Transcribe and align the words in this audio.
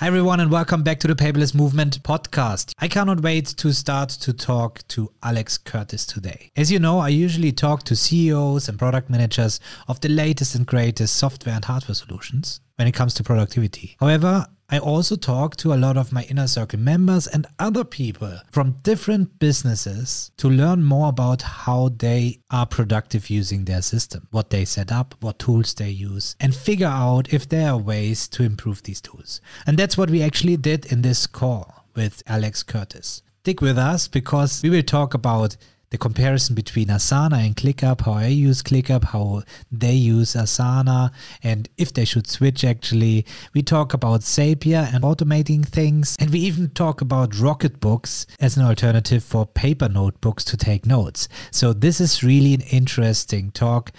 Hi, 0.00 0.08
everyone, 0.08 0.40
and 0.40 0.50
welcome 0.50 0.82
back 0.82 0.98
to 1.00 1.06
the 1.06 1.14
Paperless 1.14 1.54
Movement 1.54 2.02
podcast. 2.02 2.72
I 2.80 2.88
cannot 2.88 3.22
wait 3.22 3.46
to 3.46 3.72
start 3.72 4.08
to 4.08 4.32
talk 4.32 4.80
to 4.88 5.12
Alex 5.22 5.56
Curtis 5.56 6.04
today. 6.04 6.50
As 6.56 6.72
you 6.72 6.80
know, 6.80 6.98
I 6.98 7.10
usually 7.10 7.52
talk 7.52 7.84
to 7.84 7.94
CEOs 7.94 8.68
and 8.68 8.76
product 8.76 9.08
managers 9.08 9.60
of 9.86 10.00
the 10.00 10.08
latest 10.08 10.56
and 10.56 10.66
greatest 10.66 11.14
software 11.14 11.54
and 11.54 11.64
hardware 11.64 11.94
solutions 11.94 12.60
when 12.74 12.88
it 12.88 12.92
comes 12.92 13.14
to 13.14 13.22
productivity. 13.22 13.94
However, 14.00 14.48
I 14.70 14.78
also 14.78 15.16
talk 15.16 15.56
to 15.56 15.74
a 15.74 15.76
lot 15.76 15.96
of 15.96 16.10
my 16.10 16.22
inner 16.24 16.46
circle 16.46 16.78
members 16.78 17.26
and 17.26 17.46
other 17.58 17.84
people 17.84 18.40
from 18.50 18.78
different 18.82 19.38
businesses 19.38 20.30
to 20.38 20.48
learn 20.48 20.82
more 20.82 21.10
about 21.10 21.42
how 21.42 21.90
they 21.96 22.40
are 22.50 22.66
productive 22.66 23.28
using 23.28 23.66
their 23.66 23.82
system, 23.82 24.26
what 24.30 24.50
they 24.50 24.64
set 24.64 24.90
up, 24.90 25.14
what 25.20 25.38
tools 25.38 25.74
they 25.74 25.90
use, 25.90 26.34
and 26.40 26.54
figure 26.54 26.86
out 26.86 27.32
if 27.32 27.48
there 27.48 27.72
are 27.72 27.78
ways 27.78 28.26
to 28.28 28.42
improve 28.42 28.82
these 28.82 29.02
tools. 29.02 29.40
And 29.66 29.78
that's 29.78 29.98
what 29.98 30.10
we 30.10 30.22
actually 30.22 30.56
did 30.56 30.86
in 30.86 31.02
this 31.02 31.26
call 31.26 31.84
with 31.94 32.22
Alex 32.26 32.62
Curtis. 32.62 33.22
Stick 33.40 33.60
with 33.60 33.76
us 33.76 34.08
because 34.08 34.62
we 34.62 34.70
will 34.70 34.82
talk 34.82 35.12
about 35.12 35.58
the 35.94 35.98
comparison 35.98 36.56
between 36.56 36.88
Asana 36.88 37.46
and 37.46 37.54
ClickUp, 37.54 38.00
how 38.00 38.14
I 38.14 38.26
use 38.26 38.64
ClickUp, 38.64 39.04
how 39.04 39.44
they 39.70 39.92
use 39.92 40.34
Asana, 40.34 41.12
and 41.40 41.68
if 41.78 41.94
they 41.94 42.04
should 42.04 42.26
switch 42.26 42.64
actually. 42.64 43.24
We 43.54 43.62
talk 43.62 43.94
about 43.94 44.22
Zapier 44.22 44.92
and 44.92 45.04
automating 45.04 45.64
things, 45.64 46.16
and 46.18 46.30
we 46.30 46.40
even 46.40 46.70
talk 46.70 47.00
about 47.00 47.30
Rocketbooks 47.30 48.26
as 48.40 48.56
an 48.56 48.64
alternative 48.64 49.22
for 49.22 49.46
paper 49.46 49.88
notebooks 49.88 50.42
to 50.46 50.56
take 50.56 50.84
notes. 50.84 51.28
So 51.52 51.72
this 51.72 52.00
is 52.00 52.24
really 52.24 52.54
an 52.54 52.62
interesting 52.62 53.52
talk. 53.52 53.92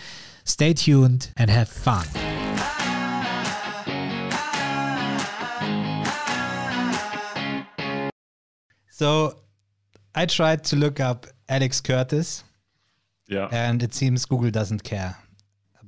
Stay 0.44 0.74
tuned 0.74 1.30
and 1.38 1.50
have 1.50 1.70
fun. 1.70 2.06
So 8.90 9.40
I 10.14 10.26
tried 10.26 10.66
to 10.66 10.76
look 10.76 11.00
up 11.00 11.28
Alex 11.48 11.82
Curtis. 11.82 12.44
Yeah. 13.28 13.50
And 13.52 13.82
it 13.82 13.94
seems 13.94 14.26
Google 14.26 14.52
doesn't 14.52 14.84
care. 14.84 15.18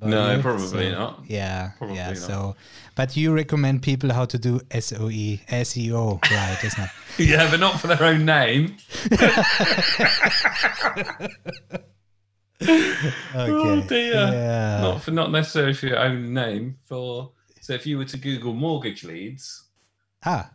no, 0.02 0.36
you. 0.36 0.41
probably 0.41 0.91
so, 0.91 0.91
not. 0.91 1.23
Yeah. 1.27 1.72
Probably 1.77 1.95
yeah. 1.95 2.09
Not. 2.09 2.17
So, 2.17 2.55
but 2.95 3.16
you 3.16 3.33
recommend 3.33 3.83
people 3.83 4.11
how 4.11 4.25
to 4.25 4.38
do 4.38 4.59
SOE, 4.72 5.39
SEO, 5.50 6.22
right? 6.31 6.63
Isn't 6.63 6.83
it? 6.83 6.89
yeah, 7.30 7.50
but 7.50 7.59
not 7.59 7.80
for 7.80 7.88
their 7.88 8.03
own 8.03 8.25
name. 8.25 8.78
okay. 12.61 12.72
Oh 13.35 13.81
dear. 13.88 14.13
Yeah. 14.13 14.81
Not 14.81 15.02
for 15.03 15.11
not 15.11 15.31
necessarily 15.31 15.73
for 15.73 15.88
your 15.88 16.00
own 16.00 16.33
name. 16.33 16.78
For 16.85 17.31
so 17.61 17.73
if 17.73 17.85
you 17.85 17.97
were 17.97 18.05
to 18.05 18.17
Google 18.17 18.53
mortgage 18.53 19.03
leads, 19.03 19.66
ah, 20.25 20.50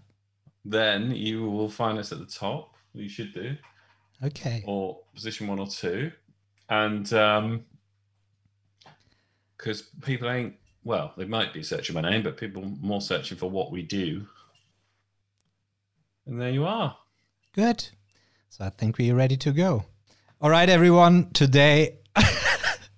then 0.64 1.10
you 1.12 1.48
will 1.48 1.68
find 1.68 1.98
us 1.98 2.12
at 2.12 2.18
the 2.18 2.26
top 2.26 2.74
you 2.94 3.08
should 3.08 3.32
do. 3.32 3.56
Okay. 4.24 4.62
Or 4.66 5.00
position 5.14 5.46
one 5.46 5.58
or 5.58 5.66
two. 5.66 6.12
And 6.68 7.12
um 7.12 7.64
because 9.56 9.82
people 10.02 10.28
ain't 10.28 10.54
well, 10.84 11.12
they 11.16 11.24
might 11.24 11.52
be 11.52 11.62
searching 11.62 11.94
my 11.94 12.00
name, 12.00 12.22
but 12.22 12.36
people 12.36 12.62
more 12.80 13.00
searching 13.00 13.38
for 13.38 13.48
what 13.48 13.70
we 13.70 13.82
do. 13.82 14.26
And 16.26 16.40
there 16.40 16.50
you 16.50 16.64
are. 16.64 16.96
Good. 17.54 17.88
So 18.48 18.64
I 18.64 18.70
think 18.70 18.98
we're 18.98 19.14
ready 19.14 19.36
to 19.36 19.52
go. 19.52 19.84
All 20.40 20.50
right, 20.50 20.68
everyone. 20.68 21.30
Today 21.30 21.98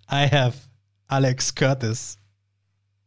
I 0.08 0.26
have 0.26 0.66
Alex 1.10 1.50
Curtis. 1.50 2.16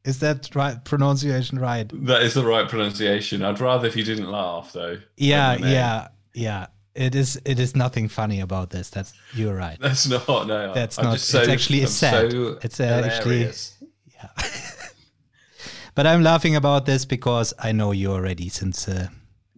Is 0.03 0.19
that 0.19 0.55
right 0.55 0.83
pronunciation 0.85 1.59
right? 1.59 1.91
That 2.05 2.21
is 2.21 2.35
the 2.35 2.45
right 2.45 2.69
pronunciation. 2.69 3.43
I'd 3.43 3.59
rather 3.59 3.87
if 3.87 3.95
you 3.95 4.03
didn't 4.03 4.31
laugh 4.31 4.71
though. 4.73 4.99
Yeah, 5.17 5.57
yeah, 5.57 6.07
yeah 6.33 6.67
it 6.97 7.15
is 7.15 7.39
it 7.45 7.59
is 7.59 7.75
nothing 7.75 8.07
funny 8.07 8.39
about 8.39 8.71
this. 8.71 8.89
That's 8.89 9.13
you're 9.33 9.55
right. 9.55 9.77
That's 9.79 10.07
not 10.07 10.47
no. 10.47 10.73
That's 10.73 10.97
I'm 10.97 11.05
not. 11.05 11.19
So, 11.19 11.39
it's 11.39 11.49
actually 11.49 11.81
it's 11.81 11.93
sad. 11.93 12.31
So 12.31 12.59
it's 12.61 12.79
actually 12.79 13.51
yeah. 14.13 14.29
but 15.95 16.07
I'm 16.07 16.23
laughing 16.23 16.55
about 16.55 16.85
this 16.85 17.05
because 17.05 17.53
I 17.59 17.71
know 17.71 17.91
you 17.91 18.11
already 18.11 18.49
since 18.49 18.87
uh, 18.87 19.07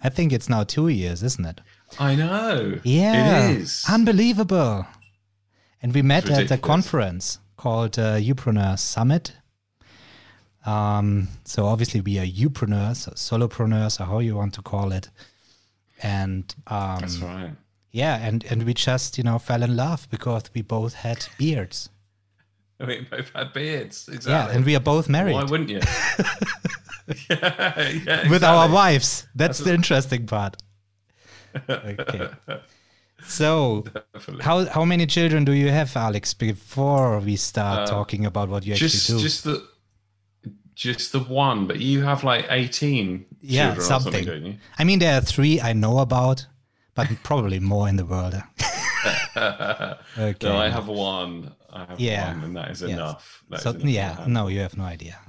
I 0.01 0.09
think 0.09 0.33
it's 0.33 0.49
now 0.49 0.63
two 0.63 0.89
years, 0.89 1.23
isn't 1.23 1.45
it? 1.45 1.61
I 1.97 2.15
know. 2.15 2.79
Yeah, 2.83 3.49
it 3.49 3.57
is 3.57 3.85
unbelievable. 3.89 4.85
And 5.81 5.93
we 5.93 6.01
met 6.01 6.29
at 6.29 6.51
a 6.51 6.57
conference 6.57 7.39
called 7.55 7.97
uh, 7.97 8.17
Upreneur 8.17 8.77
Summit. 8.77 9.33
Um, 10.65 11.29
so 11.45 11.65
obviously 11.65 12.01
we 12.01 12.19
are 12.19 12.25
Upreneurs, 12.25 13.07
solopreneurs, 13.15 13.99
or 14.01 14.03
how 14.03 14.19
you 14.19 14.35
want 14.35 14.53
to 14.55 14.61
call 14.61 14.91
it 14.91 15.09
and 16.01 16.53
um, 16.67 16.99
that's 16.99 17.17
right. 17.19 17.51
Yeah, 17.91 18.15
and 18.15 18.43
and 18.45 18.63
we 18.63 18.73
just 18.73 19.17
you 19.17 19.23
know 19.23 19.39
fell 19.39 19.63
in 19.63 19.75
love 19.75 20.07
because 20.09 20.43
we 20.53 20.61
both 20.61 20.93
had 20.93 21.25
beards. 21.37 21.89
We 22.87 23.01
both 23.01 23.31
had 23.35 23.51
beards, 23.51 24.07
exactly. 24.07 24.31
Yeah, 24.31 24.55
and 24.55 24.65
we 24.65 24.73
are 24.73 24.79
both 24.79 25.09
married. 25.09 25.33
Why 25.33 25.43
wouldn't 25.43 25.69
you? 25.69 25.81
yeah, 27.29 27.29
yeah 27.29 27.79
exactly. 27.81 28.29
With 28.29 28.41
our 28.41 28.69
wives. 28.69 29.27
That's, 29.35 29.57
That's 29.57 29.59
the 29.59 29.73
interesting 29.73 30.25
part. 30.27 30.55
Okay. 31.69 32.29
So, 33.23 33.83
Definitely. 34.13 34.45
how 34.45 34.65
how 34.67 34.85
many 34.85 35.05
children 35.07 35.43
do 35.43 35.51
you 35.51 35.69
have, 35.71 35.95
Alex? 35.97 36.33
Before 36.33 37.19
we 37.19 37.35
start 37.35 37.79
uh, 37.79 37.85
talking 37.91 38.25
about 38.25 38.47
what 38.47 38.65
you 38.65 38.75
just, 38.75 38.95
actually 38.95 39.17
do, 39.17 39.23
just 39.23 39.43
the 39.43 39.67
just 40.79 41.11
the 41.11 41.19
one, 41.19 41.67
but 41.67 41.79
you 41.81 42.01
have 42.03 42.23
like 42.23 42.45
18 42.49 43.25
yeah, 43.41 43.77
something. 43.79 44.13
something 44.25 44.59
I 44.77 44.83
mean, 44.85 44.99
there 44.99 45.17
are 45.17 45.21
three 45.21 45.59
I 45.59 45.73
know 45.73 45.99
about, 45.99 46.47
but 46.95 47.09
probably 47.21 47.59
more 47.59 47.89
in 47.89 47.97
the 47.97 48.05
world. 48.05 48.33
okay. 49.37 50.47
No, 50.47 50.57
I 50.57 50.69
have 50.69 50.87
one. 50.87 51.53
I 51.69 51.79
have 51.83 51.99
yeah. 51.99 52.33
one, 52.33 52.43
and 52.45 52.55
that 52.55 52.71
is 52.71 52.81
yes. 52.81 52.91
enough. 52.91 53.43
That 53.49 53.59
so, 53.59 53.71
is 53.71 53.75
enough 53.75 53.91
yeah, 53.93 54.25
no, 54.25 54.47
you 54.47 54.61
have 54.61 54.77
no 54.77 54.85
idea. 54.85 55.19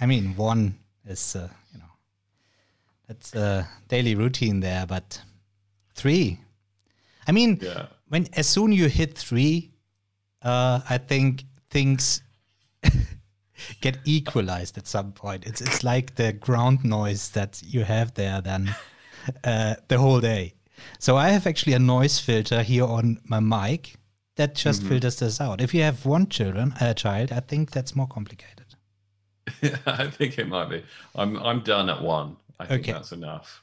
I 0.00 0.06
mean, 0.06 0.34
one 0.34 0.74
is, 1.06 1.36
uh, 1.36 1.48
you 1.72 1.78
know, 1.78 1.92
that's 3.06 3.36
a 3.36 3.68
daily 3.86 4.16
routine 4.16 4.58
there, 4.58 4.84
but 4.84 5.22
three. 5.94 6.40
I 7.28 7.30
mean, 7.30 7.60
yeah. 7.62 7.86
when 8.08 8.26
as 8.32 8.48
soon 8.48 8.72
you 8.72 8.88
hit 8.88 9.16
three, 9.16 9.70
uh, 10.42 10.80
I 10.90 10.98
think 10.98 11.44
things 11.70 12.22
get 13.80 13.98
equalized 14.04 14.78
at 14.78 14.86
some 14.86 15.12
point. 15.12 15.46
It's 15.46 15.60
it's 15.60 15.82
like 15.84 16.14
the 16.14 16.32
ground 16.32 16.84
noise 16.84 17.30
that 17.30 17.62
you 17.64 17.84
have 17.84 18.14
there 18.14 18.40
then 18.40 18.74
uh, 19.44 19.74
the 19.88 19.98
whole 19.98 20.20
day. 20.20 20.54
So 20.98 21.16
I 21.16 21.28
have 21.28 21.46
actually 21.46 21.74
a 21.74 21.78
noise 21.78 22.18
filter 22.18 22.62
here 22.62 22.84
on 22.84 23.20
my 23.24 23.40
mic 23.40 23.96
that 24.36 24.54
just 24.54 24.80
mm-hmm. 24.80 24.90
filters 24.90 25.16
this 25.16 25.40
out. 25.40 25.60
If 25.60 25.74
you 25.74 25.82
have 25.82 26.06
one 26.06 26.26
children, 26.26 26.74
a 26.80 26.94
child, 26.94 27.32
I 27.32 27.40
think 27.40 27.70
that's 27.70 27.94
more 27.94 28.06
complicated. 28.06 28.74
Yeah, 29.60 29.76
I 29.86 30.08
think 30.08 30.38
it 30.38 30.48
might 30.48 30.70
be. 30.70 30.82
I'm 31.14 31.36
I'm 31.38 31.60
done 31.60 31.90
at 31.90 32.02
one. 32.02 32.36
I 32.58 32.66
think 32.66 32.82
okay. 32.82 32.92
that's 32.92 33.12
enough. 33.12 33.62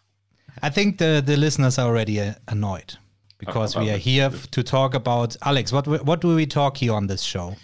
I 0.61 0.69
think 0.69 0.97
the 0.97 1.21
the 1.25 1.37
listeners 1.37 1.77
are 1.77 1.87
already 1.87 2.19
uh, 2.19 2.33
annoyed 2.47 2.97
because 3.37 3.75
we 3.79 3.89
are 3.89 3.97
here 3.97 4.29
to 4.51 4.63
talk 4.63 4.93
about 4.93 5.35
Alex. 5.41 5.71
What 5.71 5.87
what 5.87 6.21
do 6.21 6.35
we 6.35 6.45
talk 6.45 6.77
here 6.77 6.93
on 6.93 7.07
this 7.07 7.21
show? 7.21 7.55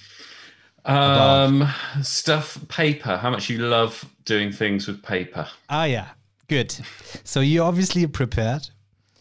Um, 0.86 1.68
stuff, 2.02 2.58
paper. 2.68 3.18
How 3.18 3.30
much 3.30 3.50
you 3.50 3.58
love 3.58 4.06
doing 4.26 4.52
things 4.52 4.88
with 4.88 5.02
paper. 5.02 5.48
Ah, 5.70 5.86
yeah. 5.86 6.10
Good. 6.48 6.76
So 7.24 7.40
you're 7.40 7.66
obviously 7.66 8.06
prepared. 8.08 8.70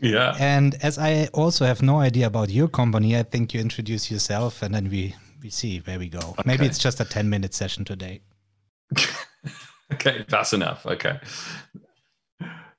Yeah. 0.01 0.37
And 0.39 0.75
as 0.83 0.99
I 0.99 1.29
also 1.33 1.65
have 1.65 1.83
no 1.83 2.01
idea 2.01 2.27
about 2.27 2.51
your 2.51 2.69
company, 2.69 3.17
I 3.17 3.23
think 3.23 3.55
you 3.55 3.61
introduce 3.61 4.11
yourself 4.11 4.63
and 4.63 4.75
then 4.75 4.91
we, 4.91 5.15
we 5.43 5.51
see 5.51 5.79
where 5.79 5.99
we 5.99 6.09
go. 6.09 6.19
Okay. 6.19 6.43
Maybe 6.45 6.67
it's 6.67 6.79
just 6.79 7.01
a 7.01 7.05
10 7.05 7.31
minute 7.31 7.55
session 7.55 7.85
today. 7.85 8.21
okay, 9.93 10.25
that's 10.29 10.53
enough. 10.53 10.85
Okay. 10.85 11.19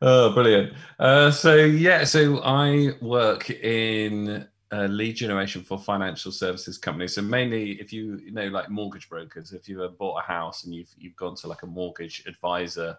Oh, 0.02 0.34
brilliant. 0.34 0.74
Uh, 1.00 1.32
so, 1.32 1.56
yeah, 1.56 2.04
so 2.04 2.42
I 2.44 2.92
work 3.02 3.50
in 3.50 4.48
uh, 4.76 4.88
lead 4.88 5.16
generation 5.16 5.64
for 5.64 5.80
financial 5.80 6.32
services 6.32 6.78
companies. 6.78 7.16
So 7.16 7.22
mainly, 7.22 7.74
if 7.74 7.94
you, 7.94 8.18
you 8.18 8.32
know, 8.32 8.48
like 8.48 8.70
mortgage 8.70 9.08
brokers, 9.08 9.54
if 9.54 9.70
you 9.70 9.80
have 9.80 9.98
bought 9.98 10.20
a 10.20 10.26
house 10.26 10.66
and 10.66 10.74
you've 10.74 10.94
you've 10.98 11.16
gone 11.16 11.36
to 11.38 11.48
like 11.48 11.64
a 11.64 11.68
mortgage 11.68 12.24
advisor. 12.28 12.98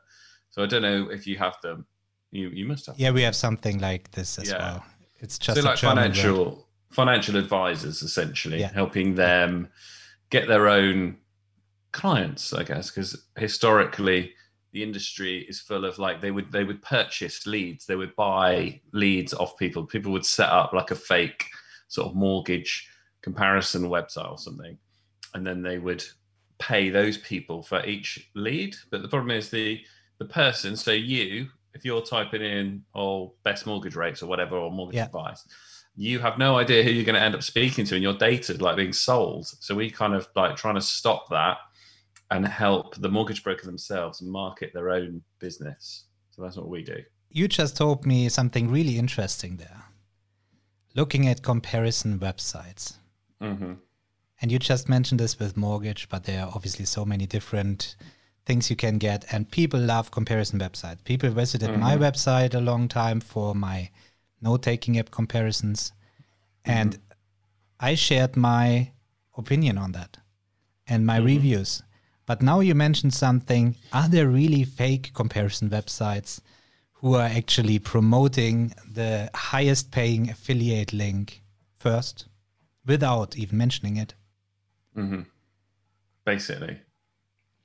So 0.51 0.63
I 0.63 0.67
don't 0.67 0.83
know 0.83 1.11
if 1.11 1.27
you 1.27 1.37
have 1.37 1.57
them. 1.63 1.87
You 2.31 2.49
you 2.49 2.65
must 2.65 2.87
have. 2.87 2.99
Yeah, 2.99 3.11
we 3.11 3.23
have 3.23 3.37
something 3.37 3.79
like 3.79 4.11
this 4.13 4.39
as 4.39 4.51
yeah. 4.51 4.59
well. 4.59 4.85
It's 5.21 5.39
just 5.39 5.61
so 5.61 5.67
like 5.67 5.79
financial 5.79 6.45
word. 6.45 6.65
financial 6.91 7.37
advisors 7.37 8.03
essentially 8.03 8.61
yeah. 8.61 8.73
helping 8.73 9.15
them 9.15 9.69
get 10.31 10.49
their 10.49 10.69
own 10.69 11.19
clients, 11.93 12.53
I 12.53 12.63
guess, 12.63 12.91
because 12.91 13.27
historically 13.37 14.33
the 14.73 14.83
industry 14.83 15.47
is 15.49 15.61
full 15.61 15.85
of 15.85 15.99
like 15.99 16.21
they 16.21 16.31
would 16.31 16.51
they 16.53 16.65
would 16.65 16.83
purchase 16.83 17.47
leads 17.47 17.87
they 17.87 17.97
would 17.97 18.15
buy 18.15 18.79
leads 18.93 19.33
off 19.33 19.57
people 19.57 19.87
people 19.87 20.13
would 20.13 20.27
set 20.27 20.51
up 20.51 20.75
like 20.75 20.91
a 20.91 20.95
fake 20.95 21.47
sort 21.89 22.09
of 22.09 22.15
mortgage 22.15 22.89
comparison 23.23 23.83
website 23.83 24.31
or 24.31 24.39
something 24.39 24.79
and 25.35 25.47
then 25.47 25.63
they 25.63 25.79
would 25.79 26.05
pay 26.59 26.89
those 26.91 27.19
people 27.19 27.63
for 27.63 27.85
each 27.85 28.31
lead 28.35 28.75
but 28.91 29.03
the 29.03 29.09
problem 29.09 29.31
is 29.31 29.51
the 29.51 29.81
the 30.19 30.25
person, 30.25 30.77
so 30.77 30.93
you, 30.93 31.49
if 31.75 31.85
you're 31.85 32.03
typing 32.03 32.43
in 32.43 32.83
or 32.95 33.03
oh, 33.03 33.35
best 33.45 33.67
mortgage 33.67 33.97
rates 33.97 34.23
or 34.23 34.27
whatever 34.27 34.57
or 34.57 34.71
mortgage 34.71 34.97
yeah. 34.97 35.07
advice, 35.07 35.47
you 35.95 36.19
have 36.19 36.39
no 36.39 36.59
idea 36.59 36.83
who 36.83 36.91
you're 36.91 37.05
going 37.05 37.17
to 37.17 37.23
end 37.23 37.35
up 37.35 37.43
speaking 37.43 37.85
to, 37.87 37.95
and 37.95 38.03
your 38.03 38.15
data 38.15 38.55
like 38.55 38.77
being 38.77 38.93
sold. 38.93 39.47
So 39.47 39.75
we 39.75 39.91
kind 39.91 40.15
of 40.15 40.29
like 40.35 40.57
trying 40.57 40.75
to 40.75 40.81
stop 40.81 41.29
that 41.31 41.59
and 42.31 42.47
help 42.47 42.97
the 42.97 43.09
mortgage 43.09 43.43
broker 43.45 43.67
themselves 43.67 44.21
market 44.21 44.73
their 44.75 44.91
own 44.91 45.23
business. 45.39 46.07
So 46.31 46.43
that's 46.43 46.57
what 46.57 46.69
we 46.69 46.83
do. 46.83 46.99
You 47.31 47.49
just 47.49 47.77
told 47.77 48.05
me 48.05 48.29
something 48.29 48.71
really 48.71 48.99
interesting 48.99 49.57
there. 49.57 49.85
Looking 50.97 51.29
at 51.29 51.43
comparison 51.43 52.19
websites. 52.19 52.95
Mm-hmm. 53.43 53.75
And 54.41 54.53
you 54.53 54.59
just 54.59 54.89
mentioned 54.89 55.21
this 55.21 55.39
with 55.39 55.57
mortgage, 55.57 56.09
but 56.09 56.25
there 56.25 56.45
are 56.45 56.53
obviously 56.55 56.85
so 56.85 57.05
many 57.05 57.27
different 57.27 57.97
things 58.45 58.71
you 58.71 58.77
can 58.77 58.99
get. 58.99 59.25
And 59.33 59.51
people 59.51 59.81
love 59.81 60.11
comparison 60.11 60.59
websites. 60.59 61.05
People 61.05 61.31
visited 61.31 61.71
mm-hmm. 61.71 61.81
my 61.81 61.97
website 61.97 62.55
a 62.55 62.61
long 62.61 62.89
time 62.89 63.21
for 63.21 63.55
my 63.55 63.91
note 64.41 64.63
taking 64.63 64.99
app 64.99 65.11
comparisons. 65.11 65.93
Mm-hmm. 66.65 66.79
And 66.79 66.99
I 67.79 67.95
shared 67.95 68.37
my 68.37 68.93
opinion 69.37 69.79
on 69.79 69.93
that 69.93 70.19
and 70.87 71.05
my 71.05 71.19
mm-hmm. 71.19 71.27
reviews. 71.27 71.83
But 72.25 72.43
now 72.43 72.61
you 72.61 72.75
mentioned 72.75 73.15
something. 73.15 73.77
Are 73.93 74.09
there 74.09 74.29
really 74.29 74.65
fake 74.65 75.13
comparison 75.15 75.71
websites 75.71 76.41
who 77.01 77.15
are 77.15 77.27
actually 77.27 77.79
promoting 77.79 78.75
the 78.91 79.31
highest 79.35 79.91
paying 79.91 80.31
affiliate 80.31 80.93
link 80.93 81.43
first 81.77 82.27
without 82.85 83.37
even 83.37 83.59
mentioning 83.59 83.97
it? 83.97 84.15
Mm-hmm. 84.97 85.23
Basically, 86.25 86.81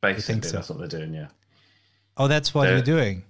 basically, 0.01 0.47
so? 0.47 0.57
that's 0.57 0.69
what 0.69 0.79
they're 0.79 0.99
doing. 0.99 1.13
Yeah. 1.13 1.27
Oh, 2.17 2.27
that's 2.27 2.53
what 2.53 2.65
they're, 2.65 2.75
you're 2.75 2.83
doing. 2.83 3.23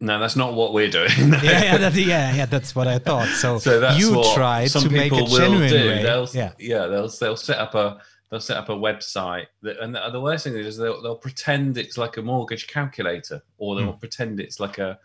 No, 0.00 0.18
that's 0.18 0.36
not 0.36 0.54
what 0.54 0.72
we're 0.72 0.90
doing. 0.90 1.10
yeah, 1.18 1.42
yeah, 1.42 1.76
that, 1.78 1.94
yeah, 1.94 2.34
yeah, 2.34 2.46
that's 2.46 2.74
what 2.74 2.86
I 2.86 2.98
thought. 2.98 3.28
So, 3.28 3.58
so 3.58 3.90
you 3.96 4.22
try 4.34 4.66
to 4.66 4.90
make 4.90 5.12
a 5.12 5.24
genuine 5.24 5.68
do. 5.68 5.88
way. 5.88 6.02
They'll, 6.02 6.28
yeah, 6.32 6.52
yeah, 6.58 6.86
they'll 6.86 7.08
they'll 7.08 7.36
set 7.36 7.58
up 7.58 7.74
a 7.74 8.00
they'll 8.30 8.40
set 8.40 8.56
up 8.56 8.68
a 8.68 8.72
website 8.72 9.46
that, 9.62 9.78
and 9.80 9.94
the, 9.94 10.10
the 10.10 10.20
worst 10.20 10.44
thing 10.44 10.54
is 10.54 10.76
they'll, 10.76 11.02
they'll 11.02 11.16
pretend 11.16 11.78
it's 11.78 11.98
like 11.98 12.16
a 12.16 12.22
mortgage 12.22 12.66
calculator 12.66 13.42
or 13.58 13.76
they'll 13.76 13.92
mm. 13.92 14.00
pretend 14.00 14.40
it's 14.40 14.58
like 14.58 14.78
a 14.78 14.98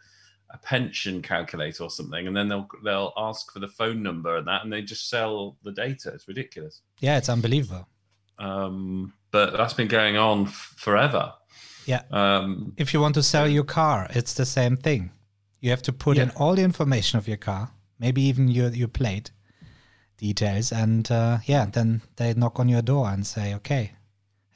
a 0.51 0.57
pension 0.57 1.21
calculator 1.21 1.83
or 1.83 1.89
something, 1.89 2.27
and 2.27 2.35
then 2.35 2.47
they'll 2.47 2.67
they'll 2.83 3.13
ask 3.17 3.51
for 3.51 3.59
the 3.59 3.67
phone 3.67 4.01
number 4.01 4.37
and 4.37 4.47
that, 4.47 4.63
and 4.63 4.73
they 4.73 4.81
just 4.81 5.09
sell 5.09 5.57
the 5.63 5.71
data. 5.71 6.11
It's 6.13 6.27
ridiculous. 6.27 6.81
Yeah, 6.99 7.17
it's 7.17 7.29
unbelievable. 7.29 7.87
Um, 8.39 9.13
but 9.31 9.53
that's 9.53 9.73
been 9.73 9.87
going 9.87 10.17
on 10.17 10.47
f- 10.47 10.73
forever. 10.77 11.33
Yeah. 11.85 12.01
Um, 12.11 12.73
if 12.77 12.93
you 12.93 13.01
want 13.01 13.15
to 13.15 13.23
sell 13.23 13.47
your 13.47 13.63
car, 13.63 14.07
it's 14.11 14.33
the 14.33 14.45
same 14.45 14.77
thing. 14.77 15.11
You 15.59 15.69
have 15.71 15.81
to 15.83 15.93
put 15.93 16.17
yeah. 16.17 16.23
in 16.23 16.29
all 16.31 16.55
the 16.55 16.63
information 16.63 17.17
of 17.19 17.27
your 17.27 17.37
car, 17.37 17.71
maybe 17.99 18.21
even 18.21 18.47
your 18.47 18.69
your 18.69 18.87
plate 18.87 19.31
details, 20.17 20.71
and 20.71 21.09
uh, 21.11 21.39
yeah, 21.45 21.65
then 21.65 22.01
they 22.15 22.33
knock 22.33 22.59
on 22.59 22.69
your 22.69 22.81
door 22.81 23.09
and 23.09 23.25
say, 23.25 23.53
"Okay, 23.55 23.91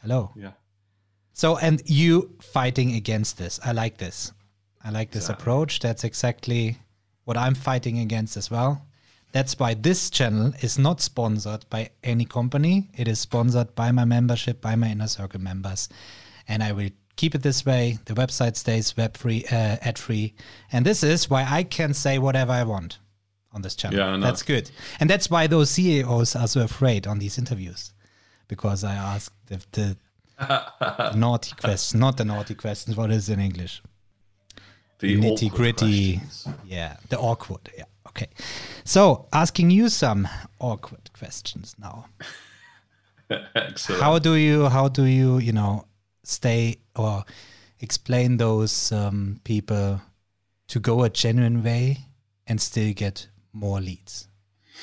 hello." 0.01 0.31
Yeah. 0.36 0.51
So, 1.34 1.57
and 1.57 1.81
you 1.86 2.36
fighting 2.42 2.94
against 2.94 3.38
this. 3.38 3.60
I 3.66 3.72
like 3.72 3.98
this. 3.98 4.31
I 4.83 4.89
like 4.89 5.12
this 5.12 5.25
exactly. 5.25 5.41
approach. 5.44 5.80
That's 5.80 6.03
exactly 6.03 6.77
what 7.25 7.38
I'm 7.38 7.56
fighting 7.56 8.00
against 8.00 8.38
as 8.38 8.51
well. 8.51 8.85
That's 9.31 9.57
why 9.57 9.74
this 9.74 10.09
channel 10.09 10.53
is 10.62 10.77
not 10.77 11.01
sponsored 11.01 11.65
by 11.69 11.89
any 12.03 12.25
company. 12.25 12.89
It 12.95 13.07
is 13.07 13.19
sponsored 13.19 13.74
by 13.74 13.91
my 13.91 14.06
membership, 14.06 14.62
by 14.62 14.75
my 14.75 14.89
inner 14.89 15.07
circle 15.07 15.41
members. 15.41 15.89
And 16.47 16.62
I 16.62 16.71
will 16.71 16.89
keep 17.15 17.33
it 17.33 17.41
this 17.41 17.65
way. 17.65 17.97
The 18.06 18.13
website 18.13 18.56
stays 18.57 18.95
web 18.95 19.18
free, 19.18 19.45
uh, 19.45 19.77
ad 19.81 19.97
free. 19.97 20.35
And 20.71 20.85
this 20.85 21.03
is 21.03 21.30
why 21.30 21.47
I 21.50 21.63
can 21.63 21.94
say 21.95 22.19
whatever 22.19 22.51
I 22.51 22.63
want 22.63 23.00
on 23.51 23.63
this 23.63 23.75
channel. 23.75 23.97
Yeah, 23.97 24.18
that's 24.18 24.44
good. 24.44 24.69
And 25.00 25.09
that's 25.09 25.30
why 25.30 25.47
those 25.47 25.71
CEOs 25.71 26.35
are 26.35 26.47
so 26.47 26.62
afraid 26.62 27.07
on 27.07 27.18
these 27.18 27.39
interviews 27.39 27.91
because 28.47 28.83
I 28.83 28.94
ask 28.94 29.33
the, 29.47 29.65
the, 29.71 29.97
the 30.39 31.13
naughty 31.15 31.56
questions, 31.56 32.00
not 32.00 32.18
the 32.18 32.25
naughty 32.25 32.53
questions. 32.53 32.95
What 32.95 33.09
is 33.09 33.30
in 33.30 33.39
English? 33.39 33.81
The 35.03 35.17
nitty 35.17 35.51
gritty. 35.51 36.21
Yeah, 36.65 36.95
the 37.09 37.19
awkward. 37.19 37.69
Yeah. 37.77 37.83
Okay. 38.07 38.29
So, 38.85 39.27
asking 39.33 39.69
you 39.69 39.89
some 39.89 40.29
awkward 40.59 41.11
questions 41.11 41.75
now. 41.77 42.05
Excellent. 43.29 44.01
How 44.01 44.17
do 44.17 44.35
you 44.35 44.69
how 44.69 44.88
do 44.88 45.03
you, 45.03 45.39
you 45.39 45.51
know, 45.51 45.88
stay 46.23 46.77
or 46.95 47.25
explain 47.81 48.38
those 48.38 48.94
um, 48.94 49.41
people 49.44 50.00
to 50.67 50.79
go 50.79 51.03
a 51.03 51.09
genuine 51.09 51.61
way 51.63 51.97
and 52.47 52.61
still 52.61 52.94
get 52.94 53.27
more 53.51 53.81
leads? 53.81 54.29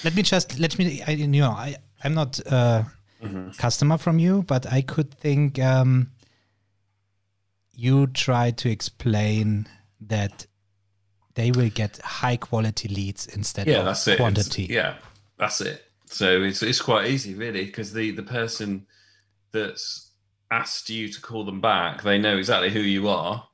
Let 0.04 0.14
me 0.14 0.22
just 0.22 0.58
let 0.58 0.78
me 0.78 1.02
I, 1.06 1.12
you 1.12 1.28
know, 1.28 1.48
I 1.48 1.76
I'm 2.04 2.12
not 2.12 2.38
a 2.40 2.86
mm-hmm. 3.22 3.52
customer 3.52 3.96
from 3.96 4.18
you, 4.18 4.42
but 4.42 4.70
I 4.70 4.82
could 4.82 5.14
think 5.14 5.58
um, 5.58 6.10
you 7.74 8.06
try 8.08 8.50
to 8.50 8.68
explain 8.68 9.66
that 10.00 10.46
they 11.34 11.50
will 11.50 11.70
get 11.70 11.98
high 11.98 12.36
quality 12.36 12.88
leads 12.88 13.26
instead 13.26 13.66
yeah, 13.66 13.78
of 13.78 13.84
that's 13.86 14.06
it. 14.08 14.16
quantity. 14.16 14.64
It's, 14.64 14.72
yeah, 14.72 14.96
that's 15.38 15.60
it. 15.60 15.84
So 16.06 16.42
it's 16.42 16.62
it's 16.62 16.80
quite 16.80 17.08
easy 17.08 17.34
really 17.34 17.64
because 17.64 17.92
the 17.92 18.10
the 18.10 18.22
person 18.22 18.86
that's 19.52 20.12
asked 20.50 20.90
you 20.90 21.08
to 21.08 21.20
call 21.20 21.44
them 21.44 21.60
back, 21.60 22.02
they 22.02 22.18
know 22.18 22.36
exactly 22.36 22.70
who 22.70 22.80
you 22.80 23.08
are. 23.08 23.46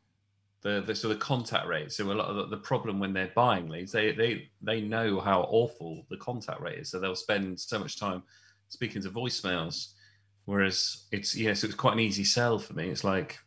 The, 0.63 0.83
the 0.85 0.97
sort 0.97 1.15
of 1.15 1.21
contact 1.21 1.69
rate. 1.69 1.93
So 1.93 2.11
a 2.11 2.13
lot 2.13 2.27
of 2.27 2.37
the, 2.37 2.57
the 2.57 2.63
problem 2.63 2.99
when 2.99 3.13
they're 3.13 3.31
buying 3.37 3.69
leads, 3.69 3.93
they 3.93 4.13
they 4.13 4.49
they 4.63 4.81
know 4.81 5.21
how 5.21 5.43
awful 5.43 6.05
the 6.11 6.17
contact 6.17 6.61
rate 6.61 6.81
is. 6.81 6.91
So 6.91 6.99
they'll 6.99 7.15
spend 7.15 7.61
so 7.61 7.79
much 7.79 8.01
time 8.01 8.25
speaking 8.69 9.03
to 9.03 9.11
voicemails. 9.11 9.93
Whereas 10.45 11.07
it's 11.13 11.37
yes, 11.37 11.47
yeah, 11.47 11.55
so 11.55 11.67
it's 11.67 11.77
quite 11.77 11.93
an 11.93 12.01
easy 12.01 12.25
sell 12.25 12.59
for 12.59 12.73
me. 12.73 12.89
It's 12.89 13.05
like 13.05 13.39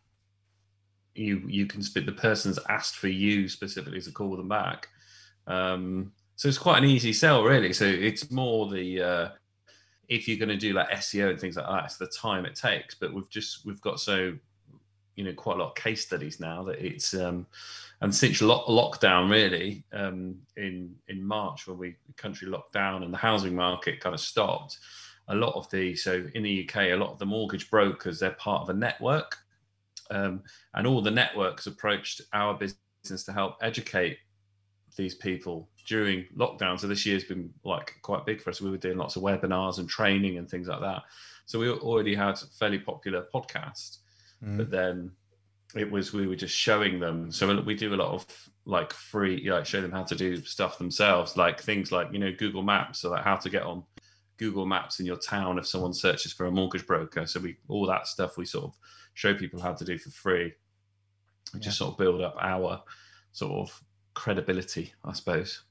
you 1.16 1.42
you 1.48 1.66
can 1.66 1.82
the 1.82 2.12
person's 2.12 2.60
asked 2.70 2.98
for 2.98 3.08
you 3.08 3.50
specifically 3.50 4.02
to 4.02 4.12
call 4.12 4.36
them 4.36 4.48
back. 4.48 4.88
Um, 5.48 6.12
so 6.36 6.48
it's 6.48 6.58
quite 6.58 6.78
an 6.82 6.90
easy 6.90 7.12
sell, 7.12 7.44
really. 7.44 7.74
So 7.74 7.86
it's 7.86 8.32
more 8.32 8.70
the 8.70 9.02
uh, 9.02 9.30
if 10.08 10.28
you're 10.28 10.38
going 10.38 10.50
to 10.50 10.58
do 10.58 10.74
like 10.74 10.90
SEO 10.92 11.32
and 11.32 11.40
things 11.40 11.58
like 11.58 11.68
that, 11.68 11.86
it's 11.86 11.98
the 11.98 12.08
time 12.08 12.46
it 12.46 12.56
takes. 12.56 12.96
But 12.96 13.14
we've 13.14 13.30
just 13.30 13.66
we've 13.66 13.82
got 13.82 14.00
so 14.00 14.34
you 15.16 15.26
know 15.26 15.34
quite 15.34 15.58
a 15.58 15.60
lot 15.60 15.70
of 15.70 15.76
case 15.76 16.06
studies 16.06 16.40
now 16.40 16.64
that 16.64 16.80
it's 16.80 17.14
um, 17.14 17.46
and 18.02 18.14
since 18.16 18.42
lock, 18.42 18.68
lockdown 18.68 19.30
really 19.30 19.84
um, 19.92 20.36
in 20.56 20.96
in 21.10 21.24
March 21.24 21.68
when 21.68 21.78
we 21.78 21.96
country 22.16 22.48
locked 22.48 22.74
down 22.74 23.04
and 23.04 23.14
the 23.14 23.18
housing 23.18 23.56
market 23.56 24.00
kind 24.00 24.14
of 24.14 24.22
stopped. 24.22 24.80
A 25.28 25.36
lot 25.36 25.54
of 25.56 25.70
the 25.70 25.96
so 25.96 26.26
in 26.34 26.44
the 26.44 26.68
UK, 26.68 26.78
a 26.78 26.96
lot 26.96 27.12
of 27.12 27.20
the 27.20 27.26
mortgage 27.26 27.70
brokers 27.70 28.20
they're 28.20 28.32
part 28.32 28.62
of 28.62 28.70
a 28.70 28.74
network 28.74 29.38
um, 30.10 30.44
and 30.74 30.88
all 30.88 31.02
the 31.02 31.12
networks 31.12 31.68
approached 31.68 32.22
our 32.34 32.54
business 32.58 33.24
to 33.26 33.32
help 33.32 33.58
educate 33.62 34.18
these 34.96 35.16
people 35.16 35.70
during 35.86 36.26
lockdown. 36.38 36.80
So 36.80 36.88
this 36.88 37.06
year's 37.06 37.24
been 37.24 37.52
like 37.64 37.96
quite 38.02 38.26
big 38.26 38.42
for 38.42 38.50
us. 38.50 38.62
We 38.62 38.72
were 38.72 38.78
doing 38.78 38.98
lots 38.98 39.16
of 39.16 39.24
webinars 39.24 39.80
and 39.80 39.88
training 39.88 40.38
and 40.38 40.50
things 40.50 40.68
like 40.68 40.82
that. 40.82 41.04
So 41.46 41.60
we 41.60 41.70
already 41.70 42.16
had 42.16 42.36
a 42.36 42.48
fairly 42.60 42.80
popular 42.80 43.26
podcast, 43.34 44.00
mm. 44.44 44.58
but 44.58 44.70
then 44.70 45.12
it 45.76 45.90
was 45.90 46.14
we 46.14 46.28
were 46.28 46.36
just 46.36 46.56
showing 46.56 47.00
them. 47.00 47.32
So 47.32 47.62
we 47.62 47.76
do 47.76 47.94
a 47.94 47.96
lot 47.96 48.14
of 48.14 48.26
like 48.66 48.94
free, 48.94 49.50
like 49.50 49.66
show 49.66 49.82
them 49.82 49.92
how 49.92 50.04
to 50.04 50.16
do 50.16 50.44
stuff 50.44 50.78
themselves, 50.78 51.38
like 51.38 51.62
things 51.62 51.92
like 51.92 52.12
you 52.12 52.20
know 52.20 52.34
Google 52.38 52.64
Maps, 52.64 53.00
so 53.00 53.10
like 53.10 53.24
how 53.24 53.36
to 53.36 53.50
get 53.50 53.64
on 53.64 53.84
Google 54.38 54.66
Maps 54.66 55.00
in 55.00 55.06
your 55.06 55.18
town 55.18 55.60
if 55.60 55.68
someone 55.68 55.94
searches 55.94 56.34
for 56.34 56.46
a 56.46 56.52
mortgage 56.52 56.86
broker. 56.86 57.26
So 57.26 57.40
we 57.40 57.58
all 57.68 57.86
that 57.88 58.08
stuff 58.08 58.38
we 58.38 58.46
sort 58.46 58.66
of 58.66 58.78
show 59.20 59.34
people 59.34 59.60
how 59.60 59.74
to 59.74 59.84
do 59.84 59.98
for 59.98 60.10
free 60.12 60.54
and 61.52 61.62
yeah. 61.62 61.66
just 61.66 61.78
sort 61.78 61.92
of 61.92 61.98
build 61.98 62.22
up 62.22 62.38
our 62.40 62.82
sort 63.34 63.52
of 63.52 63.84
credibility, 64.14 64.94
I 65.04 65.12
suppose. 65.12 65.64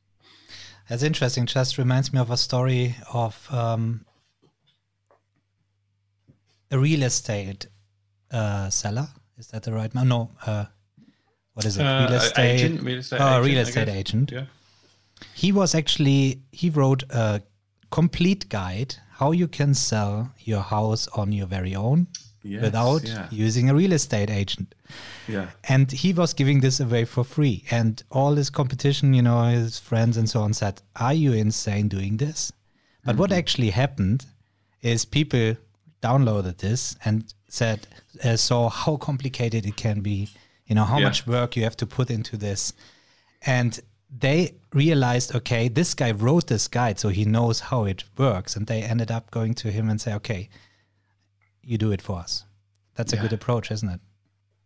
That's 0.89 1.03
interesting. 1.03 1.47
Just 1.47 1.79
reminds 1.79 2.13
me 2.13 2.21
of 2.21 2.31
a 2.31 2.37
story 2.37 2.97
of 3.11 3.49
um, 3.51 4.05
a 6.71 6.79
real 6.79 7.03
estate 7.05 7.69
uh, 8.31 8.69
seller. 8.69 9.09
Is 9.39 9.47
that 9.49 9.63
the 9.63 9.73
right 9.73 9.95
man? 9.95 10.09
No. 10.09 10.31
Uh, 10.45 10.67
what 11.55 11.65
is 11.65 11.79
it? 11.79 11.87
Uh, 11.87 12.07
real 12.07 12.19
estate 12.19 12.45
agent. 12.45 12.83
Real 12.83 12.99
estate, 12.99 13.21
oh, 13.21 13.29
agent, 13.29 13.47
real 13.47 13.59
estate 13.59 13.89
agent. 13.89 14.31
Yeah. 14.31 14.45
He 15.35 15.53
was 15.53 15.75
actually 15.75 16.43
he 16.53 16.69
wrote 16.69 17.03
a 17.11 17.41
complete 17.91 18.51
guide 18.51 18.97
how 19.13 19.33
you 19.33 19.49
can 19.49 19.73
sell 19.73 20.35
your 20.39 20.61
house 20.61 21.09
on 21.09 21.33
your 21.33 21.47
very 21.47 21.75
own 21.75 22.09
yes, 22.43 22.63
without 22.63 23.05
yeah. 23.05 23.29
using 23.31 23.69
a 23.69 23.75
real 23.75 23.93
estate 23.93 24.31
agent. 24.31 24.75
Yeah. 25.27 25.51
And 25.69 25.91
he 25.91 26.13
was 26.13 26.33
giving 26.33 26.61
this 26.61 26.81
away 26.81 27.05
for 27.05 27.25
free. 27.25 27.65
And 27.71 28.03
all 28.11 28.35
his 28.35 28.51
competition, 28.51 29.15
you 29.15 29.23
know, 29.23 29.43
his 29.45 29.79
friends 29.79 30.17
and 30.17 30.29
so 30.29 30.41
on 30.41 30.55
said, 30.55 30.83
Are 30.97 31.15
you 31.15 31.33
insane 31.33 31.89
doing 31.89 32.17
this? 32.17 32.53
But 33.05 33.13
mm-hmm. 33.13 33.21
what 33.21 33.33
actually 33.33 33.71
happened 33.71 34.27
is 34.83 35.05
people 35.05 35.57
downloaded 36.03 36.59
this 36.59 36.97
and 37.05 37.33
said, 37.49 37.87
uh, 38.25 38.37
saw 38.37 38.69
how 38.69 38.97
complicated 38.97 39.67
it 39.67 39.77
can 39.77 40.01
be 40.01 40.29
You 40.67 40.75
know 40.75 40.85
how 40.85 40.99
yeah. 40.99 41.05
much 41.05 41.27
work 41.27 41.57
you 41.57 41.65
have 41.65 41.77
to 41.79 41.87
put 41.87 42.11
into 42.11 42.37
this, 42.37 42.75
and 43.47 43.81
they 44.11 44.55
realized, 44.75 45.35
okay, 45.35 45.69
this 45.69 45.95
guy 45.95 46.11
wrote 46.11 46.47
this 46.47 46.69
guide, 46.69 46.99
so 46.99 47.09
he 47.09 47.25
knows 47.25 47.61
how 47.61 47.85
it 47.85 48.05
works, 48.19 48.55
and 48.55 48.67
they 48.67 48.83
ended 48.83 49.11
up 49.11 49.31
going 49.31 49.55
to 49.55 49.71
him 49.71 49.89
and 49.89 49.99
say, 49.99 50.13
okay, 50.15 50.51
you 51.69 51.77
do 51.77 51.93
it 51.93 52.01
for 52.01 52.19
us. 52.19 52.45
That's 52.95 53.13
yeah. 53.13 53.19
a 53.19 53.23
good 53.23 53.35
approach, 53.35 53.71
isn't 53.71 53.89
it? 53.89 54.01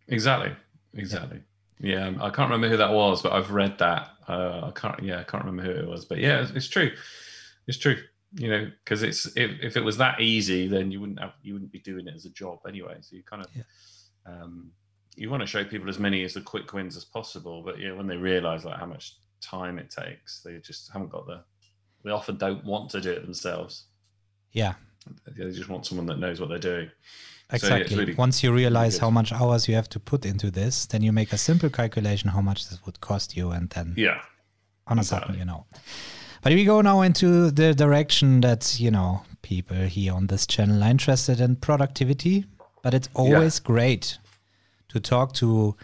Exactly. 0.06 0.52
Exactly. 0.94 1.40
Yeah. 1.80 2.11
yeah. 2.11 2.25
I 2.25 2.30
can't 2.30 2.49
remember 2.49 2.68
who 2.68 2.76
that 2.76 2.92
was, 2.92 3.21
but 3.23 3.32
I've 3.32 3.50
read 3.50 3.76
that. 3.78 4.11
Uh, 4.28 4.68
I 4.68 4.71
can't. 4.71 5.02
Yeah, 5.02 5.18
I 5.18 5.25
can't 5.25 5.44
remember 5.44 5.64
who 5.64 5.80
it 5.80 5.88
was, 5.88 6.04
but 6.04 6.18
yeah, 6.18 6.42
it's, 6.42 6.52
it's 6.52 6.68
true. 6.68 6.92
It's 7.66 7.78
true. 7.78 7.97
You 8.35 8.49
know, 8.49 8.71
because 8.85 9.02
it's 9.02 9.26
if, 9.37 9.50
if 9.61 9.76
it 9.76 9.82
was 9.82 9.97
that 9.99 10.21
easy, 10.21 10.68
then 10.68 10.92
you 10.92 11.00
wouldn't 11.00 11.18
have 11.18 11.32
you 11.42 11.54
wouldn't 11.54 11.73
be 11.73 11.80
doing 11.80 12.06
it 12.06 12.14
as 12.14 12.25
a 12.25 12.30
job 12.30 12.61
anyway. 12.68 12.97
So 13.00 13.16
you 13.16 13.25
kind 13.25 13.44
of 13.44 13.50
yeah. 13.54 13.62
um, 14.25 14.71
you 15.16 15.28
want 15.28 15.42
to 15.42 15.47
show 15.47 15.64
people 15.64 15.88
as 15.88 15.99
many 15.99 16.23
as 16.23 16.35
the 16.35 16.40
quick 16.40 16.73
wins 16.73 16.97
as 16.97 17.04
possible, 17.04 17.62
but 17.64 17.80
yeah, 17.80 17.92
when 17.92 18.06
they 18.06 18.16
realize 18.16 18.64
like 18.64 18.78
how 18.78 18.87
much 18.87 19.16
time 19.40 19.78
it 19.78 19.90
takes, 19.90 20.40
they 20.40 20.56
just 20.59 20.90
haven't 20.92 21.11
got 21.11 21.26
the. 21.26 21.42
They 22.04 22.11
often 22.11 22.37
don't 22.37 22.64
want 22.64 22.90
to 22.90 23.00
do 23.00 23.11
it 23.11 23.23
themselves. 23.23 23.87
Yeah, 24.52 24.75
they 25.26 25.50
just 25.50 25.68
want 25.68 25.87
someone 25.87 26.06
that 26.06 26.18
knows 26.18 26.40
what 26.40 26.49
they're 26.49 26.59
doing. 26.59 26.90
Exactly. 27.52 27.88
So, 27.88 27.94
yeah, 27.94 28.00
really, 28.00 28.14
Once 28.14 28.42
you 28.42 28.52
realize 28.52 28.99
how 28.99 29.11
much 29.11 29.32
hours 29.32 29.68
you 29.68 29.75
have 29.75 29.88
to 29.90 30.00
put 30.00 30.25
into 30.25 30.50
this, 30.50 30.87
then 30.87 31.02
you 31.02 31.12
make 31.12 31.32
a 31.32 31.38
simple 31.38 31.68
calculation 31.68 32.30
how 32.30 32.40
much 32.40 32.68
this 32.68 32.85
would 32.87 33.00
cost 33.00 33.37
you, 33.37 33.50
and 33.50 33.68
then 33.71 33.94
yeah, 33.97 34.23
on 34.87 34.99
a 34.99 35.02
exactly. 35.02 35.35
sudden 35.35 35.38
you 35.38 35.44
know. 35.44 35.66
But 36.42 36.54
we 36.54 36.64
go 36.64 36.80
now 36.80 37.02
into 37.02 37.50
the 37.50 37.75
direction 37.75 38.40
that 38.40 38.80
you 38.80 38.90
know 38.90 39.23
people 39.42 39.76
here 39.76 40.14
on 40.14 40.28
this 40.28 40.47
channel 40.47 40.82
are 40.82 40.90
interested 40.90 41.40
in 41.40 41.56
productivity. 41.56 42.47
But 42.82 42.94
it's 42.94 43.09
always 43.14 43.61
yeah. 43.61 43.66
great 43.66 44.18
to 44.88 44.99
talk 44.99 45.35
to 45.35 45.76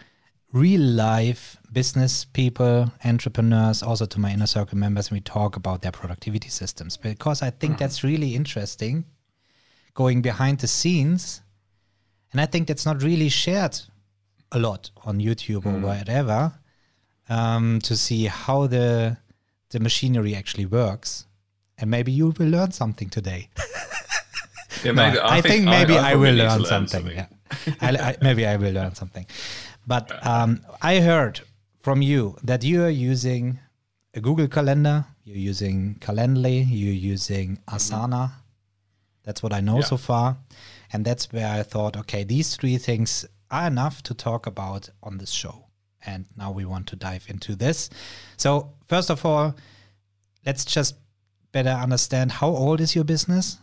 real 0.51 0.81
life 0.81 1.58
business 1.71 2.25
people, 2.25 2.91
entrepreneurs, 3.03 3.83
also 3.83 4.05
to 4.05 4.19
my 4.19 4.31
inner 4.31 4.47
circle 4.47 4.77
members, 4.77 5.09
and 5.09 5.17
we 5.17 5.21
talk 5.21 5.55
about 5.55 5.81
their 5.81 5.91
productivity 5.91 6.49
systems 6.49 6.97
because 6.97 7.41
I 7.41 7.49
think 7.49 7.73
mm-hmm. 7.73 7.79
that's 7.79 8.03
really 8.03 8.35
interesting 8.35 9.05
going 9.93 10.21
behind 10.21 10.59
the 10.59 10.67
scenes. 10.67 11.41
And 12.31 12.39
I 12.39 12.45
think 12.45 12.67
that's 12.67 12.85
not 12.85 13.01
really 13.03 13.29
shared 13.29 13.79
a 14.51 14.59
lot 14.59 14.91
on 15.05 15.19
YouTube 15.19 15.63
mm-hmm. 15.63 15.83
or 15.83 15.87
whatever 15.87 16.53
um, 17.27 17.79
to 17.81 17.95
see 17.95 18.25
how 18.25 18.67
the 18.67 19.17
the 19.69 19.79
machinery 19.79 20.35
actually 20.35 20.65
works. 20.65 21.25
And 21.77 21.89
maybe 21.89 22.11
you 22.11 22.33
will 22.37 22.47
learn 22.47 22.71
something 22.71 23.09
today. 23.09 23.49
yeah, 24.83 24.91
maybe, 24.91 25.15
no, 25.15 25.21
I, 25.21 25.37
I, 25.37 25.41
think, 25.41 25.53
think 25.53 25.65
maybe 25.65 25.97
I, 25.97 26.11
I 26.11 26.15
will 26.15 26.33
learn, 26.33 26.61
learn, 26.61 26.65
something. 26.65 26.87
something. 26.87 27.15
Yeah. 27.15 27.27
I, 27.81 28.17
maybe 28.21 28.45
I 28.45 28.57
will 28.57 28.73
learn 28.73 28.95
something. 28.95 29.25
But 29.87 30.25
um, 30.25 30.61
I 30.81 30.99
heard 30.99 31.41
from 31.79 32.01
you 32.01 32.37
that 32.43 32.63
you 32.63 32.83
are 32.83 32.89
using 32.89 33.59
a 34.13 34.19
Google 34.19 34.47
Calendar, 34.47 35.05
you're 35.23 35.37
using 35.37 35.95
Calendly, 35.99 36.65
you're 36.69 36.93
using 36.93 37.57
mm-hmm. 37.57 37.75
Asana. 37.75 38.31
That's 39.23 39.43
what 39.43 39.53
I 39.53 39.61
know 39.61 39.77
yeah. 39.77 39.85
so 39.85 39.97
far. 39.97 40.37
And 40.91 41.05
that's 41.05 41.31
where 41.31 41.47
I 41.47 41.63
thought, 41.63 41.95
okay, 41.97 42.23
these 42.23 42.55
three 42.55 42.77
things 42.77 43.25
are 43.51 43.67
enough 43.67 44.01
to 44.03 44.13
talk 44.13 44.47
about 44.47 44.89
on 45.03 45.17
this 45.17 45.31
show. 45.31 45.65
And 46.05 46.25
now 46.35 46.51
we 46.51 46.65
want 46.65 46.87
to 46.87 46.95
dive 46.95 47.25
into 47.27 47.55
this. 47.55 47.89
So, 48.37 48.73
first 48.87 49.09
of 49.09 49.25
all, 49.25 49.55
let's 50.45 50.65
just 50.65 50.95
better 51.51 51.69
understand 51.69 52.31
how 52.31 52.49
old 52.49 52.81
is 52.81 52.95
your 52.95 53.03
business? 53.03 53.57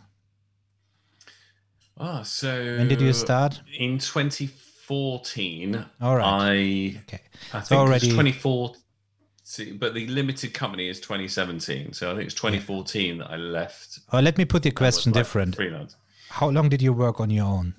Oh, 1.99 2.21
so 2.23 2.77
when 2.77 2.87
did 2.87 3.01
you 3.01 3.13
start? 3.13 3.61
In 3.79 3.97
2014. 3.97 4.66
14, 4.87 5.85
All 5.99 6.15
right. 6.15 6.25
I, 6.25 7.01
okay. 7.03 7.21
I 7.53 7.59
think 7.59 7.77
already... 7.77 8.09
24, 8.13 8.73
but 9.73 9.93
the 9.93 10.07
limited 10.07 10.53
company 10.53 10.87
is 10.87 11.01
2017. 11.01 11.91
So 11.91 12.09
I 12.09 12.15
think 12.15 12.27
it's 12.27 12.35
2014 12.35 13.17
yeah. 13.17 13.23
that 13.23 13.31
I 13.31 13.35
left. 13.35 13.99
Oh, 14.13 14.21
let 14.21 14.37
me 14.37 14.45
put 14.45 14.63
the 14.63 14.71
question 14.71 15.11
like 15.11 15.19
different. 15.19 15.55
Freelance. 15.55 15.97
How 16.29 16.49
long 16.49 16.69
did 16.69 16.81
you 16.81 16.93
work 16.93 17.19
on 17.19 17.29
your 17.29 17.45
own? 17.45 17.75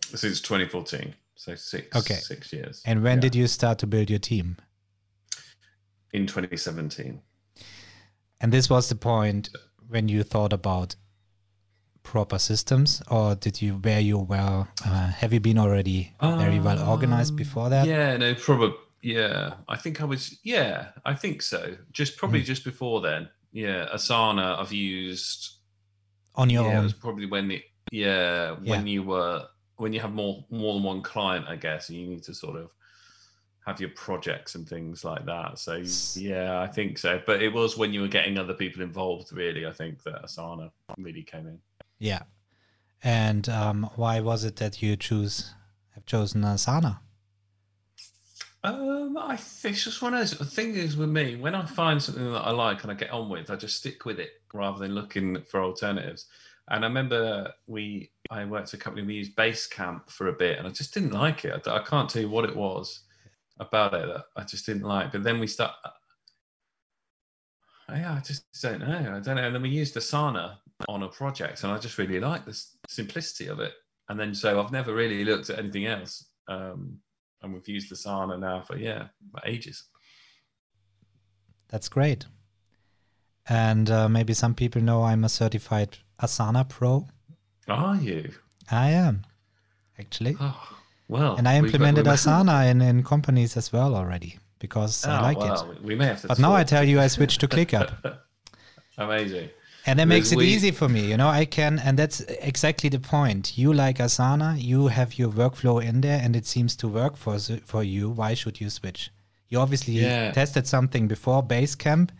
Since 0.00 0.40
2014. 0.40 1.14
So 1.36 1.54
six, 1.54 1.96
okay. 1.96 2.14
six 2.14 2.52
years. 2.52 2.82
And 2.84 3.04
when 3.04 3.18
yeah. 3.18 3.20
did 3.20 3.34
you 3.36 3.46
start 3.46 3.78
to 3.78 3.86
build 3.86 4.10
your 4.10 4.18
team? 4.18 4.56
In 6.12 6.26
2017. 6.26 7.20
And 8.40 8.52
this 8.52 8.68
was 8.68 8.88
the 8.88 8.96
point 8.96 9.50
when 9.88 10.08
you 10.08 10.24
thought 10.24 10.52
about 10.52 10.96
proper 12.06 12.38
systems, 12.38 13.02
or 13.10 13.34
did 13.34 13.60
you 13.60 13.80
were 13.82 13.98
you 13.98 14.18
well? 14.18 14.68
Uh, 14.84 15.08
have 15.08 15.32
you 15.32 15.40
been 15.40 15.58
already 15.58 16.14
very 16.20 16.60
well 16.60 16.88
organized 16.88 17.32
um, 17.32 17.36
before 17.36 17.68
that? 17.68 17.86
Yeah, 17.86 18.16
no, 18.16 18.34
probably. 18.34 18.76
Yeah, 19.02 19.54
I 19.68 19.76
think 19.76 20.00
I 20.00 20.04
was. 20.04 20.38
Yeah, 20.42 20.88
I 21.04 21.14
think 21.14 21.42
so. 21.42 21.76
Just 21.92 22.16
probably 22.16 22.42
mm. 22.42 22.44
just 22.44 22.64
before 22.64 23.00
then. 23.00 23.28
Yeah, 23.52 23.88
Asana 23.92 24.58
I've 24.58 24.72
used 24.72 25.56
on 26.36 26.48
your 26.48 26.64
yeah, 26.64 26.78
own. 26.78 26.80
It 26.80 26.82
was 26.84 26.92
probably 26.92 27.26
when 27.26 27.48
the 27.48 27.62
yeah 27.90 28.52
when 28.52 28.86
you 28.86 29.02
were 29.02 29.46
when 29.76 29.92
you 29.92 30.00
have 30.00 30.12
more 30.12 30.44
more 30.50 30.74
than 30.74 30.84
one 30.84 31.02
client, 31.02 31.46
I 31.48 31.56
guess, 31.56 31.88
and 31.88 31.98
you 31.98 32.06
need 32.06 32.22
to 32.24 32.34
sort 32.34 32.56
of 32.56 32.70
have 33.66 33.80
your 33.80 33.90
projects 33.90 34.54
and 34.54 34.68
things 34.68 35.04
like 35.04 35.26
that. 35.26 35.58
So 35.58 35.82
yeah, 36.14 36.60
I 36.60 36.68
think 36.68 36.98
so. 36.98 37.20
But 37.26 37.42
it 37.42 37.52
was 37.52 37.76
when 37.76 37.92
you 37.92 38.02
were 38.02 38.08
getting 38.08 38.38
other 38.38 38.54
people 38.54 38.82
involved, 38.82 39.32
really. 39.32 39.66
I 39.66 39.72
think 39.72 40.04
that 40.04 40.22
Asana 40.22 40.70
really 40.98 41.24
came 41.24 41.48
in. 41.48 41.58
Yeah. 41.98 42.22
And 43.02 43.48
um, 43.48 43.90
why 43.96 44.20
was 44.20 44.44
it 44.44 44.56
that 44.56 44.82
you 44.82 44.96
choose 44.96 45.54
have 45.94 46.06
chosen 46.06 46.42
Asana? 46.42 46.98
Um, 48.64 49.16
I 49.16 49.34
it's 49.34 49.84
just 49.84 50.02
one 50.02 50.14
of 50.14 50.20
those. 50.20 50.32
The 50.32 50.44
thing 50.44 50.74
is 50.74 50.96
with 50.96 51.08
me, 51.08 51.36
when 51.36 51.54
I 51.54 51.64
find 51.64 52.02
something 52.02 52.32
that 52.32 52.40
I 52.40 52.50
like 52.50 52.82
and 52.82 52.90
I 52.90 52.94
get 52.94 53.12
on 53.12 53.28
with, 53.28 53.50
I 53.50 53.56
just 53.56 53.76
stick 53.76 54.04
with 54.04 54.18
it 54.18 54.30
rather 54.52 54.78
than 54.78 54.94
looking 54.94 55.40
for 55.42 55.62
alternatives. 55.62 56.26
And 56.68 56.84
I 56.84 56.88
remember 56.88 57.52
we, 57.68 58.10
I 58.28 58.44
worked 58.44 58.74
at 58.74 58.80
a 58.80 58.82
company 58.82 59.06
we 59.06 59.14
used 59.14 59.36
Basecamp 59.36 60.10
for 60.10 60.28
a 60.28 60.32
bit, 60.32 60.58
and 60.58 60.66
I 60.66 60.70
just 60.70 60.92
didn't 60.92 61.12
like 61.12 61.44
it. 61.44 61.68
I, 61.68 61.76
I 61.76 61.82
can't 61.84 62.10
tell 62.10 62.22
you 62.22 62.28
what 62.28 62.44
it 62.44 62.56
was 62.56 63.02
about 63.60 63.94
it 63.94 64.06
that 64.06 64.24
I 64.36 64.42
just 64.42 64.66
didn't 64.66 64.82
like. 64.82 65.12
But 65.12 65.22
then 65.22 65.38
we 65.38 65.46
start, 65.46 65.70
yeah, 67.88 68.14
I 68.14 68.20
just 68.20 68.46
don't 68.60 68.80
know. 68.80 69.14
I 69.16 69.20
don't 69.20 69.36
know. 69.36 69.44
And 69.44 69.54
then 69.54 69.62
we 69.62 69.68
used 69.68 69.94
Asana 69.94 70.56
on 70.88 71.02
a 71.02 71.08
project, 71.08 71.62
and 71.62 71.72
I 71.72 71.78
just 71.78 71.98
really 71.98 72.20
like 72.20 72.44
the 72.44 72.58
simplicity 72.88 73.48
of 73.48 73.60
it. 73.60 73.72
And 74.08 74.18
then 74.18 74.34
so 74.34 74.62
I've 74.62 74.72
never 74.72 74.94
really 74.94 75.24
looked 75.24 75.50
at 75.50 75.58
anything 75.58 75.86
else. 75.86 76.26
Um, 76.48 76.98
and 77.42 77.52
we've 77.52 77.68
used 77.68 77.92
Asana 77.92 78.38
now 78.38 78.62
for 78.62 78.76
yeah, 78.76 79.08
for 79.30 79.40
ages. 79.44 79.84
That's 81.68 81.88
great. 81.88 82.26
And 83.48 83.90
uh, 83.90 84.08
maybe 84.08 84.34
some 84.34 84.54
people 84.54 84.82
know 84.82 85.04
I'm 85.04 85.24
a 85.24 85.28
certified 85.28 85.98
Asana 86.20 86.68
Pro. 86.68 87.06
Are 87.68 87.96
you? 87.96 88.30
I 88.70 88.90
am, 88.90 89.24
actually. 89.98 90.36
Oh, 90.40 90.76
well, 91.08 91.36
and 91.36 91.48
I 91.48 91.56
implemented 91.56 92.06
Asana 92.06 92.68
in, 92.70 92.80
in 92.82 93.04
companies 93.04 93.56
as 93.56 93.72
well 93.72 93.94
already 93.94 94.38
because 94.58 95.06
oh, 95.06 95.10
I 95.10 95.20
like 95.20 95.38
well, 95.38 95.70
it. 95.70 95.82
We 95.82 95.94
may 95.94 96.06
have 96.06 96.22
to. 96.22 96.28
But 96.28 96.38
now 96.38 96.54
I 96.54 96.64
tell 96.64 96.84
you, 96.84 97.00
I 97.00 97.06
switched 97.06 97.40
to 97.40 97.48
ClickUp. 97.48 98.18
Amazing. 98.98 99.50
And 99.86 100.00
that 100.00 100.08
makes 100.08 100.32
it 100.32 100.38
we... 100.38 100.46
easy 100.46 100.72
for 100.72 100.88
me. 100.88 101.06
You 101.06 101.16
know, 101.16 101.28
I 101.28 101.44
can, 101.44 101.78
and 101.78 101.96
that's 101.96 102.20
exactly 102.20 102.90
the 102.90 102.98
point. 102.98 103.56
You 103.56 103.72
like 103.72 103.98
Asana, 103.98 104.60
you 104.60 104.88
have 104.88 105.16
your 105.16 105.30
workflow 105.30 105.82
in 105.82 106.00
there, 106.00 106.20
and 106.20 106.34
it 106.34 106.44
seems 106.44 106.74
to 106.76 106.88
work 106.88 107.16
for 107.16 107.38
for 107.38 107.84
you. 107.84 108.10
Why 108.10 108.34
should 108.34 108.60
you 108.60 108.68
switch? 108.68 109.10
You 109.48 109.60
obviously 109.60 109.94
yeah. 109.94 110.32
tested 110.32 110.66
something 110.66 111.06
before 111.06 111.42
Basecamp. 111.42 112.10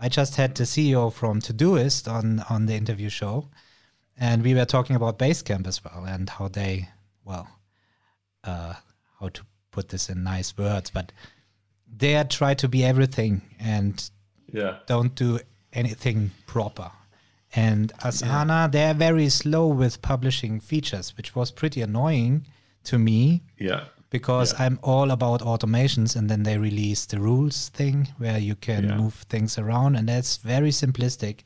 I 0.00 0.08
just 0.08 0.34
had 0.34 0.56
the 0.56 0.64
CEO 0.64 1.12
from 1.12 1.40
Todoist 1.40 2.12
on 2.12 2.40
on 2.50 2.66
the 2.66 2.74
interview 2.74 3.08
show, 3.08 3.48
and 4.18 4.42
we 4.42 4.54
were 4.54 4.64
talking 4.64 4.96
about 4.96 5.18
Basecamp 5.18 5.66
as 5.66 5.84
well 5.84 6.04
and 6.04 6.28
how 6.28 6.48
they, 6.48 6.88
well, 7.24 7.48
uh, 8.42 8.74
how 9.20 9.28
to 9.28 9.42
put 9.70 9.88
this 9.88 10.08
in 10.08 10.24
nice 10.24 10.56
words, 10.58 10.90
but 10.90 11.12
they 11.94 12.22
try 12.24 12.54
to 12.54 12.68
be 12.68 12.84
everything 12.84 13.42
and 13.60 14.10
yeah. 14.52 14.78
don't 14.86 15.14
do 15.14 15.38
anything 15.72 16.30
proper. 16.46 16.90
And 17.54 17.92
Asana, 17.98 18.48
yeah. 18.48 18.66
they're 18.68 18.94
very 18.94 19.28
slow 19.28 19.68
with 19.68 20.00
publishing 20.00 20.60
features, 20.60 21.16
which 21.16 21.34
was 21.34 21.50
pretty 21.50 21.82
annoying 21.82 22.46
to 22.84 22.98
me. 22.98 23.42
Yeah. 23.58 23.84
Because 24.08 24.52
yeah. 24.52 24.66
I'm 24.66 24.78
all 24.82 25.10
about 25.10 25.40
automations, 25.40 26.16
and 26.16 26.28
then 26.28 26.42
they 26.42 26.58
release 26.58 27.06
the 27.06 27.18
rules 27.18 27.70
thing 27.70 28.08
where 28.18 28.38
you 28.38 28.54
can 28.54 28.84
yeah. 28.84 28.96
move 28.96 29.14
things 29.28 29.58
around, 29.58 29.96
and 29.96 30.08
that's 30.08 30.36
very 30.38 30.70
simplistic. 30.70 31.40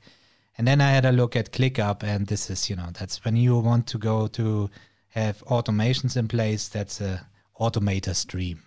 And 0.59 0.67
then 0.67 0.81
I 0.81 0.91
had 0.91 1.05
a 1.05 1.13
look 1.13 1.37
at 1.37 1.53
ClickUp, 1.53 2.03
and 2.03 2.27
this 2.27 2.51
is, 2.51 2.71
you 2.71 2.77
know, 2.77 2.89
that's 2.93 3.25
when 3.25 3.37
you 3.37 3.59
want 3.59 3.87
to 3.89 3.99
go 3.99 4.27
to 4.29 4.71
have 5.09 5.45
automations 5.47 6.17
in 6.17 6.29
place. 6.29 6.69
That's 6.69 7.01
a 7.01 7.27
automator 7.61 8.15
stream. 8.15 8.63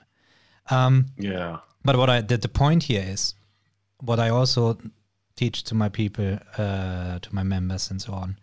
Um, 0.70 1.08
yeah. 1.18 1.60
But 1.84 1.96
what 1.98 2.10
I 2.10 2.22
did, 2.22 2.42
the 2.42 2.50
point 2.50 2.84
here 2.84 3.04
is 3.06 3.34
what 4.02 4.20
I 4.20 4.30
also 4.30 4.78
teach 5.40 5.64
to 5.64 5.74
my 5.76 5.90
people, 5.90 6.38
uh, 6.58 7.20
to 7.20 7.30
my 7.34 7.44
members, 7.44 7.90
and 7.90 8.02
so 8.02 8.12
on, 8.14 8.38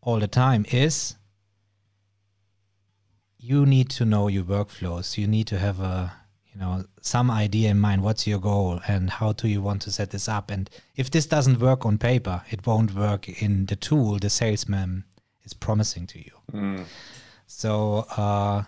all 0.00 0.20
the 0.20 0.28
time 0.28 0.64
is 0.70 1.16
you 3.38 3.66
need 3.66 3.88
to 3.90 4.04
know 4.04 4.28
your 4.28 4.44
workflows. 4.44 5.18
You 5.18 5.26
need 5.26 5.46
to 5.48 5.58
have 5.58 5.80
a 5.80 6.12
you 6.56 6.60
know 6.60 6.84
some 7.02 7.30
idea 7.30 7.70
in 7.70 7.78
mind 7.78 8.02
what's 8.02 8.26
your 8.26 8.38
goal 8.38 8.80
and 8.88 9.10
how 9.10 9.32
do 9.32 9.46
you 9.46 9.60
want 9.60 9.82
to 9.82 9.90
set 9.92 10.10
this 10.10 10.26
up 10.26 10.50
and 10.50 10.70
if 10.96 11.10
this 11.10 11.26
doesn't 11.26 11.60
work 11.60 11.84
on 11.84 11.98
paper 11.98 12.40
it 12.50 12.66
won't 12.66 12.94
work 12.94 13.28
in 13.42 13.66
the 13.66 13.76
tool 13.76 14.18
the 14.18 14.30
salesman 14.30 15.04
is 15.44 15.52
promising 15.52 16.06
to 16.06 16.18
you 16.18 16.32
mm. 16.52 16.82
so 17.46 18.06
uh, 18.16 18.62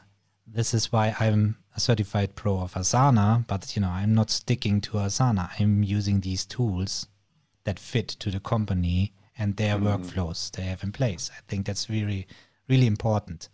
this 0.47 0.75
is 0.75 0.93
why 0.93 1.17
i'm 1.19 1.57
a 1.77 1.81
certified 1.81 2.35
pro 2.35 2.59
of 2.59 2.75
asana 2.75 3.47
but 3.47 3.75
you 3.75 3.81
know 3.81 3.89
i'm 4.01 4.15
not 4.15 4.29
sticking 4.29 4.83
to 4.83 4.99
asana 4.99 5.49
i'm 5.59 5.83
using 5.83 6.21
these 6.21 6.45
tools 6.45 7.07
that 7.69 7.79
fit 7.79 8.09
to 8.09 8.31
the 8.31 8.41
company 8.41 9.13
and 9.39 9.57
their 9.57 9.77
mm. 9.77 9.85
workflows 9.89 10.51
they 10.53 10.67
have 10.73 10.83
in 10.83 10.93
place 10.93 11.31
i 11.39 11.41
think 11.49 11.67
that's 11.67 11.91
really 11.91 12.27
really 12.69 12.87
important 12.87 13.49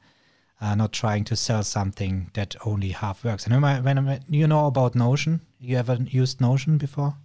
uh, 0.65 0.75
not 0.75 0.93
trying 0.93 1.25
to 1.25 1.37
sell 1.37 1.63
something 1.63 2.31
that 2.35 2.57
only 2.65 2.91
half 2.91 3.25
works. 3.25 3.47
And 3.47 3.63
when, 3.63 3.85
when 3.85 4.25
you 4.29 4.47
know 4.47 4.67
about 4.67 4.95
Notion, 4.95 5.41
you 5.59 5.77
ever 5.77 5.99
used 6.07 6.41
Notion 6.41 6.79
before? 6.79 7.17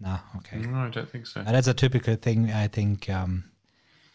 No, 0.00 0.18
okay. 0.36 0.58
No, 0.58 0.78
I 0.80 0.90
don't 0.90 1.08
think 1.08 1.26
so. 1.26 1.40
Uh, 1.40 1.52
that's 1.52 1.68
a 1.68 1.74
typical 1.74 2.16
thing. 2.16 2.50
I 2.50 2.68
think 2.68 3.08
um, 3.08 3.44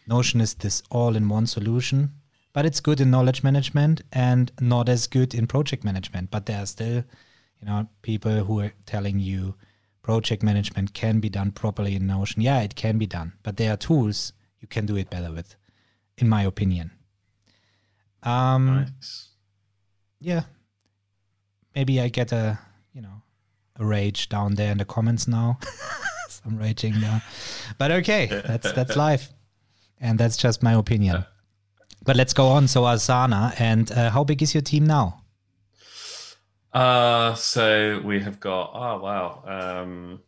Notion 0.06 0.40
is 0.40 0.54
this 0.54 0.82
all-in-one 0.90 1.46
solution, 1.46 2.10
but 2.52 2.64
it's 2.66 2.80
good 2.80 3.00
in 3.00 3.10
knowledge 3.10 3.42
management 3.42 4.02
and 4.12 4.52
not 4.60 4.88
as 4.88 5.06
good 5.06 5.34
in 5.34 5.46
project 5.46 5.82
management. 5.82 6.30
But 6.30 6.46
there 6.46 6.62
are 6.62 6.66
still, 6.66 7.02
you 7.60 7.66
know, 7.66 7.88
people 8.02 8.44
who 8.44 8.60
are 8.60 8.72
telling 8.86 9.18
you 9.18 9.54
project 10.02 10.42
management 10.42 10.94
can 10.94 11.20
be 11.20 11.28
done 11.28 11.52
properly 11.52 11.94
in 11.94 12.06
Notion. 12.06 12.42
Yeah, 12.42 12.60
it 12.60 12.74
can 12.74 12.98
be 12.98 13.06
done, 13.06 13.34
but 13.42 13.56
there 13.56 13.72
are 13.72 13.76
tools 13.76 14.32
you 14.60 14.68
can 14.68 14.86
do 14.86 14.96
it 14.96 15.10
better 15.10 15.32
with, 15.32 15.56
in 16.18 16.28
my 16.28 16.42
opinion. 16.42 16.92
Um, 18.22 18.86
nice. 19.00 19.28
Yeah. 20.20 20.42
Maybe 21.74 22.00
I 22.00 22.08
get 22.08 22.32
a, 22.32 22.58
you 22.92 23.00
know, 23.00 23.22
a 23.78 23.84
rage 23.84 24.28
down 24.28 24.54
there 24.54 24.72
in 24.72 24.78
the 24.78 24.84
comments 24.84 25.26
now. 25.26 25.58
Some 26.28 26.58
raging 26.58 27.00
now. 27.00 27.22
But 27.78 27.90
okay, 27.90 28.26
that's 28.26 28.72
that's 28.72 28.96
life. 29.08 29.32
And 29.98 30.18
that's 30.18 30.36
just 30.36 30.62
my 30.62 30.72
opinion. 30.72 31.24
But 32.04 32.16
let's 32.16 32.32
go 32.32 32.48
on. 32.48 32.68
So 32.68 32.82
Asana, 32.82 33.54
and 33.60 33.92
uh, 33.92 34.10
how 34.10 34.24
big 34.24 34.42
is 34.42 34.54
your 34.54 34.62
team 34.62 34.86
now? 34.86 35.22
Uh, 36.72 37.34
so 37.34 38.00
we 38.04 38.20
have 38.20 38.38
got, 38.40 38.70
oh, 38.74 39.02
wow. 39.02 39.82
Um, 39.82 40.20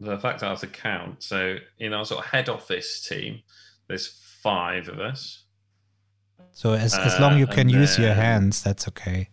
the 0.00 0.18
fact 0.18 0.42
I 0.42 0.48
have 0.48 0.60
to 0.60 0.66
count. 0.66 1.22
So 1.22 1.56
in 1.78 1.92
our 1.92 2.04
sort 2.04 2.24
of 2.24 2.30
head 2.30 2.48
office 2.48 3.06
team, 3.06 3.42
there's 3.88 4.06
five 4.42 4.88
of 4.88 4.98
us. 4.98 5.44
So 6.52 6.72
as 6.72 6.94
as 6.94 7.18
long 7.18 7.38
you 7.38 7.46
uh, 7.46 7.52
can 7.52 7.68
use 7.68 7.98
your 7.98 8.12
hands, 8.12 8.62
that's 8.62 8.86
okay. 8.88 9.30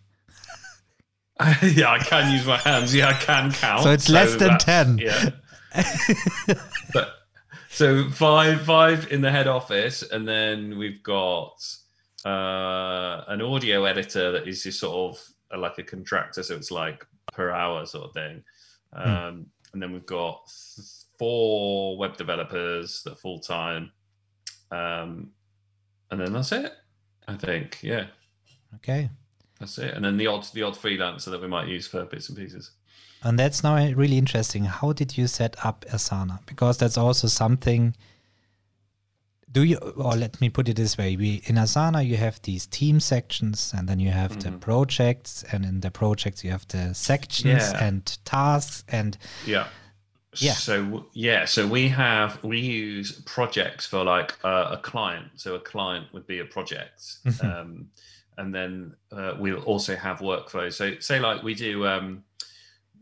yeah, 1.62 1.90
I 1.90 1.98
can 1.98 2.32
use 2.32 2.46
my 2.46 2.56
hands. 2.56 2.94
Yeah, 2.94 3.08
I 3.08 3.12
can 3.14 3.52
count. 3.52 3.82
So 3.82 3.90
it's 3.90 4.06
so 4.06 4.12
less 4.12 4.36
than 4.36 4.58
ten. 4.58 4.98
Yeah. 4.98 5.30
but, 6.94 7.14
so 7.68 8.08
five 8.10 8.62
five 8.62 9.12
in 9.12 9.20
the 9.20 9.30
head 9.30 9.46
office, 9.46 10.02
and 10.02 10.26
then 10.26 10.78
we've 10.78 11.02
got 11.02 11.62
uh, 12.24 13.24
an 13.28 13.42
audio 13.42 13.84
editor 13.84 14.32
that 14.32 14.48
is 14.48 14.62
just 14.62 14.80
sort 14.80 15.14
of 15.14 15.22
like 15.58 15.78
a 15.78 15.82
contractor, 15.82 16.42
so 16.42 16.54
it's 16.54 16.70
like 16.70 17.06
per 17.32 17.50
hour 17.50 17.86
sort 17.86 18.08
of 18.08 18.14
thing. 18.14 18.42
Hmm. 18.94 19.08
Um, 19.08 19.34
hmm. 19.34 19.42
And 19.72 19.82
then 19.82 19.92
we've 19.92 20.06
got 20.06 20.50
four 21.18 21.96
web 21.96 22.16
developers 22.16 23.02
that 23.04 23.20
full 23.20 23.38
time, 23.38 23.92
um, 24.72 25.30
and 26.10 26.20
then 26.20 26.32
that's 26.32 26.50
it. 26.52 26.72
I 27.28 27.36
think, 27.36 27.78
yeah. 27.82 28.06
Okay. 28.76 29.10
That's 29.60 29.78
it. 29.78 29.94
And 29.94 30.04
then 30.04 30.16
the 30.16 30.26
odd 30.26 30.44
the 30.52 30.62
odd 30.62 30.74
freelancer 30.74 31.30
that 31.30 31.40
we 31.40 31.46
might 31.46 31.68
use 31.68 31.86
for 31.86 32.04
bits 32.04 32.28
and 32.28 32.38
pieces. 32.38 32.72
And 33.22 33.38
that's 33.38 33.62
now 33.62 33.76
really 33.92 34.16
interesting. 34.16 34.64
How 34.64 34.92
did 34.92 35.18
you 35.18 35.26
set 35.26 35.54
up 35.64 35.84
Asana? 35.90 36.44
Because 36.46 36.78
that's 36.78 36.96
also 36.96 37.28
something 37.28 37.94
do 39.52 39.62
you 39.64 39.76
or 39.76 40.14
let 40.14 40.40
me 40.40 40.48
put 40.48 40.68
it 40.68 40.76
this 40.76 40.96
way 40.96 41.16
we 41.16 41.42
in 41.46 41.56
asana 41.56 42.06
you 42.06 42.16
have 42.16 42.40
these 42.42 42.66
team 42.66 43.00
sections 43.00 43.72
and 43.76 43.88
then 43.88 43.98
you 43.98 44.10
have 44.10 44.32
mm-hmm. 44.32 44.52
the 44.52 44.58
projects 44.58 45.44
and 45.52 45.64
in 45.64 45.80
the 45.80 45.90
projects 45.90 46.44
you 46.44 46.50
have 46.50 46.66
the 46.68 46.94
sections 46.94 47.72
yeah. 47.72 47.84
and 47.84 48.18
tasks 48.24 48.84
and 48.88 49.18
yeah 49.46 49.66
yeah. 50.36 50.52
So 50.52 51.06
yeah, 51.12 51.44
so 51.44 51.66
we 51.66 51.88
have 51.88 52.42
we 52.44 52.60
use 52.60 53.20
projects 53.22 53.86
for 53.86 54.04
like 54.04 54.32
uh, 54.44 54.68
a 54.72 54.76
client. 54.76 55.26
So 55.34 55.56
a 55.56 55.60
client 55.60 56.06
would 56.12 56.26
be 56.26 56.38
a 56.38 56.44
project, 56.44 57.02
mm-hmm. 57.26 57.46
um, 57.46 57.90
and 58.38 58.54
then 58.54 58.94
uh, 59.10 59.34
we'll 59.38 59.62
also 59.62 59.96
have 59.96 60.20
workflows. 60.20 60.74
So 60.74 60.98
say 61.00 61.18
like 61.18 61.42
we 61.42 61.54
do, 61.54 61.84
um, 61.84 62.22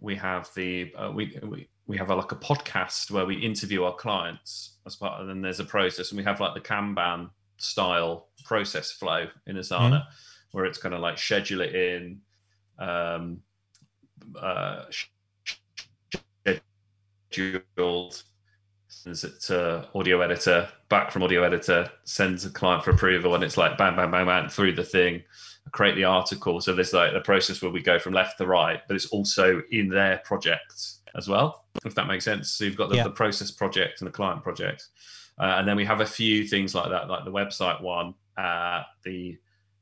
we 0.01 0.17
have 0.17 0.49
the 0.55 0.91
uh, 0.97 1.13
we, 1.15 1.39
we 1.43 1.69
we 1.89 1.97
have 1.97 2.11
a, 2.11 2.15
like 2.15 2.31
a 2.33 2.37
podcast 2.37 3.11
where 3.11 3.27
we 3.27 3.35
interview 3.35 3.83
our 3.83 3.95
clients 3.95 4.77
as 4.87 4.95
part, 4.95 5.21
and 5.21 5.29
then 5.29 5.41
there's 5.41 5.59
a 5.59 5.65
process, 5.65 6.11
and 6.11 6.19
we 6.19 6.25
have 6.25 6.39
like 6.39 6.55
the 6.55 6.61
Kanban 6.61 7.31
style 7.57 8.29
process 8.45 8.93
flow 8.93 9.27
in 9.47 9.57
Asana, 9.57 9.91
mm-hmm. 9.91 10.09
where 10.53 10.67
it's 10.67 10.79
kind 10.79 10.95
of 10.95 11.01
like 11.01 11.19
schedule 11.19 11.63
it 11.63 11.75
in. 11.75 12.21
Um, 12.79 13.41
uh, 14.41 14.85
scheduled, 17.31 18.23
sends 18.89 19.25
it 19.25 19.41
to 19.43 19.89
audio 19.95 20.21
editor, 20.21 20.69
back 20.91 21.11
from 21.11 21.23
audio 21.23 21.43
editor, 21.43 21.91
sends 22.05 22.45
a 22.45 22.51
client 22.51 22.85
for 22.85 22.91
approval, 22.91 23.35
and 23.35 23.43
it's 23.43 23.57
like 23.57 23.79
bam, 23.79 23.97
bam, 23.97 24.11
bam, 24.11 24.27
bam 24.27 24.49
through 24.51 24.73
the 24.73 24.85
thing, 24.85 25.23
create 25.73 25.95
the 25.95 26.05
article. 26.05 26.61
So 26.61 26.75
there's 26.75 26.93
like 26.93 27.15
the 27.15 27.21
process 27.21 27.63
where 27.63 27.73
we 27.73 27.83
go 27.83 27.99
from 27.99 28.13
left 28.13 28.39
to 28.39 28.47
right, 28.47 28.81
but 28.87 28.95
it's 28.95 29.07
also 29.07 29.63
in 29.71 29.89
their 29.89 30.19
project 30.25 30.98
as 31.19 31.29
well, 31.29 31.65
if 31.85 31.95
that 31.97 32.07
makes 32.07 32.25
sense. 32.25 32.53
So 32.53 32.65
you've 32.65 32.77
got 32.77 32.89
the, 32.89 32.97
yeah. 32.97 33.05
the 33.05 33.11
process 33.11 33.51
project 33.51 34.01
and 34.01 34.07
the 34.07 34.13
client 34.13 34.43
project. 34.43 34.87
Uh, 35.39 35.57
and 35.59 35.69
then 35.69 35.77
we 35.77 35.85
have 35.85 36.01
a 36.01 36.07
few 36.07 36.47
things 36.47 36.75
like 36.75 36.89
that, 36.91 37.09
like 37.09 37.25
the 37.25 37.31
website 37.31 37.83
one, 37.83 38.15
uh, 38.37 38.83
the 39.05 39.37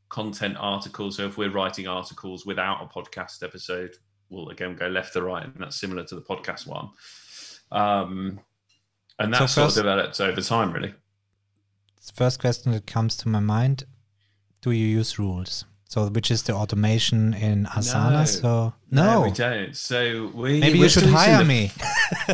content 0.08 0.56
articles. 0.58 1.16
So 1.16 1.26
if 1.26 1.38
we're 1.38 1.50
writing 1.50 1.86
articles 1.86 2.44
without 2.46 2.82
a 2.82 2.86
podcast 2.86 3.42
episode, 3.42 3.96
we'll 4.30 4.48
again 4.48 4.74
go 4.76 4.88
left 4.88 5.12
to 5.12 5.22
right, 5.22 5.44
and 5.44 5.54
that's 5.58 5.76
similar 5.76 6.04
to 6.04 6.14
the 6.14 6.22
podcast 6.22 6.66
one. 6.66 6.90
Um, 7.70 8.40
and 9.18 9.32
that 9.32 9.38
so 9.38 9.46
sort 9.46 9.66
first, 9.66 9.76
of 9.78 9.84
developed 9.84 10.20
over 10.20 10.40
time, 10.40 10.72
really. 10.72 10.94
First 12.14 12.40
question 12.40 12.72
that 12.72 12.86
comes 12.86 13.16
to 13.18 13.28
my 13.28 13.40
mind: 13.40 13.84
Do 14.60 14.70
you 14.70 14.86
use 14.86 15.18
rules? 15.18 15.64
So, 15.88 16.08
which 16.08 16.32
is 16.32 16.42
the 16.42 16.52
automation 16.52 17.32
in 17.32 17.66
Asana? 17.66 18.10
No, 18.10 18.24
so 18.24 18.74
no. 18.90 19.04
no. 19.04 19.20
we 19.22 19.30
don't. 19.30 19.76
So 19.76 20.32
we 20.34 20.58
maybe 20.58 20.78
you 20.78 20.88
should 20.88 21.04
hire 21.04 21.38
the, 21.38 21.44
me. 21.44 21.70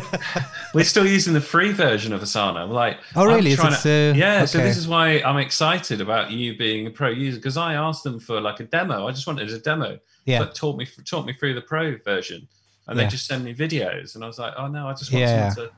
we're 0.73 0.83
still 0.83 1.05
using 1.05 1.33
the 1.33 1.41
free 1.41 1.71
version 1.71 2.13
of 2.13 2.21
Asana. 2.21 2.67
like, 2.67 2.97
oh 3.15 3.25
really? 3.25 3.55
To, 3.55 3.63
uh, 3.63 4.13
yeah. 4.15 4.37
Okay. 4.37 4.45
So 4.47 4.57
this 4.57 4.75
is 4.75 4.87
why 4.87 5.21
I'm 5.21 5.37
excited 5.37 6.01
about 6.01 6.31
you 6.31 6.57
being 6.57 6.87
a 6.87 6.89
pro 6.89 7.09
user 7.09 7.37
because 7.37 7.57
I 7.57 7.75
asked 7.75 8.03
them 8.03 8.19
for 8.19 8.41
like 8.41 8.59
a 8.59 8.63
demo. 8.63 9.07
I 9.07 9.11
just 9.11 9.27
wanted 9.27 9.49
a 9.49 9.59
demo. 9.59 9.99
Yeah. 10.25 10.39
But 10.39 10.55
taught 10.55 10.77
me 10.77 10.87
taught 11.05 11.25
me 11.25 11.33
through 11.33 11.53
the 11.53 11.61
pro 11.61 11.95
version 11.97 12.47
and 12.87 12.97
yeah. 12.97 13.03
they 13.03 13.09
just 13.09 13.25
send 13.25 13.43
me 13.43 13.53
videos 13.53 14.15
and 14.15 14.23
i 14.23 14.27
was 14.27 14.39
like 14.39 14.53
oh 14.57 14.67
no 14.67 14.87
i 14.87 14.93
just 14.93 15.11
want 15.11 15.21
yeah. 15.21 15.49
to 15.51 15.69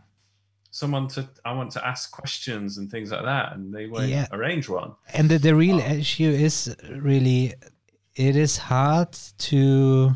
someone 0.75 1.07
to 1.07 1.25
i 1.45 1.53
want 1.53 1.71
to 1.71 1.87
ask 1.87 2.11
questions 2.11 2.77
and 2.77 2.91
things 2.91 3.09
like 3.09 3.23
that 3.23 3.53
and 3.53 3.73
they 3.73 3.87
won't 3.87 4.09
yeah. 4.09 4.27
arrange 4.33 4.67
one 4.67 4.91
and 5.13 5.29
the, 5.29 5.37
the 5.37 5.55
real 5.55 5.77
oh. 5.77 5.93
issue 5.93 6.29
is 6.29 6.75
really 6.97 7.53
it 8.13 8.35
is 8.35 8.57
hard 8.57 9.13
to 9.37 10.11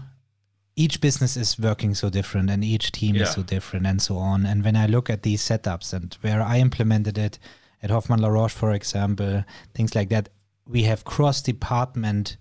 each 0.76 1.00
business 1.00 1.38
is 1.38 1.58
working 1.58 1.96
so 1.96 2.10
different 2.10 2.50
and 2.50 2.62
each 2.62 2.92
team 2.92 3.16
yeah. 3.16 3.24
is 3.24 3.32
so 3.32 3.42
different 3.42 3.88
and 3.88 4.02
so 4.02 4.18
on 4.18 4.46
and 4.46 4.66
when 4.66 4.76
i 4.76 4.86
look 4.86 5.10
at 5.10 5.24
these 5.24 5.42
setups 5.42 5.94
and 5.94 6.18
where 6.20 6.42
i 6.42 6.60
implemented 6.60 7.18
it 7.18 7.40
at 7.82 7.90
Hoffmann-La 7.90 8.28
Roche 8.28 8.52
for 8.52 8.74
example 8.74 9.46
things 9.74 9.96
like 9.96 10.10
that 10.10 10.28
we 10.68 10.84
have 10.84 11.06
cross 11.06 11.42
department 11.42 12.36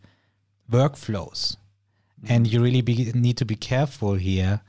workflows 0.68 1.56
and 2.28 2.48
you 2.48 2.60
really 2.60 2.80
be, 2.80 3.12
need 3.14 3.36
to 3.36 3.44
be 3.44 3.54
careful 3.54 4.14
here 4.14 4.60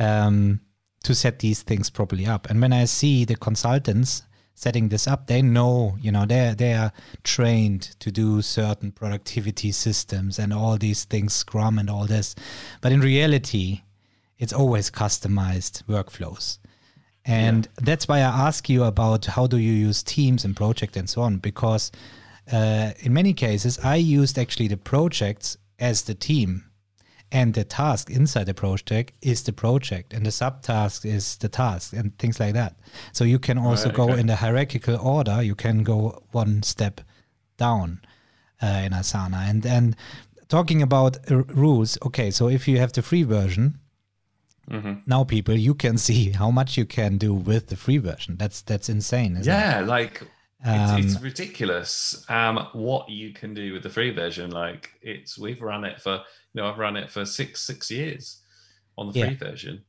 um, 0.00 0.60
to 1.04 1.14
set 1.14 1.38
these 1.38 1.62
things 1.62 1.90
properly 1.90 2.26
up. 2.26 2.50
And 2.50 2.60
when 2.60 2.72
I 2.72 2.86
see 2.86 3.24
the 3.24 3.36
consultants 3.36 4.22
setting 4.54 4.88
this 4.88 5.06
up, 5.06 5.26
they 5.26 5.40
know, 5.40 5.96
you 6.00 6.10
know, 6.10 6.26
they 6.26 6.54
they 6.56 6.74
are 6.74 6.92
trained 7.22 7.82
to 8.00 8.10
do 8.10 8.42
certain 8.42 8.90
productivity 8.92 9.72
systems 9.72 10.38
and 10.38 10.52
all 10.52 10.76
these 10.76 11.04
things, 11.04 11.32
Scrum 11.32 11.78
and 11.78 11.88
all 11.88 12.06
this. 12.06 12.34
But 12.80 12.92
in 12.92 13.00
reality, 13.00 13.82
it's 14.38 14.52
always 14.52 14.90
customized 14.90 15.84
workflows. 15.84 16.58
And 17.24 17.66
yeah. 17.66 17.84
that's 17.84 18.08
why 18.08 18.18
I 18.18 18.46
ask 18.48 18.68
you 18.68 18.84
about 18.84 19.26
how 19.26 19.46
do 19.46 19.58
you 19.58 19.72
use 19.72 20.02
teams 20.02 20.44
and 20.44 20.56
project 20.56 20.96
and 20.96 21.08
so 21.08 21.22
on, 21.22 21.38
because 21.38 21.92
uh, 22.50 22.92
in 23.00 23.12
many 23.12 23.34
cases 23.34 23.78
I 23.84 23.96
used 23.96 24.38
actually 24.38 24.68
the 24.68 24.76
projects 24.76 25.58
as 25.78 26.02
the 26.02 26.14
team 26.14 26.64
and 27.30 27.54
the 27.54 27.64
task 27.64 28.10
inside 28.10 28.44
the 28.44 28.54
project 28.54 29.12
is 29.20 29.42
the 29.42 29.52
project 29.52 30.14
and 30.14 30.24
the 30.24 30.30
subtask 30.30 31.04
is 31.04 31.36
the 31.36 31.48
task 31.48 31.92
and 31.92 32.16
things 32.18 32.40
like 32.40 32.54
that 32.54 32.74
so 33.12 33.24
you 33.24 33.38
can 33.38 33.58
also 33.58 33.88
right, 33.88 33.96
go 33.96 34.10
okay. 34.10 34.20
in 34.20 34.26
the 34.26 34.36
hierarchical 34.36 34.96
order 34.96 35.42
you 35.42 35.54
can 35.54 35.82
go 35.82 36.22
one 36.32 36.62
step 36.62 37.00
down 37.58 38.00
uh, 38.62 38.82
in 38.84 38.92
Asana. 38.92 39.48
And 39.48 39.66
and 39.66 39.96
talking 40.48 40.82
about 40.82 41.30
uh, 41.30 41.44
rules, 41.44 41.98
okay, 42.06 42.30
so 42.30 42.48
if 42.48 42.66
you 42.66 42.78
have 42.78 42.92
the 42.92 43.02
free 43.02 43.22
version, 43.22 43.78
mm-hmm. 44.70 44.94
now 45.06 45.24
people 45.24 45.54
you 45.54 45.74
can 45.74 45.98
see 46.08 46.30
how 46.30 46.50
much 46.50 46.78
you 46.78 46.86
can 46.86 47.18
do 47.18 47.34
with 47.34 47.68
the 47.68 47.76
free 47.76 47.98
version. 47.98 48.36
That's 48.36 48.62
that's 48.62 48.88
insane. 48.88 49.38
yeah, 49.42 49.80
it? 49.80 49.86
like 49.86 50.22
um, 50.64 50.98
it's, 50.98 51.14
it's, 51.14 51.22
ridiculous 51.22 52.24
um, 52.28 52.68
what 52.72 53.08
you 53.08 53.32
can 53.32 53.54
do 53.54 53.72
with 53.72 53.82
the 53.82 53.90
free 53.90 54.10
version. 54.10 54.50
Like 54.50 54.90
it's 55.02 55.38
we've 55.38 55.62
run 55.62 55.84
it 55.84 56.00
for 56.00 56.22
you 56.58 56.64
know 56.64 56.70
I've 56.70 56.78
run 56.78 56.96
it 56.96 57.08
for 57.08 57.24
six 57.24 57.62
six 57.62 57.88
years 57.88 58.38
on 58.96 59.12
the 59.12 59.18
yeah. 59.18 59.26
free 59.26 59.36
version. 59.36 59.84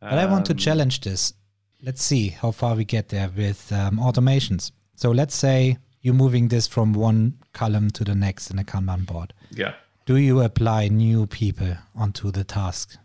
But 0.00 0.18
I 0.18 0.24
want 0.24 0.46
to 0.46 0.52
um, 0.52 0.58
challenge 0.58 1.00
this. 1.00 1.34
Let's 1.82 2.02
see 2.02 2.28
how 2.28 2.50
far 2.50 2.74
we 2.74 2.84
get 2.86 3.10
there 3.10 3.30
with 3.36 3.70
um, 3.72 3.98
automations. 3.98 4.72
So 4.96 5.10
let's 5.10 5.34
say 5.34 5.76
you're 6.00 6.14
moving 6.14 6.48
this 6.48 6.66
from 6.66 6.94
one 6.94 7.38
column 7.52 7.90
to 7.90 8.04
the 8.04 8.14
next 8.14 8.50
in 8.50 8.58
a 8.58 8.64
Kanban 8.64 9.04
board. 9.04 9.34
Yeah. 9.50 9.74
Do 10.06 10.16
you 10.16 10.40
apply 10.40 10.88
new 10.88 11.26
people 11.26 11.76
onto 11.94 12.30
the 12.30 12.44
task 12.44 12.96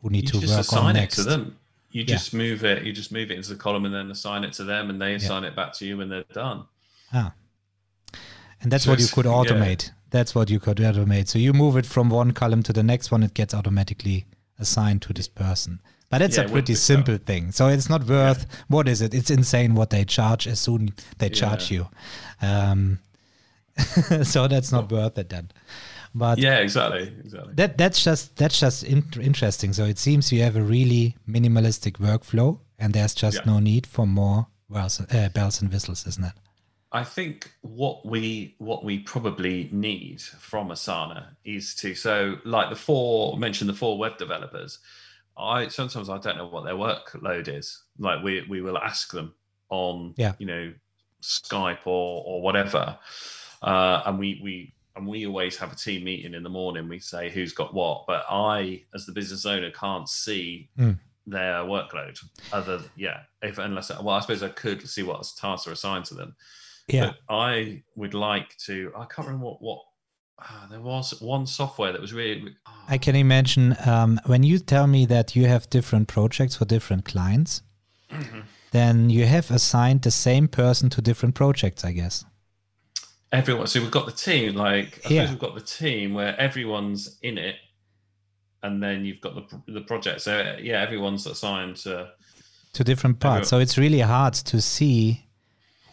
who 0.00 0.10
need 0.10 0.32
you 0.32 0.40
to 0.40 0.46
work 0.46 0.72
on 0.72 0.94
next? 0.94 1.16
to 1.16 1.24
them. 1.24 1.56
You 1.90 2.02
yeah. 2.02 2.14
just 2.14 2.32
move 2.32 2.64
it. 2.64 2.84
You 2.84 2.92
just 2.92 3.10
move 3.10 3.30
it 3.32 3.36
into 3.36 3.50
the 3.50 3.56
column 3.56 3.84
and 3.86 3.94
then 3.94 4.10
assign 4.10 4.44
it 4.44 4.52
to 4.54 4.64
them, 4.64 4.90
and 4.90 5.00
they 5.00 5.14
assign 5.14 5.42
yeah. 5.42 5.50
it 5.50 5.56
back 5.56 5.72
to 5.74 5.86
you 5.86 5.96
when 5.96 6.08
they're 6.08 6.24
done. 6.32 6.64
Ah. 7.12 7.32
And 8.60 8.70
that's 8.70 8.84
so 8.84 8.90
what 8.90 9.00
you 9.00 9.08
could 9.08 9.26
automate. 9.26 9.88
Yeah. 9.88 9.94
That's 10.14 10.32
what 10.32 10.48
you 10.48 10.60
could 10.60 10.76
automate. 10.76 11.26
So 11.26 11.40
you 11.40 11.52
move 11.52 11.76
it 11.76 11.84
from 11.84 12.08
one 12.08 12.30
column 12.30 12.62
to 12.62 12.72
the 12.72 12.84
next 12.84 13.10
one, 13.10 13.24
it 13.24 13.34
gets 13.34 13.52
automatically 13.52 14.26
assigned 14.60 15.02
to 15.02 15.12
this 15.12 15.26
person. 15.26 15.80
But 16.08 16.22
it's 16.22 16.36
yeah, 16.36 16.44
a 16.44 16.48
pretty 16.48 16.76
simple 16.76 17.16
thing. 17.16 17.50
So 17.50 17.66
it's 17.66 17.90
not 17.90 18.04
worth 18.04 18.46
yeah. 18.48 18.58
what 18.68 18.86
is 18.86 19.02
it? 19.02 19.12
It's 19.12 19.28
insane 19.28 19.74
what 19.74 19.90
they 19.90 20.04
charge 20.04 20.46
as 20.46 20.60
soon 20.60 20.94
they 21.18 21.30
charge 21.30 21.72
yeah. 21.72 21.78
you. 22.40 22.48
Um, 22.48 22.98
so 24.22 24.46
that's 24.46 24.70
not 24.70 24.92
worth 24.92 25.18
it 25.18 25.30
then. 25.30 25.50
But 26.14 26.38
yeah, 26.38 26.58
exactly, 26.58 27.12
exactly. 27.18 27.54
That 27.54 27.76
that's 27.76 28.04
just 28.04 28.36
that's 28.36 28.60
just 28.60 28.84
in- 28.84 29.20
interesting. 29.20 29.72
So 29.72 29.84
it 29.84 29.98
seems 29.98 30.30
you 30.30 30.42
have 30.42 30.54
a 30.54 30.62
really 30.62 31.16
minimalistic 31.28 31.94
workflow, 31.94 32.60
and 32.78 32.94
there's 32.94 33.16
just 33.16 33.44
no 33.46 33.58
need 33.58 33.84
for 33.84 34.06
more 34.06 34.46
bells, 34.70 35.00
uh, 35.00 35.28
bells 35.30 35.60
and 35.60 35.72
whistles, 35.72 36.06
isn't 36.06 36.24
it? 36.24 36.34
I 36.94 37.02
think 37.02 37.52
what 37.62 38.06
we 38.06 38.54
what 38.58 38.84
we 38.84 39.00
probably 39.00 39.68
need 39.72 40.22
from 40.22 40.68
Asana 40.68 41.26
is 41.44 41.74
to 41.76 41.92
so 41.96 42.36
like 42.44 42.70
the 42.70 42.76
four 42.76 43.36
mentioned 43.36 43.68
the 43.68 43.74
four 43.74 43.98
web 43.98 44.16
developers. 44.16 44.78
I 45.36 45.66
sometimes 45.66 46.08
I 46.08 46.18
don't 46.18 46.38
know 46.38 46.46
what 46.46 46.64
their 46.64 46.74
workload 46.74 47.48
is. 47.48 47.82
Like 47.98 48.22
we 48.22 48.46
we 48.48 48.60
will 48.60 48.78
ask 48.78 49.10
them 49.10 49.34
on 49.70 50.14
yeah. 50.16 50.34
you 50.38 50.46
know 50.46 50.72
Skype 51.20 51.84
or 51.84 52.22
or 52.24 52.40
whatever, 52.40 52.96
uh, 53.60 54.02
and 54.06 54.16
we 54.16 54.40
we 54.40 54.72
and 54.94 55.04
we 55.04 55.26
always 55.26 55.56
have 55.56 55.72
a 55.72 55.76
team 55.76 56.04
meeting 56.04 56.32
in 56.32 56.44
the 56.44 56.48
morning. 56.48 56.88
We 56.88 57.00
say 57.00 57.28
who's 57.28 57.52
got 57.52 57.74
what, 57.74 58.04
but 58.06 58.24
I 58.30 58.84
as 58.94 59.04
the 59.04 59.12
business 59.12 59.44
owner 59.44 59.72
can't 59.72 60.08
see. 60.08 60.70
Mm. 60.78 60.98
Their 61.26 61.60
workload, 61.60 62.22
other 62.52 62.82
yeah, 62.96 63.20
if 63.40 63.56
unless 63.56 63.88
well, 63.88 64.10
I 64.10 64.20
suppose 64.20 64.42
I 64.42 64.50
could 64.50 64.86
see 64.86 65.02
what 65.02 65.26
tasks 65.40 65.66
are 65.66 65.72
assigned 65.72 66.04
to 66.04 66.14
them, 66.14 66.36
yeah. 66.88 67.12
But 67.28 67.34
I 67.34 67.82
would 67.96 68.14
like 68.14 68.56
to. 68.66 68.92
I 68.96 69.04
can't 69.06 69.26
remember 69.26 69.46
what 69.46 69.62
what. 69.62 69.80
Uh, 70.36 70.66
there 70.68 70.80
was 70.80 71.20
one 71.20 71.46
software 71.46 71.92
that 71.92 72.00
was 72.00 72.12
really. 72.12 72.56
Oh. 72.66 72.72
I 72.88 72.98
can 72.98 73.14
imagine 73.14 73.76
um, 73.86 74.20
when 74.26 74.42
you 74.42 74.58
tell 74.58 74.86
me 74.86 75.06
that 75.06 75.36
you 75.36 75.46
have 75.46 75.70
different 75.70 76.08
projects 76.08 76.56
for 76.56 76.64
different 76.64 77.04
clients, 77.04 77.62
mm-hmm. 78.10 78.40
then 78.72 79.10
you 79.10 79.26
have 79.26 79.50
assigned 79.50 80.02
the 80.02 80.10
same 80.10 80.48
person 80.48 80.90
to 80.90 81.00
different 81.00 81.34
projects, 81.34 81.84
I 81.84 81.92
guess. 81.92 82.24
Everyone. 83.32 83.66
So 83.66 83.80
we've 83.80 83.90
got 83.90 84.06
the 84.06 84.12
team. 84.12 84.54
Like 84.54 85.00
I 85.06 85.08
yeah. 85.08 85.22
suppose 85.22 85.30
we've 85.30 85.38
got 85.38 85.54
the 85.54 85.60
team 85.60 86.14
where 86.14 86.38
everyone's 86.38 87.18
in 87.22 87.38
it, 87.38 87.56
and 88.62 88.82
then 88.82 89.04
you've 89.04 89.20
got 89.20 89.34
the 89.36 89.72
the 89.72 89.80
project. 89.82 90.20
So 90.20 90.56
yeah, 90.60 90.82
everyone's 90.82 91.26
assigned 91.26 91.76
to 91.76 92.10
to 92.74 92.84
different 92.84 93.20
parts. 93.20 93.52
Everyone. 93.52 93.66
So 93.66 93.70
it's 93.70 93.78
really 93.78 94.00
hard 94.00 94.34
to 94.34 94.60
see 94.60 95.23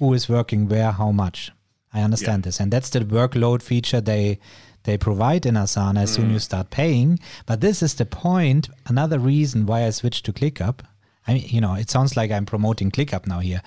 who 0.02 0.14
is 0.16 0.28
working 0.28 0.68
where, 0.68 0.92
how 0.92 1.12
much. 1.12 1.52
I 1.94 2.02
understand 2.02 2.42
yeah. 2.42 2.48
this, 2.48 2.60
and 2.60 2.74
that's 2.74 2.90
the 2.90 3.02
workload 3.02 3.62
feature 3.62 4.02
they 4.02 4.40
they 4.84 4.98
provide 4.98 5.46
in 5.46 5.56
Asana 5.56 6.02
as 6.02 6.12
mm. 6.12 6.16
soon 6.16 6.26
as 6.28 6.32
you 6.32 6.40
start 6.40 6.72
paying. 6.72 7.20
But 7.46 7.62
this 7.62 7.84
is 7.84 7.94
the 7.94 8.06
point. 8.06 8.70
Another 8.88 9.20
reason 9.20 9.68
why 9.68 9.86
I 9.86 9.92
switched 9.92 10.26
to 10.26 10.34
ClickUp. 10.34 10.80
I 11.28 11.36
mean, 11.36 11.46
you 11.48 11.62
know, 11.62 11.76
it 11.76 11.92
sounds 11.92 12.18
like 12.18 12.32
I'm 12.32 12.48
promoting 12.48 12.90
ClickUp 12.90 13.28
now 13.28 13.42
here, 13.42 13.62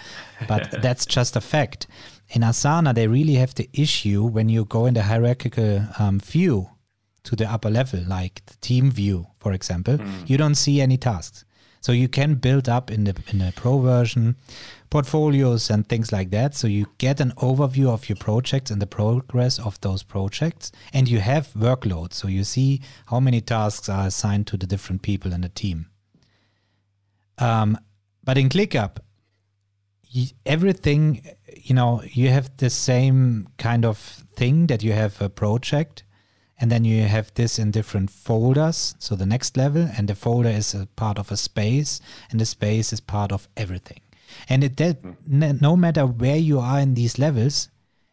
but 0.49 0.70
that's 0.83 1.07
just 1.07 1.37
a 1.37 1.40
fact. 1.40 1.87
In 2.31 2.42
Asana, 2.42 2.92
they 2.92 3.07
really 3.07 3.35
have 3.35 3.55
the 3.55 3.70
issue 3.73 4.25
when 4.25 4.49
you 4.49 4.64
go 4.64 4.87
in 4.87 4.94
the 4.94 5.05
hierarchical 5.05 5.87
um, 6.01 6.18
view 6.18 6.70
to 7.23 7.37
the 7.37 7.49
upper 7.49 7.70
level, 7.70 8.03
like 8.09 8.44
the 8.47 8.57
team 8.57 8.90
view, 8.90 9.29
for 9.38 9.53
example, 9.53 9.99
mm. 9.99 10.29
you 10.29 10.37
don't 10.37 10.57
see 10.57 10.81
any 10.81 10.97
tasks. 10.97 11.44
So 11.85 11.92
you 11.92 12.09
can 12.09 12.37
build 12.37 12.66
up 12.66 12.90
in 12.90 13.05
the 13.05 13.14
in 13.31 13.40
the 13.40 13.53
pro 13.55 13.79
version 13.79 14.37
portfolios 14.88 15.68
and 15.68 15.87
things 15.87 16.12
like 16.12 16.31
that. 16.31 16.55
So 16.55 16.66
you 16.66 16.87
get 16.97 17.20
an 17.20 17.33
overview 17.33 17.88
of 17.88 18.09
your 18.09 18.16
projects 18.16 18.70
and 18.70 18.81
the 18.81 18.87
progress 18.87 19.59
of 19.59 19.79
those 19.83 20.03
projects, 20.03 20.73
and 20.94 21.11
you 21.11 21.20
have 21.20 21.49
workloads. 21.49 22.14
So 22.14 22.27
you 22.27 22.42
see 22.42 22.81
how 23.09 23.20
many 23.20 23.42
tasks 23.42 23.90
are 23.90 24.07
assigned 24.07 24.47
to 24.47 24.57
the 24.57 24.66
different 24.66 25.03
people 25.03 25.35
in 25.35 25.42
the 25.42 25.51
team. 25.51 25.90
Um, 27.37 27.77
but 28.23 28.38
in 28.38 28.49
ClickUp, 28.49 29.01
everything, 30.47 31.23
you 31.55 31.75
know, 31.75 32.03
you 32.05 32.31
have 32.31 32.57
the 32.57 32.70
same 32.70 33.49
kind 33.59 33.85
of 33.85 33.99
thing 34.37 34.68
that 34.68 34.83
you 34.83 34.92
have 34.92 35.20
a 35.20 35.29
project 35.29 36.03
and 36.64 36.72
then 36.72 36.87
you 36.87 37.03
have 37.03 37.31
this 37.35 37.59
in 37.59 37.70
different 37.70 38.09
folders. 38.09 38.94
So 38.98 39.16
the 39.16 39.27
next 39.27 39.55
level 39.55 39.87
and 39.98 40.09
the 40.09 40.14
folder 40.14 40.48
is 40.48 40.72
a 40.72 40.87
part 40.96 41.18
of 41.18 41.31
a 41.31 41.37
space 41.37 42.00
and 42.31 42.40
the 42.40 42.46
space 42.46 42.90
is 42.90 43.00
part 43.03 43.33
of 43.33 43.48
everything. 43.55 44.00
And 44.48 44.64
it 44.64 44.79
that 44.79 45.03
mm. 45.03 45.61
no 45.61 45.77
matter 45.77 46.07
where 46.07 46.38
you 46.38 46.59
are 46.61 46.81
in 46.81 46.94
these 46.94 47.18
levels 47.18 47.68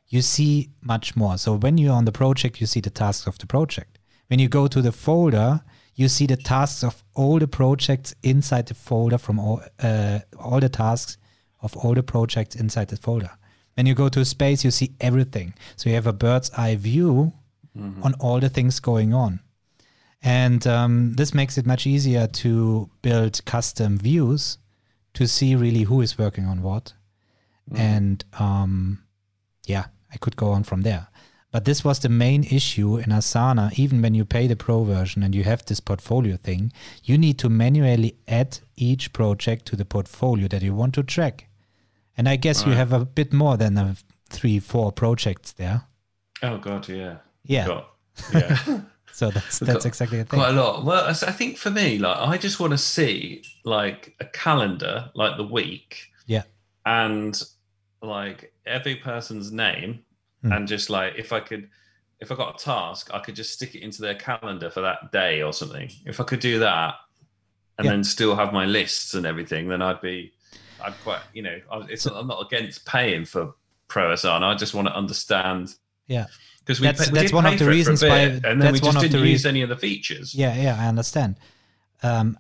you 0.10 0.22
see 0.22 0.72
much 0.82 1.16
more. 1.16 1.38
So 1.38 1.56
when 1.56 1.78
you're 1.78 1.94
on 1.94 2.04
the 2.04 2.12
project 2.12 2.60
you 2.60 2.68
see 2.68 2.82
the 2.82 2.90
tasks 2.90 3.26
of 3.26 3.38
the 3.38 3.48
project. 3.48 4.00
When 4.28 4.40
you 4.40 4.50
go 4.50 4.68
to 4.68 4.82
the 4.82 4.92
folder 4.92 5.62
you 5.96 6.10
see 6.10 6.26
the 6.26 6.36
tasks 6.36 6.84
of 6.84 7.06
all 7.14 7.40
the 7.40 7.48
projects 7.48 8.14
inside 8.22 8.66
the 8.66 8.74
folder 8.74 9.18
from 9.18 9.40
all, 9.40 9.62
uh, 9.82 10.20
all 10.38 10.60
the 10.60 10.68
tasks 10.68 11.18
of 11.62 11.78
all 11.78 11.94
the 11.94 12.04
projects 12.04 12.58
inside 12.58 12.90
the 12.90 12.98
folder. 12.98 13.32
When 13.76 13.86
you 13.86 13.96
go 13.96 14.10
to 14.10 14.26
space 14.26 14.66
you 14.66 14.72
see 14.72 14.92
everything. 15.00 15.54
So 15.78 15.90
you 15.90 15.96
have 15.96 16.08
a 16.08 16.12
bird's 16.12 16.52
eye 16.52 16.76
view 16.76 17.32
mm-hmm. 17.78 18.04
on 18.04 18.14
all 18.16 18.40
the 18.40 18.50
things 18.50 18.80
going 18.80 19.14
on. 19.14 19.40
And 20.24 20.66
um, 20.68 21.14
this 21.14 21.34
makes 21.34 21.58
it 21.58 21.66
much 21.66 21.88
easier 21.88 22.28
to 22.28 22.90
build 23.02 23.44
custom 23.46 23.98
views 23.98 24.58
to 25.14 25.28
see 25.28 25.56
really 25.56 25.84
who 25.84 26.02
is 26.02 26.18
working 26.18 26.46
on 26.46 26.62
what. 26.62 26.94
Mm-hmm. 27.70 27.82
And 27.82 28.26
um, 28.40 29.04
yeah, 29.66 29.86
I 30.14 30.18
could 30.18 30.36
go 30.36 30.52
on 30.52 30.64
from 30.64 30.82
there. 30.82 31.08
But 31.52 31.66
this 31.66 31.84
was 31.84 32.00
the 32.00 32.10
main 32.10 32.46
issue 32.46 32.98
in 32.98 33.10
Asana. 33.10 33.78
Even 33.78 34.02
when 34.02 34.16
you 34.16 34.24
pay 34.24 34.48
the 34.48 34.56
pro 34.56 34.84
version 34.84 35.22
and 35.22 35.36
you 35.36 35.44
have 35.44 35.66
this 35.66 35.82
portfolio 35.82 36.38
thing, 36.38 36.72
you 37.04 37.18
need 37.18 37.38
to 37.40 37.50
manually 37.50 38.16
add 38.28 38.60
each 38.78 39.12
project 39.12 39.66
to 39.68 39.76
the 39.76 39.84
portfolio 39.84 40.48
that 40.48 40.62
you 40.62 40.74
want 40.74 40.94
to 40.94 41.04
track. 41.04 41.48
And 42.16 42.30
I 42.30 42.38
guess 42.38 42.62
right. 42.62 42.70
you 42.70 42.78
have 42.78 42.94
a 42.94 43.04
bit 43.04 43.34
more 43.34 43.58
than 43.58 43.78
a 43.78 43.98
three, 44.30 44.60
four 44.60 44.94
projects 44.94 45.52
there. 45.52 45.84
Oh 46.42 46.58
God, 46.58 46.88
yeah. 46.88 47.18
Yeah. 47.44 47.68
Got, 47.68 47.94
yeah. 48.34 48.82
so 49.12 49.32
that's 49.32 49.60
that's 49.60 49.86
exactly 49.86 50.18
the 50.18 50.26
thing. 50.26 50.40
Quite 50.40 50.50
a 50.50 50.62
lot. 50.62 50.86
Well, 50.86 51.08
I 51.08 51.14
think 51.14 51.58
for 51.58 51.70
me, 51.70 51.98
like 51.98 52.18
I 52.18 52.38
just 52.38 52.60
want 52.60 52.72
to 52.72 52.78
see 52.78 53.44
like 53.64 54.16
a 54.20 54.26
calendar, 54.26 55.10
like 55.16 55.38
the 55.38 55.44
week. 55.44 56.10
Yeah. 56.26 56.44
And 56.86 57.42
like 58.02 58.54
every 58.66 58.96
person's 58.96 59.52
name, 59.52 60.00
mm. 60.44 60.56
and 60.56 60.68
just 60.68 60.90
like 60.90 61.14
if 61.18 61.34
I 61.34 61.40
could, 61.40 61.70
if 62.20 62.32
I 62.32 62.36
got 62.36 62.60
a 62.60 62.64
task, 62.64 63.10
I 63.14 63.20
could 63.20 63.36
just 63.36 63.54
stick 63.54 63.76
it 63.76 63.82
into 63.82 64.02
their 64.02 64.16
calendar 64.16 64.70
for 64.70 64.82
that 64.82 65.12
day 65.12 65.42
or 65.42 65.54
something. 65.54 65.90
If 66.06 66.20
I 66.20 66.24
could 66.24 66.40
do 66.40 66.60
that, 66.60 66.96
and 67.78 67.86
yeah. 67.86 67.92
then 67.92 68.04
still 68.04 68.36
have 68.36 68.54
my 68.54 68.66
lists 68.66 69.14
and 69.14 69.26
everything, 69.26 69.68
then 69.68 69.82
I'd 69.82 70.02
be, 70.02 70.34
I'd 70.84 70.94
quite, 71.04 71.22
you 71.34 71.42
know, 71.42 71.60
it's, 71.90 72.04
so, 72.04 72.14
I'm 72.14 72.28
not 72.28 72.46
against 72.46 72.86
paying 72.86 73.26
for 73.26 73.56
Pro 73.88 74.14
Asana. 74.14 74.44
I 74.44 74.56
just 74.56 74.74
want 74.74 74.88
to 74.88 74.96
understand. 74.96 75.76
Yeah 76.08 76.28
because 76.62 76.80
we 76.80 76.88
that's, 76.88 77.10
that's 77.10 77.34
one 77.34 77.46
of 77.46 77.60
the 77.60 77.66
reasons 77.66 78.02
why 78.04 78.20
and 78.20 78.62
then 78.62 78.74
we 78.74 78.80
just 78.80 79.00
didn't 79.00 79.26
use 79.26 79.46
any 79.46 79.62
of 79.62 79.70
the 79.70 79.78
features. 79.78 80.34
Yeah, 80.34 80.56
yeah, 80.56 80.78
I 80.80 80.88
understand. 80.88 81.38
Um, 82.04 82.38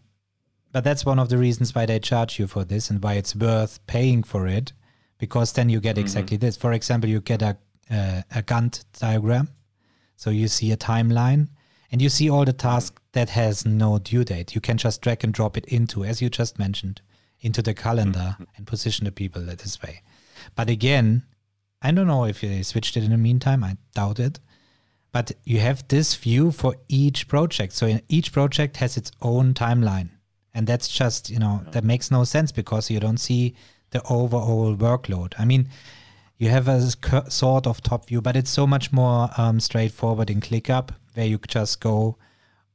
but 0.71 0.84
that's 0.84 1.05
one 1.05 1.19
of 1.19 1.29
the 1.29 1.38
reasons 1.38 1.75
why 1.75 1.86
they 1.86 1.99
charge 1.99 2.39
you 2.39 2.47
for 2.47 2.63
this 2.63 2.89
and 2.89 3.03
why 3.03 3.13
it's 3.13 3.36
worth 3.36 3.86
paying 3.88 4.23
for 4.23 4.47
it, 4.47 4.73
because 5.17 5.53
then 5.53 5.69
you 5.69 5.79
get 5.79 5.95
mm-hmm. 5.95 6.01
exactly 6.01 6.38
mm-hmm. 6.38 6.45
this. 6.45 6.57
For 6.57 6.71
example, 6.71 7.10
you 7.10 7.19
get 7.19 7.41
a 7.41 7.57
uh, 7.89 8.21
a 8.34 8.41
Gantt 8.41 8.86
diagram, 8.97 9.49
so 10.15 10.29
you 10.29 10.47
see 10.47 10.71
a 10.71 10.77
timeline 10.77 11.49
and 11.91 12.01
you 12.01 12.10
see 12.10 12.29
all 12.29 12.45
the 12.45 12.53
tasks 12.53 12.95
mm-hmm. 12.95 13.10
that 13.13 13.29
has 13.31 13.65
no 13.65 13.99
due 13.99 14.23
date. 14.23 14.55
You 14.55 14.62
can 14.62 14.77
just 14.77 15.01
drag 15.01 15.23
and 15.23 15.34
drop 15.34 15.57
it 15.57 15.65
into, 15.65 16.05
as 16.05 16.21
you 16.21 16.29
just 16.29 16.57
mentioned, 16.57 17.01
into 17.41 17.62
the 17.62 17.73
calendar 17.73 18.36
mm-hmm. 18.36 18.43
and 18.55 18.65
position 18.65 19.05
the 19.05 19.12
people 19.12 19.41
this 19.41 19.81
way. 19.81 20.01
But 20.55 20.69
again, 20.69 21.23
I 21.82 21.91
don't 21.91 22.08
know 22.08 22.26
if 22.26 22.41
they 22.41 22.62
switched 22.63 22.96
it 22.98 23.04
in 23.04 23.12
the 23.12 23.17
meantime. 23.17 23.63
I 23.63 23.78
doubt 23.94 24.20
it. 24.20 24.39
But 25.12 25.34
you 25.44 25.60
have 25.60 25.88
this 25.88 26.15
view 26.15 26.52
for 26.52 26.76
each 26.88 27.28
project. 27.28 27.74
So 27.74 28.00
each 28.08 28.32
project 28.32 28.78
has 28.78 28.98
its 28.98 29.12
own 29.22 29.54
timeline. 29.54 30.10
And 30.54 30.67
that's 30.67 30.88
just, 30.88 31.30
you 31.30 31.39
know, 31.39 31.63
that 31.72 31.84
makes 31.84 32.12
no 32.12 32.24
sense 32.24 32.52
because 32.52 32.89
you 32.89 33.00
don't 33.00 33.17
see 33.20 33.56
the 33.91 34.02
overall 34.10 34.76
workload. 34.76 35.34
I 35.38 35.46
mean, 35.46 35.70
you 36.38 36.50
have 36.50 36.67
a 36.67 36.82
sort 37.30 37.67
of 37.67 37.82
top 37.82 38.08
view, 38.08 38.22
but 38.22 38.36
it's 38.36 38.50
so 38.50 38.65
much 38.65 38.91
more 38.91 39.30
um, 39.38 39.60
straightforward 39.60 40.30
in 40.30 40.41
ClickUp 40.41 40.89
where 41.13 41.26
you 41.26 41.39
just 41.48 41.80
go 41.82 42.17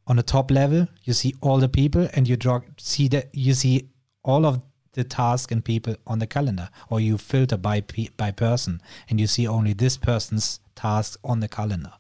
on 0.07 0.17
the 0.17 0.23
top 0.23 0.51
level, 0.51 0.87
you 1.03 1.13
see 1.13 1.35
all 1.41 1.59
the 1.59 1.69
people 1.69 2.09
and 2.15 2.29
you 2.29 2.37
draw, 2.37 2.61
see 2.79 3.09
that 3.09 3.29
you 3.35 3.55
see 3.55 3.89
all 4.23 4.47
of 4.47 4.63
the 4.97 5.05
task 5.05 5.53
and 5.53 5.65
people 5.65 5.95
on 6.07 6.19
the 6.19 6.27
calendar 6.27 6.71
or 6.91 6.99
you 6.99 7.17
filter 7.19 7.57
by 7.57 7.85
by 8.17 8.33
person 8.33 8.81
and 9.09 9.21
you 9.21 9.29
see 9.29 9.47
only 9.47 9.73
this 9.73 9.97
person's 9.97 10.59
task 10.75 11.21
on 11.23 11.41
the 11.41 11.49
calendar. 11.49 11.93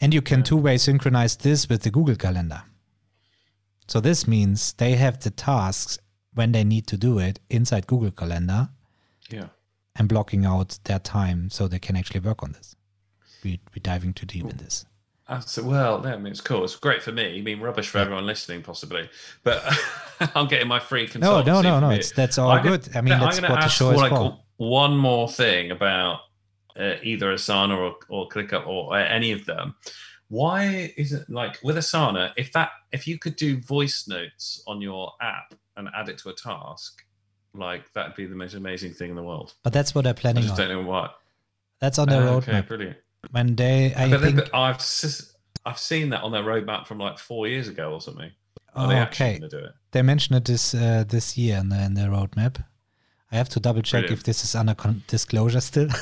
And 0.00 0.12
you 0.12 0.22
can 0.22 0.42
two-way 0.42 0.78
synchronize 0.78 1.36
this 1.36 1.68
with 1.68 1.82
the 1.82 1.90
Google 1.90 2.14
Calendar. 2.14 2.62
So 3.88 4.00
this 4.00 4.28
means 4.28 4.74
they 4.74 4.92
have 4.96 5.18
the 5.20 5.30
tasks 5.30 5.98
when 6.34 6.52
they 6.52 6.62
need 6.62 6.86
to 6.88 6.96
do 6.96 7.18
it 7.18 7.40
inside 7.50 7.86
Google 7.86 8.12
Calendar. 8.12 8.68
Yeah. 9.28 9.48
And 9.96 10.08
blocking 10.08 10.44
out 10.44 10.78
their 10.84 11.00
time 11.00 11.50
so 11.50 11.66
they 11.66 11.80
can 11.80 11.96
actually 11.96 12.20
work 12.20 12.42
on 12.42 12.52
this. 12.52 12.76
We, 13.42 13.60
we're 13.74 13.82
diving 13.82 14.12
too 14.12 14.26
deep 14.26 14.44
in 14.44 14.56
this. 14.58 14.86
So, 15.46 15.62
well, 15.62 16.06
I 16.06 16.16
mean, 16.16 16.28
it's 16.28 16.40
cool. 16.40 16.64
It's 16.64 16.76
great 16.76 17.02
for 17.02 17.12
me. 17.12 17.38
I 17.38 17.42
mean, 17.42 17.60
rubbish 17.60 17.88
for 17.88 17.98
everyone 17.98 18.24
listening, 18.24 18.62
possibly. 18.62 19.10
But 19.44 19.62
I'm 20.34 20.48
getting 20.48 20.68
my 20.68 20.80
free 20.80 21.06
consultancy. 21.06 21.20
No, 21.20 21.42
no, 21.42 21.60
no, 21.62 21.80
no. 21.80 21.90
It's, 21.90 22.12
that's 22.12 22.38
all 22.38 22.50
I'm 22.50 22.62
good. 22.62 22.86
Gonna, 22.86 22.98
I 22.98 23.00
mean, 23.02 23.20
that's 23.20 23.40
what 23.42 23.60
the 23.60 23.68
show 23.68 23.90
is 23.90 24.00
like 24.00 24.10
for. 24.10 24.38
One 24.56 24.96
more 24.96 25.28
thing 25.28 25.70
about 25.70 26.20
uh, 26.78 26.94
either 27.02 27.34
Asana 27.34 27.76
or, 27.76 27.96
or 28.08 28.28
ClickUp 28.28 28.66
or 28.66 28.94
uh, 28.94 29.04
any 29.04 29.32
of 29.32 29.44
them 29.44 29.74
why 30.28 30.92
is 30.96 31.12
it 31.12 31.28
like 31.28 31.58
with 31.62 31.76
asana 31.76 32.32
if 32.36 32.52
that 32.52 32.70
if 32.92 33.06
you 33.06 33.18
could 33.18 33.34
do 33.36 33.58
voice 33.60 34.06
notes 34.06 34.62
on 34.66 34.80
your 34.80 35.12
app 35.20 35.54
and 35.76 35.88
add 35.96 36.08
it 36.08 36.18
to 36.18 36.28
a 36.28 36.34
task 36.34 37.02
like 37.54 37.90
that'd 37.94 38.14
be 38.14 38.26
the 38.26 38.34
most 38.34 38.54
amazing 38.54 38.92
thing 38.92 39.10
in 39.10 39.16
the 39.16 39.22
world 39.22 39.54
but 39.62 39.72
that's 39.72 39.94
what 39.94 40.04
they're 40.04 40.14
planning 40.14 40.44
I 40.44 40.46
just 40.46 40.60
on. 40.60 40.68
don't 40.68 40.82
know 40.82 40.88
what 40.88 41.16
that's 41.80 41.98
on 41.98 42.08
their 42.08 42.22
uh, 42.22 42.32
roadmap 42.32 42.48
okay, 42.48 42.60
brilliant 42.60 42.96
when 43.30 43.56
they 43.56 43.94
i 43.96 44.08
think 44.18 44.40
i've 44.54 44.82
i've 45.66 45.78
seen 45.78 46.10
that 46.10 46.22
on 46.22 46.32
their 46.32 46.42
roadmap 46.42 46.86
from 46.86 46.98
like 46.98 47.18
four 47.18 47.46
years 47.46 47.68
ago 47.68 47.92
or 47.92 48.00
something 48.00 48.30
oh, 48.74 48.88
they 48.88 49.00
okay 49.00 49.40
they 49.92 50.02
mentioned 50.02 50.36
it 50.36 50.44
this 50.44 50.74
uh, 50.74 51.04
this 51.08 51.36
year 51.38 51.58
in 51.58 51.68
the, 51.68 51.82
in 51.82 51.94
their 51.94 52.08
roadmap 52.08 52.64
I 53.30 53.36
have 53.36 53.50
to 53.50 53.60
double 53.60 53.82
check 53.82 54.02
Brilliant. 54.02 54.20
if 54.20 54.24
this 54.24 54.42
is 54.42 54.54
under 54.54 54.74
disclosure 55.06 55.60
still. 55.60 55.88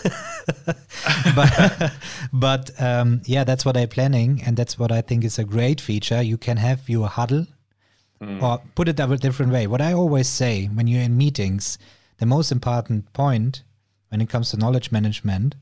but 1.35 1.93
but 2.33 2.81
um, 2.81 3.23
yeah, 3.25 3.43
that's 3.43 3.65
what 3.65 3.77
I'm 3.77 3.89
planning, 3.89 4.43
and 4.47 4.57
that's 4.57 4.79
what 4.79 4.93
I 4.93 5.01
think 5.01 5.25
is 5.25 5.39
a 5.39 5.45
great 5.45 5.81
feature. 5.81 6.23
You 6.23 6.39
can 6.39 6.57
have 6.59 6.89
your 6.89 7.09
huddle, 7.09 7.47
mm. 8.21 8.41
or 8.41 8.62
put 8.77 8.89
it 8.89 9.01
a 9.01 9.17
different 9.17 9.53
way. 9.53 9.67
What 9.67 9.81
I 9.81 9.93
always 9.93 10.29
say 10.29 10.67
when 10.67 10.87
you're 10.87 11.03
in 11.03 11.17
meetings, 11.17 11.79
the 12.19 12.27
most 12.27 12.53
important 12.53 13.12
point 13.12 13.65
when 14.09 14.21
it 14.21 14.29
comes 14.29 14.51
to 14.51 14.57
knowledge 14.57 14.93
management, 14.93 15.57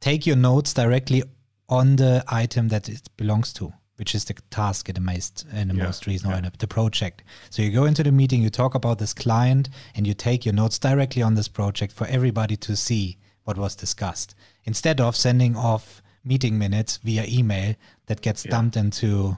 take 0.00 0.26
your 0.26 0.36
notes 0.36 0.72
directly 0.74 1.22
on 1.68 1.96
the 1.96 2.24
item 2.28 2.68
that 2.68 2.88
it 2.88 3.08
belongs 3.16 3.52
to 3.52 3.72
which 3.98 4.14
is 4.14 4.24
the 4.26 4.34
task 4.50 4.88
in 4.88 4.94
the 4.94 5.00
most 5.00 5.44
in 5.52 5.68
the 5.68 5.74
yeah, 5.74 5.84
most 5.84 6.06
reason 6.06 6.30
yeah. 6.30 6.48
the 6.58 6.66
project. 6.68 7.24
So 7.50 7.62
you 7.62 7.70
go 7.72 7.84
into 7.84 8.04
the 8.04 8.12
meeting, 8.12 8.40
you 8.42 8.48
talk 8.48 8.74
about 8.76 8.98
this 8.98 9.12
client, 9.12 9.68
and 9.94 10.06
you 10.06 10.14
take 10.14 10.46
your 10.46 10.54
notes 10.54 10.78
directly 10.78 11.20
on 11.20 11.34
this 11.34 11.48
project 11.48 11.92
for 11.92 12.06
everybody 12.06 12.56
to 12.58 12.76
see 12.76 13.18
what 13.42 13.58
was 13.58 13.74
discussed, 13.74 14.34
instead 14.64 15.00
of 15.00 15.16
sending 15.16 15.56
off 15.56 16.00
meeting 16.24 16.58
minutes 16.58 16.98
via 16.98 17.24
email 17.26 17.74
that 18.06 18.20
gets 18.20 18.44
yeah. 18.44 18.52
dumped 18.52 18.76
into 18.76 19.36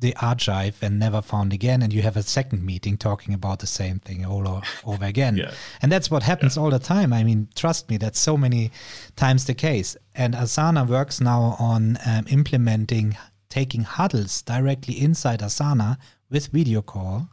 the 0.00 0.14
archive 0.16 0.76
and 0.82 0.98
never 0.98 1.22
found 1.22 1.52
again 1.52 1.82
and 1.82 1.92
you 1.92 2.02
have 2.02 2.16
a 2.16 2.22
second 2.22 2.64
meeting 2.64 2.96
talking 2.96 3.32
about 3.32 3.58
the 3.60 3.66
same 3.66 3.98
thing 4.00 4.24
all 4.24 4.62
over 4.84 5.04
again 5.04 5.36
yeah. 5.36 5.52
and 5.82 5.90
that's 5.90 6.10
what 6.10 6.22
happens 6.22 6.56
yeah. 6.56 6.62
all 6.62 6.70
the 6.70 6.78
time 6.78 7.12
i 7.12 7.24
mean 7.24 7.48
trust 7.54 7.88
me 7.88 7.96
that's 7.96 8.18
so 8.18 8.36
many 8.36 8.70
times 9.16 9.44
the 9.46 9.54
case 9.54 9.96
and 10.14 10.34
asana 10.34 10.86
works 10.86 11.20
now 11.20 11.56
on 11.58 11.96
um, 12.06 12.24
implementing 12.28 13.16
taking 13.54 13.84
huddles 13.84 14.42
directly 14.42 15.00
inside 15.00 15.38
Asana 15.38 15.96
with 16.28 16.48
video 16.48 16.82
call, 16.82 17.28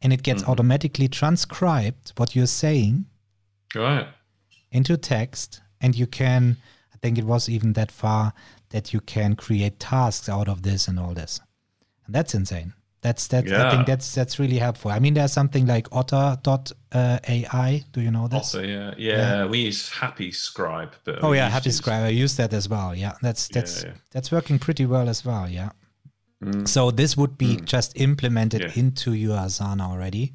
and 0.00 0.12
it 0.12 0.22
gets 0.22 0.42
mm-hmm. 0.42 0.52
automatically 0.52 1.08
transcribed 1.08 2.12
what 2.16 2.36
you're 2.36 2.46
saying 2.46 3.06
right. 3.74 4.06
into 4.70 4.96
text, 4.96 5.60
and 5.80 5.96
you 5.96 6.06
can. 6.06 6.58
I 6.94 6.96
think 7.02 7.18
it 7.18 7.24
was 7.24 7.48
even 7.48 7.72
that 7.72 7.90
far 7.90 8.32
that 8.68 8.92
you 8.92 9.00
can 9.00 9.34
create 9.34 9.80
tasks 9.80 10.28
out 10.28 10.48
of 10.48 10.62
this 10.62 10.86
and 10.86 11.00
all 11.00 11.12
this, 11.12 11.40
and 12.06 12.14
that's 12.14 12.34
insane. 12.34 12.74
That's 13.02 13.26
that's 13.26 13.50
yeah. 13.50 13.66
I 13.66 13.70
think 13.70 13.86
that's 13.86 14.14
that's 14.14 14.38
really 14.38 14.58
helpful. 14.58 14.92
I 14.92 15.00
mean, 15.00 15.14
there's 15.14 15.32
something 15.32 15.66
like 15.66 15.88
Otter.ai. 15.90 17.84
Do 17.92 18.00
you 18.00 18.12
know 18.12 18.28
this? 18.28 18.54
Otter, 18.54 18.64
yeah. 18.64 18.94
yeah, 18.96 19.16
yeah. 19.16 19.46
We 19.46 19.62
use 19.62 19.88
Happy 19.90 20.30
Scribe, 20.30 20.94
but 21.04 21.22
oh 21.22 21.32
yeah, 21.32 21.48
Happy 21.48 21.72
Scribe. 21.72 22.04
I 22.04 22.08
use 22.10 22.36
that 22.36 22.52
as 22.52 22.68
well. 22.68 22.94
Yeah, 22.94 23.14
that's 23.20 23.48
that's 23.48 23.82
yeah, 23.82 23.94
that's 24.12 24.30
working 24.30 24.60
pretty 24.60 24.86
well 24.86 25.08
as 25.08 25.24
well. 25.24 25.48
Yeah. 25.48 25.70
Mm. 26.44 26.68
So 26.68 26.92
this 26.92 27.16
would 27.16 27.36
be 27.36 27.56
mm. 27.56 27.64
just 27.64 28.00
implemented 28.00 28.76
into 28.76 29.14
your 29.14 29.36
Asana 29.36 29.82
already, 29.82 30.34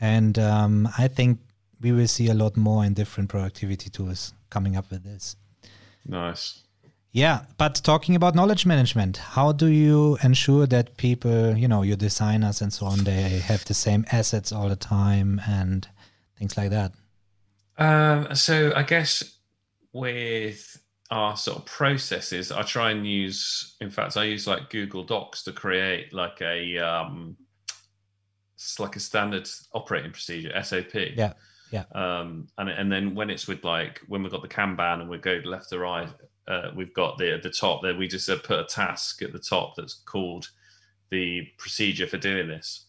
and 0.00 0.38
um, 0.38 0.88
I 0.96 1.08
think 1.08 1.40
we 1.80 1.90
will 1.90 2.08
see 2.08 2.28
a 2.28 2.34
lot 2.34 2.56
more 2.56 2.84
in 2.84 2.94
different 2.94 3.28
productivity 3.28 3.90
tools 3.90 4.34
coming 4.50 4.76
up 4.76 4.88
with 4.90 5.02
this. 5.02 5.34
Nice. 6.06 6.62
Yeah, 7.16 7.44
but 7.56 7.76
talking 7.76 8.14
about 8.14 8.34
knowledge 8.34 8.66
management, 8.66 9.16
how 9.16 9.50
do 9.50 9.68
you 9.68 10.18
ensure 10.22 10.66
that 10.66 10.98
people, 10.98 11.56
you 11.56 11.66
know, 11.66 11.80
your 11.80 11.96
designers 11.96 12.60
and 12.60 12.70
so 12.70 12.84
on, 12.84 13.04
they 13.04 13.38
have 13.38 13.64
the 13.64 13.72
same 13.72 14.04
assets 14.12 14.52
all 14.52 14.68
the 14.68 14.76
time 14.76 15.40
and 15.48 15.88
things 16.38 16.58
like 16.58 16.68
that? 16.68 16.92
Um, 17.78 18.34
so 18.34 18.70
I 18.76 18.82
guess 18.82 19.38
with 19.94 20.78
our 21.10 21.38
sort 21.38 21.56
of 21.56 21.64
processes, 21.64 22.52
I 22.52 22.60
try 22.64 22.90
and 22.90 23.06
use. 23.06 23.76
In 23.80 23.88
fact, 23.88 24.18
I 24.18 24.24
use 24.24 24.46
like 24.46 24.68
Google 24.68 25.02
Docs 25.02 25.42
to 25.44 25.52
create 25.52 26.12
like 26.12 26.42
a 26.42 26.76
um, 26.76 27.34
it's 28.56 28.78
like 28.78 28.94
a 28.94 29.00
standard 29.00 29.48
operating 29.72 30.12
procedure 30.12 30.52
SOP. 30.62 30.92
Yeah. 30.94 31.32
Yeah. 31.72 31.84
Um, 31.94 32.48
and 32.58 32.68
and 32.68 32.92
then 32.92 33.14
when 33.14 33.30
it's 33.30 33.48
with 33.48 33.64
like 33.64 34.02
when 34.06 34.22
we've 34.22 34.30
got 34.30 34.42
the 34.42 34.48
Kanban 34.48 35.00
and 35.00 35.08
we 35.08 35.16
go 35.16 35.40
left 35.46 35.70
to 35.70 35.78
right, 35.78 36.10
uh, 36.48 36.70
we've 36.74 36.94
got 36.94 37.18
the 37.18 37.34
at 37.34 37.42
the 37.42 37.50
top 37.50 37.82
there. 37.82 37.96
We 37.96 38.08
just 38.08 38.28
uh, 38.28 38.38
put 38.42 38.60
a 38.60 38.64
task 38.64 39.22
at 39.22 39.32
the 39.32 39.38
top 39.38 39.74
that's 39.76 39.94
called 39.94 40.48
the 41.10 41.46
procedure 41.58 42.06
for 42.06 42.18
doing 42.18 42.48
this. 42.48 42.86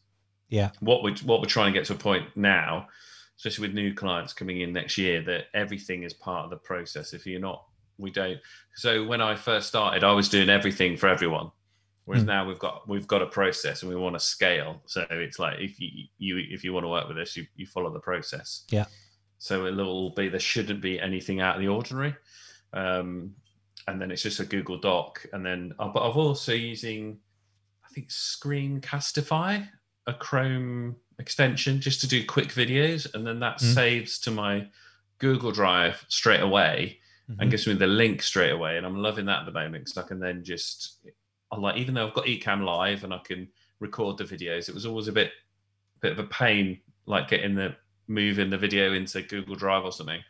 Yeah. 0.49 0.71
What 0.79 1.03
we 1.03 1.13
what 1.23 1.41
we're 1.41 1.47
trying 1.47 1.73
to 1.73 1.79
get 1.79 1.87
to 1.87 1.93
a 1.93 1.97
point 1.97 2.25
now, 2.35 2.87
especially 3.37 3.67
with 3.67 3.75
new 3.75 3.93
clients 3.93 4.33
coming 4.33 4.61
in 4.61 4.73
next 4.73 4.97
year, 4.97 5.21
that 5.23 5.45
everything 5.53 6.03
is 6.03 6.13
part 6.13 6.45
of 6.45 6.49
the 6.49 6.57
process. 6.57 7.13
If 7.13 7.25
you're 7.25 7.39
not, 7.39 7.65
we 7.97 8.11
don't. 8.11 8.39
So 8.75 9.05
when 9.05 9.21
I 9.21 9.35
first 9.35 9.67
started, 9.67 10.03
I 10.03 10.13
was 10.13 10.29
doing 10.29 10.49
everything 10.49 10.97
for 10.97 11.07
everyone. 11.07 11.51
Whereas 12.05 12.23
mm. 12.23 12.27
now 12.27 12.47
we've 12.47 12.59
got 12.59 12.87
we've 12.87 13.07
got 13.07 13.21
a 13.21 13.27
process 13.27 13.81
and 13.81 13.89
we 13.89 13.97
want 13.97 14.15
to 14.15 14.19
scale. 14.19 14.81
So 14.85 15.05
it's 15.09 15.39
like 15.39 15.59
if 15.59 15.79
you 15.79 16.05
you 16.17 16.37
if 16.49 16.63
you 16.63 16.73
want 16.73 16.85
to 16.85 16.89
work 16.89 17.07
with 17.07 17.17
us, 17.17 17.35
you 17.35 17.45
you 17.55 17.65
follow 17.65 17.91
the 17.91 17.99
process. 17.99 18.63
Yeah. 18.69 18.85
So 19.39 19.65
it'll 19.65 20.11
be 20.11 20.29
there 20.29 20.39
shouldn't 20.39 20.81
be 20.81 20.99
anything 20.99 21.41
out 21.41 21.55
of 21.55 21.61
the 21.61 21.67
ordinary. 21.67 22.15
Um, 22.71 23.35
and 23.87 24.01
then 24.01 24.11
it's 24.11 24.21
just 24.21 24.39
a 24.39 24.45
Google 24.45 24.77
Doc. 24.77 25.25
And 25.33 25.45
then, 25.45 25.73
uh, 25.79 25.87
but 25.87 26.01
I'm 26.01 26.17
also 26.17 26.53
using, 26.53 27.19
I 27.85 27.89
think 27.89 28.09
Screencastify, 28.09 29.67
a 30.07 30.13
Chrome 30.13 30.95
extension, 31.19 31.79
just 31.81 32.01
to 32.01 32.07
do 32.07 32.25
quick 32.25 32.49
videos, 32.49 33.13
and 33.13 33.25
then 33.25 33.39
that 33.39 33.59
mm. 33.59 33.73
saves 33.73 34.19
to 34.19 34.31
my 34.31 34.67
Google 35.19 35.51
Drive 35.51 36.05
straight 36.09 36.41
away 36.41 36.99
mm-hmm. 37.29 37.41
and 37.41 37.51
gives 37.51 37.67
me 37.67 37.73
the 37.73 37.87
link 37.87 38.21
straight 38.21 38.51
away. 38.51 38.77
And 38.77 38.85
I'm 38.85 39.01
loving 39.01 39.25
that 39.25 39.39
at 39.39 39.45
the 39.45 39.51
moment 39.51 39.85
because 39.85 39.97
I 39.97 40.07
can 40.07 40.19
then 40.19 40.43
just, 40.43 40.99
I 41.51 41.57
like, 41.57 41.77
even 41.77 41.93
though 41.93 42.07
I've 42.07 42.13
got 42.13 42.25
Ecamm 42.25 42.63
Live 42.63 43.03
and 43.03 43.13
I 43.13 43.19
can 43.19 43.47
record 43.79 44.17
the 44.17 44.25
videos, 44.25 44.69
it 44.69 44.75
was 44.75 44.85
always 44.85 45.07
a 45.07 45.13
bit, 45.13 45.31
bit 46.01 46.11
of 46.11 46.19
a 46.19 46.25
pain, 46.25 46.79
like 47.05 47.29
getting 47.29 47.55
the 47.55 47.75
moving 48.07 48.49
the 48.49 48.57
video 48.57 48.93
into 48.93 49.21
Google 49.21 49.55
Drive 49.55 49.83
or 49.83 49.91
something. 49.91 50.21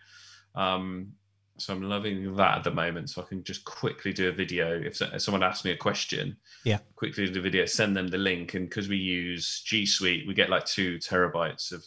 Um, 0.56 1.14
so 1.58 1.74
I'm 1.74 1.82
loving 1.82 2.36
that 2.36 2.58
at 2.58 2.64
the 2.64 2.72
moment. 2.72 3.10
So 3.10 3.22
I 3.22 3.26
can 3.26 3.44
just 3.44 3.66
quickly 3.66 4.14
do 4.14 4.30
a 4.30 4.32
video. 4.32 4.80
If, 4.80 5.02
someone 5.22 5.44
asks 5.44 5.66
me 5.66 5.72
a 5.72 5.78
question, 5.78 6.38
yeah, 6.64 6.80
quickly 6.96 7.30
do 7.30 7.40
a 7.40 7.44
video, 7.44 7.66
send 7.66 7.96
them 7.96 8.08
the 8.08 8.18
link. 8.18 8.54
And 8.54 8.70
because 8.70 8.88
we 8.88 8.98
use 8.98 9.62
G 9.66 9.86
Suite, 9.86 10.28
we 10.28 10.34
get 10.34 10.50
like 10.50 10.66
two 10.66 10.98
terabytes 10.98 11.72
of 11.72 11.84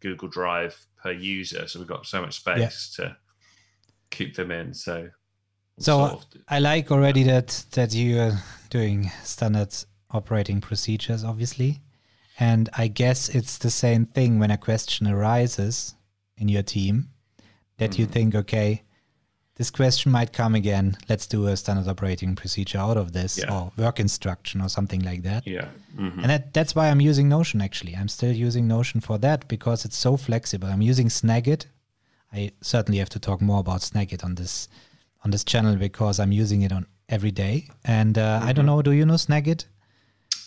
Google 0.00 0.28
Drive 0.28 0.86
per 1.02 1.12
user. 1.12 1.66
So 1.66 1.78
we've 1.78 1.88
got 1.88 2.06
so 2.06 2.20
much 2.20 2.36
space 2.36 2.96
yeah. 2.98 3.04
to 3.04 3.16
keep 4.10 4.36
them 4.36 4.50
in. 4.50 4.74
So, 4.74 5.08
so 5.78 6.20
I 6.48 6.60
like 6.60 6.90
already 6.90 7.24
that 7.24 7.64
that 7.72 7.94
you 7.94 8.20
are 8.20 8.42
doing 8.70 9.10
standard 9.22 9.74
operating 10.10 10.60
procedures, 10.60 11.24
obviously. 11.24 11.80
And 12.38 12.68
I 12.76 12.88
guess 12.88 13.28
it's 13.28 13.58
the 13.58 13.70
same 13.70 14.06
thing 14.06 14.38
when 14.38 14.50
a 14.50 14.56
question 14.56 15.06
arises 15.06 15.94
in 16.36 16.48
your 16.48 16.62
team 16.62 17.10
that 17.78 17.92
mm. 17.92 17.98
you 17.98 18.06
think, 18.06 18.34
okay, 18.34 18.83
this 19.56 19.70
question 19.70 20.10
might 20.10 20.32
come 20.32 20.54
again. 20.54 20.96
Let's 21.08 21.26
do 21.26 21.46
a 21.46 21.56
standard 21.56 21.88
operating 21.88 22.34
procedure 22.34 22.78
out 22.78 22.96
of 22.96 23.12
this, 23.12 23.38
yeah. 23.38 23.52
or 23.52 23.72
work 23.76 24.00
instruction, 24.00 24.60
or 24.60 24.68
something 24.68 25.00
like 25.00 25.22
that. 25.22 25.46
Yeah, 25.46 25.68
mm-hmm. 25.96 26.20
and 26.20 26.30
that, 26.30 26.52
that's 26.52 26.74
why 26.74 26.88
I'm 26.90 27.00
using 27.00 27.28
Notion. 27.28 27.60
Actually, 27.60 27.94
I'm 27.94 28.08
still 28.08 28.32
using 28.32 28.66
Notion 28.66 29.00
for 29.00 29.18
that 29.18 29.46
because 29.48 29.84
it's 29.84 29.96
so 29.96 30.16
flexible. 30.16 30.68
I'm 30.68 30.82
using 30.82 31.08
Snagit. 31.08 31.66
I 32.32 32.50
certainly 32.60 32.98
have 32.98 33.10
to 33.10 33.20
talk 33.20 33.40
more 33.40 33.60
about 33.60 33.80
Snagit 33.80 34.24
on 34.24 34.34
this 34.34 34.68
on 35.24 35.30
this 35.30 35.44
channel 35.44 35.76
because 35.76 36.18
I'm 36.18 36.32
using 36.32 36.62
it 36.62 36.72
on 36.72 36.86
every 37.08 37.30
day. 37.30 37.68
And 37.84 38.18
uh, 38.18 38.38
mm-hmm. 38.38 38.48
I 38.48 38.52
don't 38.52 38.66
mm-hmm. 38.66 38.76
know. 38.76 38.82
Do 38.82 38.92
you 38.92 39.06
know 39.06 39.14
Snagit? 39.14 39.66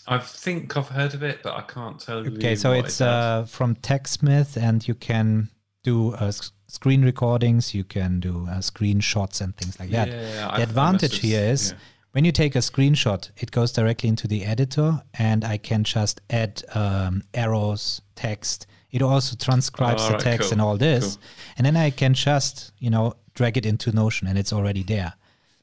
I 0.07 0.19
think 0.19 0.77
I've 0.77 0.87
heard 0.87 1.13
of 1.13 1.23
it, 1.23 1.43
but 1.43 1.53
I 1.53 1.61
can't 1.61 1.99
tell 1.99 2.25
you. 2.25 2.35
Okay, 2.37 2.55
so 2.55 2.71
it's 2.71 3.01
it 3.01 3.07
uh, 3.07 3.43
from 3.43 3.75
TechSmith, 3.75 4.55
and 4.55 4.87
you 4.87 4.95
can 4.95 5.49
do 5.83 6.13
uh, 6.13 6.31
screen 6.67 7.03
recordings, 7.03 7.73
you 7.73 7.83
can 7.83 8.19
do 8.19 8.45
uh, 8.49 8.57
screenshots 8.57 9.41
and 9.41 9.55
things 9.55 9.79
like 9.79 9.89
that. 9.91 10.09
Yeah, 10.09 10.57
the 10.57 10.63
advantage 10.63 11.19
here 11.19 11.43
is 11.43 11.71
yeah. 11.71 11.77
when 12.11 12.25
you 12.25 12.31
take 12.31 12.55
a 12.55 12.59
screenshot, 12.59 13.29
it 13.37 13.51
goes 13.51 13.71
directly 13.71 14.09
into 14.09 14.27
the 14.27 14.43
editor, 14.43 15.01
and 15.13 15.43
I 15.43 15.57
can 15.57 15.83
just 15.83 16.21
add 16.29 16.63
um, 16.75 17.23
arrows, 17.33 18.01
text. 18.15 18.67
It 18.91 19.01
also 19.01 19.35
transcribes 19.35 20.03
oh, 20.03 20.07
the 20.07 20.13
right, 20.13 20.21
text 20.21 20.49
cool, 20.49 20.53
and 20.53 20.61
all 20.61 20.77
this, 20.77 21.15
cool. 21.15 21.23
and 21.57 21.65
then 21.65 21.77
I 21.77 21.89
can 21.89 22.13
just 22.13 22.71
you 22.79 22.89
know 22.89 23.15
drag 23.33 23.57
it 23.57 23.65
into 23.65 23.91
Notion, 23.91 24.27
and 24.27 24.37
it's 24.37 24.53
already 24.53 24.83
there. 24.83 25.13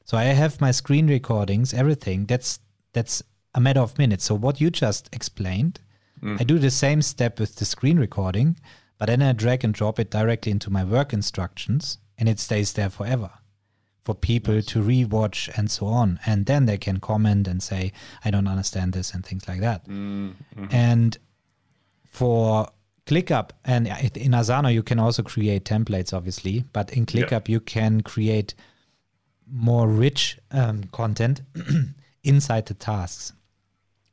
So 0.03 0.17
I 0.17 0.25
have 0.25 0.61
my 0.61 0.71
screen 0.71 1.07
recordings, 1.07 1.73
everything. 1.73 2.25
That's 2.25 2.59
that's 2.93 3.23
a 3.53 3.61
matter 3.61 3.79
of 3.79 3.97
minutes. 3.97 4.25
So 4.25 4.35
what 4.35 4.59
you 4.59 4.69
just 4.69 5.09
explained, 5.13 5.79
mm. 6.21 6.39
I 6.39 6.43
do 6.43 6.59
the 6.59 6.71
same 6.71 7.01
step 7.01 7.39
with 7.39 7.55
the 7.55 7.65
screen 7.65 7.97
recording 7.99 8.57
but 8.97 9.07
then 9.07 9.21
I 9.21 9.33
drag 9.33 9.63
and 9.63 9.73
drop 9.73 9.99
it 9.99 10.09
directly 10.09 10.51
into 10.51 10.69
my 10.69 10.83
work 10.83 11.13
instructions 11.13 11.97
and 12.17 12.29
it 12.29 12.39
stays 12.39 12.73
there 12.73 12.89
forever 12.89 13.31
for 14.01 14.13
people 14.13 14.53
nice. 14.53 14.65
to 14.67 14.81
rewatch 14.81 15.49
and 15.57 15.69
so 15.69 15.87
on. 15.87 16.19
And 16.25 16.45
then 16.45 16.65
they 16.65 16.77
can 16.77 16.99
comment 16.99 17.47
and 17.47 17.61
say, 17.61 17.91
I 18.23 18.31
don't 18.31 18.47
understand 18.47 18.93
this 18.93 19.13
and 19.13 19.25
things 19.25 19.47
like 19.47 19.61
that. 19.61 19.87
Mm-hmm. 19.87 20.65
And 20.69 21.17
for 22.05 22.69
ClickUp 23.07 23.49
and 23.65 23.87
in 23.87 24.31
Asana, 24.31 24.71
you 24.73 24.83
can 24.83 24.99
also 24.99 25.23
create 25.23 25.65
templates, 25.65 26.13
obviously, 26.13 26.65
but 26.71 26.91
in 26.91 27.05
ClickUp, 27.05 27.47
yeah. 27.47 27.53
you 27.53 27.59
can 27.59 28.01
create 28.01 28.53
more 29.51 29.87
rich 29.87 30.39
um, 30.51 30.85
content 30.91 31.41
inside 32.23 32.67
the 32.67 32.73
tasks. 32.73 33.33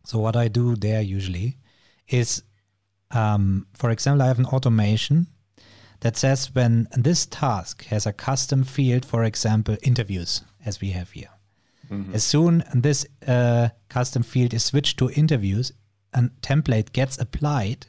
So, 0.04 0.18
what 0.18 0.36
I 0.36 0.48
do 0.48 0.74
there 0.74 1.00
usually 1.00 1.58
is 2.08 2.42
um, 3.12 3.66
for 3.74 3.90
example, 3.90 4.22
I 4.22 4.28
have 4.28 4.38
an 4.38 4.46
automation 4.46 5.28
that 6.00 6.16
says 6.16 6.54
when 6.54 6.88
this 6.96 7.26
task 7.26 7.84
has 7.86 8.06
a 8.06 8.12
custom 8.12 8.64
field, 8.64 9.04
for 9.04 9.24
example, 9.24 9.76
interviews, 9.82 10.42
as 10.64 10.80
we 10.80 10.90
have 10.90 11.12
here. 11.12 11.30
Mm-hmm. 11.90 12.14
As 12.14 12.24
soon 12.24 12.64
this 12.74 13.06
uh, 13.26 13.68
custom 13.88 14.22
field 14.22 14.54
is 14.54 14.64
switched 14.64 14.98
to 14.98 15.10
interviews, 15.10 15.72
a 16.12 16.22
template 16.40 16.92
gets 16.92 17.18
applied 17.18 17.86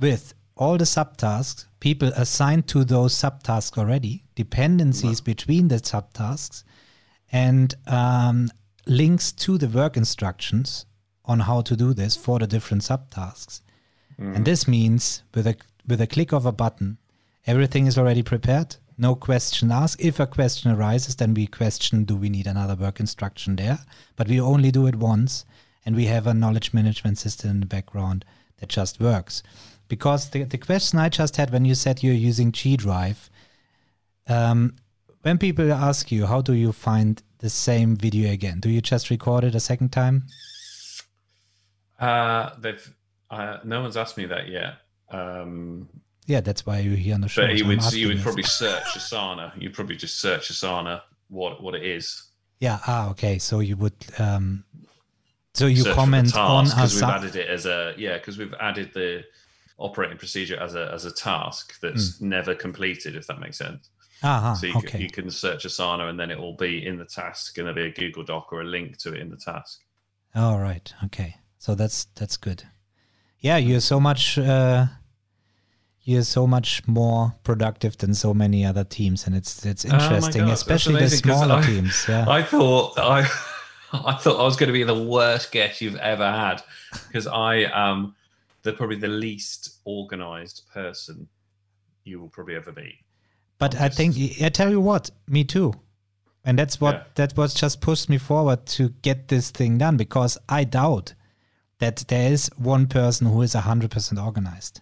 with 0.00 0.34
all 0.56 0.76
the 0.76 0.84
subtasks, 0.84 1.66
people 1.80 2.08
assigned 2.14 2.68
to 2.68 2.84
those 2.84 3.14
subtasks 3.14 3.78
already, 3.78 4.24
dependencies 4.34 5.20
wow. 5.20 5.24
between 5.24 5.68
the 5.68 5.76
subtasks, 5.76 6.62
and 7.32 7.74
um, 7.86 8.50
links 8.86 9.32
to 9.32 9.58
the 9.58 9.68
work 9.68 9.96
instructions 9.96 10.86
on 11.24 11.40
how 11.40 11.62
to 11.62 11.76
do 11.76 11.94
this 11.94 12.16
for 12.16 12.38
the 12.38 12.46
different 12.46 12.82
subtasks. 12.82 13.62
Mm. 14.20 14.36
And 14.36 14.44
this 14.44 14.68
means 14.68 15.22
with 15.34 15.46
a 15.46 15.56
with 15.86 16.00
a 16.00 16.06
click 16.06 16.32
of 16.32 16.46
a 16.46 16.52
button, 16.52 16.98
everything 17.46 17.86
is 17.86 17.98
already 17.98 18.22
prepared. 18.22 18.76
No 18.98 19.14
question 19.14 19.72
asked. 19.72 20.00
If 20.00 20.20
a 20.20 20.26
question 20.26 20.70
arises, 20.70 21.16
then 21.16 21.34
we 21.34 21.46
question 21.46 22.04
do 22.04 22.16
we 22.16 22.28
need 22.28 22.46
another 22.46 22.74
work 22.74 23.00
instruction 23.00 23.56
there? 23.56 23.80
But 24.16 24.28
we 24.28 24.40
only 24.40 24.70
do 24.70 24.86
it 24.86 24.96
once, 24.96 25.44
and 25.84 25.96
we 25.96 26.06
have 26.06 26.26
a 26.26 26.34
knowledge 26.34 26.72
management 26.72 27.18
system 27.18 27.50
in 27.50 27.60
the 27.60 27.66
background 27.66 28.24
that 28.58 28.68
just 28.68 29.00
works. 29.00 29.42
Because 29.88 30.30
the, 30.30 30.44
the 30.44 30.58
question 30.58 30.98
I 30.98 31.08
just 31.08 31.36
had 31.36 31.50
when 31.50 31.64
you 31.64 31.74
said 31.74 32.02
you're 32.02 32.14
using 32.14 32.52
G 32.52 32.76
Drive, 32.76 33.30
um, 34.28 34.76
when 35.22 35.38
people 35.38 35.72
ask 35.72 36.10
you, 36.10 36.26
how 36.26 36.40
do 36.40 36.52
you 36.52 36.72
find 36.72 37.22
the 37.38 37.50
same 37.50 37.96
video 37.96 38.30
again? 38.30 38.60
Do 38.60 38.70
you 38.70 38.80
just 38.80 39.10
record 39.10 39.44
it 39.44 39.54
a 39.54 39.60
second 39.60 39.90
time? 39.90 40.24
Uh, 41.98 42.50
they've 42.58 42.94
uh, 43.32 43.60
no 43.64 43.80
one's 43.80 43.96
asked 43.96 44.18
me 44.18 44.26
that 44.26 44.48
yet. 44.48 44.74
Um, 45.10 45.88
yeah, 46.26 46.40
that's 46.40 46.66
why 46.66 46.80
you're 46.80 46.96
here 46.96 47.14
on 47.14 47.22
the 47.22 47.28
show. 47.28 47.46
But 47.46 47.56
you 47.56 47.66
would 47.66 47.92
you 47.92 48.08
would 48.08 48.20
probably 48.20 48.42
search 48.42 48.84
Asana. 48.84 49.60
You 49.60 49.70
probably 49.70 49.96
just 49.96 50.20
search 50.20 50.52
Asana 50.52 51.00
what 51.28 51.62
what 51.62 51.74
it 51.74 51.82
is. 51.82 52.28
Yeah. 52.60 52.78
Ah. 52.86 53.10
Okay. 53.10 53.38
So 53.38 53.60
you 53.60 53.76
would. 53.76 53.94
Um, 54.18 54.64
so 55.54 55.66
you 55.66 55.82
search 55.82 55.94
comment 55.94 56.36
on 56.36 56.66
Asana. 56.66 56.94
We've 56.94 57.02
added 57.02 57.36
it 57.36 57.48
as 57.48 57.66
a 57.66 57.94
yeah 57.96 58.18
because 58.18 58.38
we've 58.38 58.54
added 58.60 58.92
the 58.92 59.24
operating 59.78 60.18
procedure 60.18 60.60
as 60.60 60.74
a 60.74 60.92
as 60.92 61.06
a 61.06 61.12
task 61.12 61.80
that's 61.80 62.18
mm. 62.18 62.22
never 62.22 62.54
completed. 62.54 63.16
If 63.16 63.26
that 63.28 63.40
makes 63.40 63.56
sense. 63.56 63.88
Uh-huh, 64.24 64.54
so 64.54 64.68
you, 64.68 64.74
okay. 64.76 64.88
can, 64.88 65.00
you 65.00 65.10
can 65.10 65.28
search 65.28 65.64
Asana 65.64 66.08
and 66.08 66.20
then 66.20 66.30
it 66.30 66.38
will 66.38 66.54
be 66.54 66.86
in 66.86 66.96
the 66.96 67.04
task 67.04 67.58
and 67.58 67.66
there'll 67.66 67.74
be 67.74 67.86
a 67.86 67.92
Google 67.92 68.22
Doc 68.22 68.52
or 68.52 68.60
a 68.60 68.64
link 68.64 68.96
to 68.98 69.12
it 69.12 69.18
in 69.18 69.28
the 69.28 69.36
task. 69.36 69.80
All 70.36 70.60
right. 70.60 70.94
Okay. 71.06 71.38
So 71.58 71.74
that's 71.74 72.04
that's 72.14 72.36
good 72.36 72.62
yeah, 73.42 73.56
you're 73.56 73.80
so 73.80 74.00
much 74.00 74.38
uh, 74.38 74.86
you're 76.02 76.22
so 76.22 76.46
much 76.46 76.86
more 76.86 77.34
productive 77.42 77.98
than 77.98 78.14
so 78.14 78.32
many 78.32 78.64
other 78.64 78.84
teams, 78.84 79.26
and 79.26 79.36
it's 79.36 79.66
it's 79.66 79.84
oh 79.84 79.92
interesting, 79.92 80.42
oh 80.42 80.52
especially 80.52 81.00
the 81.00 81.10
smaller 81.10 81.56
I, 81.56 81.66
teams. 81.66 82.06
Yeah, 82.08 82.24
I 82.28 82.42
thought 82.42 82.98
I 82.98 83.20
I 83.92 84.14
thought 84.14 84.40
I 84.40 84.44
was 84.44 84.56
going 84.56 84.68
to 84.68 84.72
be 84.72 84.84
the 84.84 85.02
worst 85.02 85.52
guest 85.52 85.80
you've 85.80 85.96
ever 85.96 86.24
had 86.24 86.62
because 87.08 87.26
I 87.26 87.66
am 87.72 88.14
the 88.62 88.72
probably 88.72 88.96
the 88.96 89.08
least 89.08 89.80
organized 89.84 90.62
person 90.72 91.28
you 92.04 92.20
will 92.20 92.28
probably 92.28 92.54
ever 92.54 92.72
be. 92.72 92.98
But 93.58 93.74
I 93.80 93.88
think 93.88 94.16
I 94.40 94.48
tell 94.48 94.70
you 94.70 94.80
what, 94.80 95.10
me 95.28 95.44
too. 95.44 95.74
And 96.44 96.58
that's 96.58 96.80
what 96.80 96.94
yeah. 96.94 97.02
that 97.14 97.36
was 97.36 97.54
just 97.54 97.80
pushed 97.80 98.08
me 98.08 98.18
forward 98.18 98.66
to 98.66 98.88
get 99.02 99.28
this 99.28 99.50
thing 99.50 99.78
done 99.78 99.96
because 99.96 100.38
I 100.48 100.64
doubt 100.64 101.14
that 101.82 102.04
there 102.06 102.30
is 102.30 102.48
one 102.56 102.86
person 102.86 103.26
who 103.26 103.42
is 103.42 103.54
100% 103.54 104.24
organized 104.24 104.80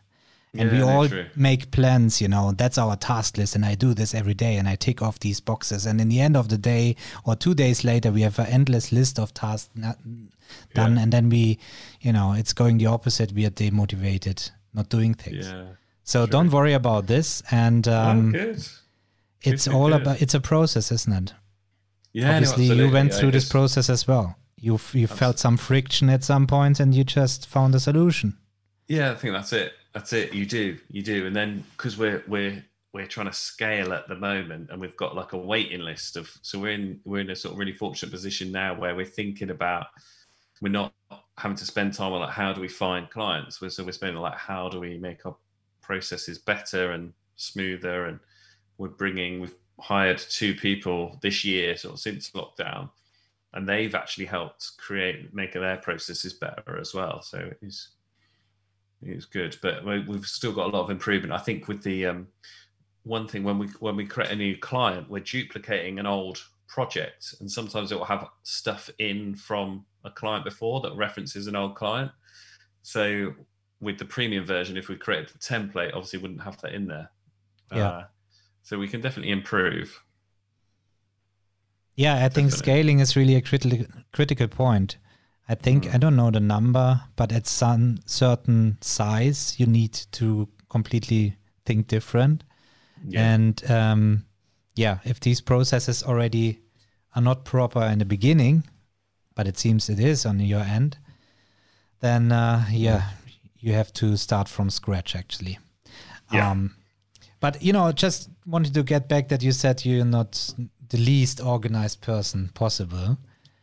and 0.52 0.70
yeah, 0.70 0.76
we 0.76 0.82
all 0.82 1.08
true. 1.08 1.24
make 1.34 1.70
plans 1.70 2.20
you 2.20 2.28
know 2.28 2.52
that's 2.52 2.76
our 2.76 2.94
task 2.96 3.38
list 3.38 3.54
and 3.54 3.64
i 3.64 3.74
do 3.74 3.94
this 3.94 4.14
every 4.14 4.34
day 4.34 4.56
and 4.56 4.68
i 4.68 4.74
tick 4.74 5.00
off 5.00 5.18
these 5.20 5.40
boxes 5.40 5.86
and 5.86 6.00
in 6.00 6.08
the 6.10 6.20
end 6.20 6.36
of 6.36 6.48
the 6.48 6.58
day 6.58 6.94
or 7.24 7.34
two 7.36 7.54
days 7.54 7.84
later 7.84 8.10
we 8.10 8.20
have 8.20 8.38
an 8.38 8.46
endless 8.46 8.92
list 8.92 9.18
of 9.18 9.32
tasks 9.32 9.70
done 9.74 10.28
yeah. 10.74 11.02
and 11.02 11.12
then 11.12 11.30
we 11.30 11.58
you 12.00 12.12
know 12.12 12.32
it's 12.32 12.52
going 12.52 12.78
the 12.78 12.86
opposite 12.86 13.32
we 13.32 13.46
are 13.46 13.50
demotivated 13.50 14.50
not 14.74 14.88
doing 14.88 15.14
things 15.14 15.48
yeah, 15.48 15.64
so 16.02 16.26
true. 16.26 16.32
don't 16.32 16.50
worry 16.50 16.72
about 16.74 17.06
this 17.06 17.42
and 17.50 17.88
um, 17.88 18.34
oh, 18.36 18.54
it's 19.42 19.68
all 19.68 19.88
good. 19.88 20.02
about 20.02 20.20
it's 20.20 20.34
a 20.34 20.40
process 20.40 20.90
isn't 20.90 21.12
it 21.12 21.34
yeah 22.12 22.34
obviously 22.34 22.68
no, 22.68 22.74
you 22.74 22.90
went 22.90 23.14
through 23.14 23.30
this 23.30 23.48
process 23.48 23.88
as 23.88 24.06
well 24.06 24.36
you 24.61 24.79
you 24.92 25.07
felt 25.07 25.38
some 25.38 25.57
friction 25.57 26.11
at 26.11 26.23
some 26.23 26.46
point 26.46 26.79
and 26.81 26.94
you 26.94 27.05
just 27.05 27.46
found 27.46 27.75
a 27.75 27.81
solution. 27.81 28.37
Yeah 28.88 29.12
i 29.12 29.14
think 29.14 29.33
that's 29.35 29.53
it. 29.53 29.73
That's 29.92 30.12
it. 30.12 30.33
You 30.33 30.46
do. 30.46 30.79
You 30.88 31.03
do. 31.03 31.27
And 31.27 31.35
then 31.35 31.64
because 31.77 31.99
we're 31.99 32.23
we're 32.29 32.64
we're 32.92 33.07
trying 33.07 33.27
to 33.27 33.33
scale 33.33 33.92
at 33.92 34.09
the 34.09 34.16
moment 34.16 34.68
and 34.70 34.81
we've 34.81 34.96
got 34.96 35.14
like 35.14 35.33
a 35.33 35.38
waiting 35.38 35.81
list 35.81 36.16
of 36.16 36.31
so 36.42 36.59
we're 36.59 36.73
in 36.73 37.01
we're 37.05 37.20
in 37.20 37.31
a 37.31 37.37
sort 37.37 37.53
of 37.53 37.59
really 37.59 37.73
fortunate 37.73 38.11
position 38.11 38.51
now 38.51 38.75
where 38.75 38.96
we're 38.96 39.05
thinking 39.05 39.51
about 39.51 39.87
we're 40.61 40.70
not 40.70 40.92
having 41.38 41.57
to 41.57 41.64
spend 41.64 41.94
time 41.94 42.12
on 42.12 42.20
like 42.20 42.31
how 42.31 42.53
do 42.53 42.61
we 42.61 42.68
find 42.68 43.09
clients? 43.11 43.61
We're 43.61 43.70
so 43.70 43.85
we're 43.85 43.92
spending 43.92 44.20
like 44.20 44.37
how 44.37 44.68
do 44.68 44.81
we 44.81 44.99
make 44.99 45.25
our 45.25 45.37
processes 45.81 46.38
better 46.38 46.92
and 46.92 47.12
smoother? 47.37 48.07
And 48.07 48.20
we're 48.79 48.88
bringing 48.88 49.40
we've 49.40 49.55
hired 49.79 50.18
two 50.18 50.55
people 50.55 51.18
this 51.23 51.44
year 51.44 51.77
sort 51.77 51.94
of 51.94 52.00
since 52.00 52.31
lockdown 52.33 52.90
and 53.55 53.69
they've 53.69 53.94
actually 53.94 54.27
helped 54.27 54.73
create 54.79 55.35
make 55.35 55.53
their 55.53 55.77
processes 55.79 56.33
better 56.33 56.79
as 56.79 56.94
well. 56.94 57.23
So 57.23 57.51
it's 57.63 57.90
it's 59.03 59.25
good, 59.25 59.57
but 59.63 59.85
we've 59.85 60.27
still 60.27 60.53
got 60.53 60.67
a 60.67 60.77
lot 60.77 60.85
of 60.85 60.90
improvement. 60.90 61.33
I 61.33 61.38
think 61.38 61.69
with 61.69 61.83
the 61.83 62.07
um, 62.07 62.29
one 63.05 63.27
thing 63.27 63.44
when 63.44 63.59
we 63.59 63.67
when 63.81 63.96
we 63.96 64.07
create 64.07 64.31
a 64.31 64.37
new 64.37 64.57
client, 64.57 65.09
we're 65.09 65.21
duplicating 65.21 65.98
an 65.98 66.07
old 66.07 66.42
project, 66.69 67.35
and 67.40 67.51
sometimes 67.51 67.92
it 67.92 67.98
will 67.98 68.05
have 68.05 68.29
stuff 68.42 68.90
in 68.98 69.35
from 69.35 69.85
a 70.05 70.11
client 70.11 70.44
before 70.44 70.81
that 70.83 70.94
references 70.94 71.46
an 71.46 71.57
old 71.57 71.75
client. 71.75 72.11
So 72.83 73.35
with 73.81 73.98
the 73.98 74.05
premium 74.05 74.44
version, 74.44 74.77
if 74.77 74.88
we 74.88 74.96
created 74.96 75.31
the 75.31 75.38
template, 75.38 75.94
obviously 75.94 76.19
wouldn't 76.19 76.42
have 76.42 76.61
that 76.61 76.75
in 76.75 76.87
there. 76.87 77.11
Yeah. 77.73 77.88
Uh, 77.88 78.05
so 78.63 78.79
we 78.79 78.88
can 78.88 79.01
definitely 79.01 79.33
improve. 79.33 79.98
Yeah, 82.01 82.25
I 82.25 82.31
think 82.31 82.51
scaling 82.51 83.01
is 83.01 83.15
really 83.15 83.35
a 83.35 83.42
critical 83.42 83.85
critical 84.11 84.48
point. 84.48 84.96
I 85.46 85.55
think 85.55 85.85
mm. 85.85 85.94
I 85.94 85.98
don't 85.98 86.17
know 86.17 86.31
the 86.31 86.40
number, 86.40 87.03
but 87.15 87.31
at 87.31 87.46
some 87.46 87.98
certain 88.07 88.79
size, 88.81 89.55
you 89.59 89.67
need 89.67 89.92
to 90.13 90.48
completely 90.71 91.37
think 91.67 91.88
different. 91.88 92.44
Yeah. 93.07 93.35
And 93.35 93.71
um, 93.71 94.25
yeah, 94.77 95.01
if 95.05 95.21
these 95.21 95.42
processes 95.42 96.03
already 96.03 96.61
are 97.15 97.21
not 97.21 97.44
proper 97.44 97.83
in 97.83 97.98
the 97.98 98.07
beginning, 98.07 98.65
but 99.35 99.46
it 99.46 99.59
seems 99.59 99.90
it 99.90 100.01
is 100.01 100.25
on 100.25 100.40
your 100.40 100.61
end, 100.61 100.96
then 102.01 102.33
uh, 102.33 102.65
yeah, 102.71 103.11
you 103.59 103.75
have 103.75 103.92
to 103.94 104.17
start 104.17 104.48
from 104.48 104.71
scratch 104.71 105.15
actually. 105.15 105.59
Yeah. 106.33 106.51
Um, 106.51 106.77
but 107.40 107.63
you 107.63 107.75
know, 107.75 107.92
just 107.92 108.31
wanted 108.46 108.73
to 108.73 108.83
get 108.83 109.07
back 109.07 109.29
that 109.29 109.42
you 109.42 109.53
said 109.53 109.85
you're 109.85 110.07
not 110.07 110.55
the 110.90 110.98
least 110.98 111.40
organized 111.40 112.00
person 112.00 112.50
possible. 112.54 113.18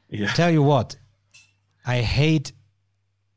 Yeah. 0.10 0.32
Tell 0.34 0.50
you 0.50 0.64
what, 0.64 0.96
I 1.86 2.02
hate 2.02 2.52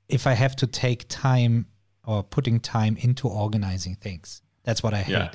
if 0.09 0.27
I 0.27 0.33
have 0.33 0.57
to 0.57 0.67
take 0.67 1.09
time 1.09 1.67
or 2.05 2.23
putting 2.23 2.61
time 2.61 2.97
into 2.97 3.29
organizing 3.29 3.97
things. 3.97 4.43
That's 4.65 4.83
what 4.83 4.95
I 4.95 5.03
hate. 5.03 5.13
Yeah. 5.13 5.31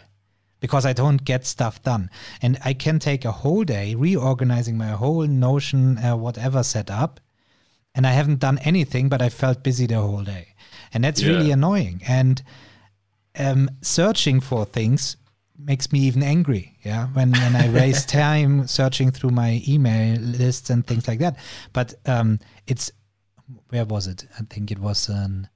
Because 0.59 0.85
I 0.85 0.93
don't 0.93 1.23
get 1.23 1.45
stuff 1.45 1.81
done. 1.83 2.09
And 2.41 2.57
I 2.65 2.73
can 2.73 2.97
take 2.99 3.23
a 3.23 3.31
whole 3.31 3.63
day 3.63 3.93
reorganizing 3.95 4.77
my 4.77 4.89
whole 4.89 5.27
Notion, 5.27 5.97
uh, 5.97 6.15
whatever 6.15 6.63
set 6.63 6.89
up, 6.89 7.19
and 7.93 8.07
I 8.07 8.11
haven't 8.11 8.39
done 8.39 8.57
anything, 8.59 9.07
but 9.09 9.21
I 9.21 9.29
felt 9.29 9.63
busy 9.63 9.85
the 9.85 9.99
whole 9.99 10.23
day. 10.23 10.55
And 10.93 11.03
that's 11.03 11.21
yeah. 11.21 11.29
really 11.29 11.51
annoying. 11.51 12.01
And 12.07 12.41
um, 13.37 13.69
searching 13.81 14.41
for 14.41 14.65
things 14.65 15.17
makes 15.57 15.91
me 15.91 15.99
even 16.01 16.23
angry. 16.23 16.77
Yeah, 16.83 17.07
when 17.07 17.31
when 17.31 17.55
I 17.55 17.69
waste 17.69 18.09
time 18.23 18.67
searching 18.67 19.11
through 19.11 19.31
my 19.31 19.61
email 19.67 20.19
lists 20.19 20.69
and 20.69 20.85
things 20.85 21.07
like 21.07 21.19
that. 21.19 21.37
But 21.73 21.93
um, 22.05 22.39
it's 22.67 22.91
where 23.69 23.85
was 23.85 24.07
it? 24.07 24.27
I 24.39 24.43
think 24.49 24.71
it 24.71 24.79
was 24.79 25.09
an, 25.09 25.49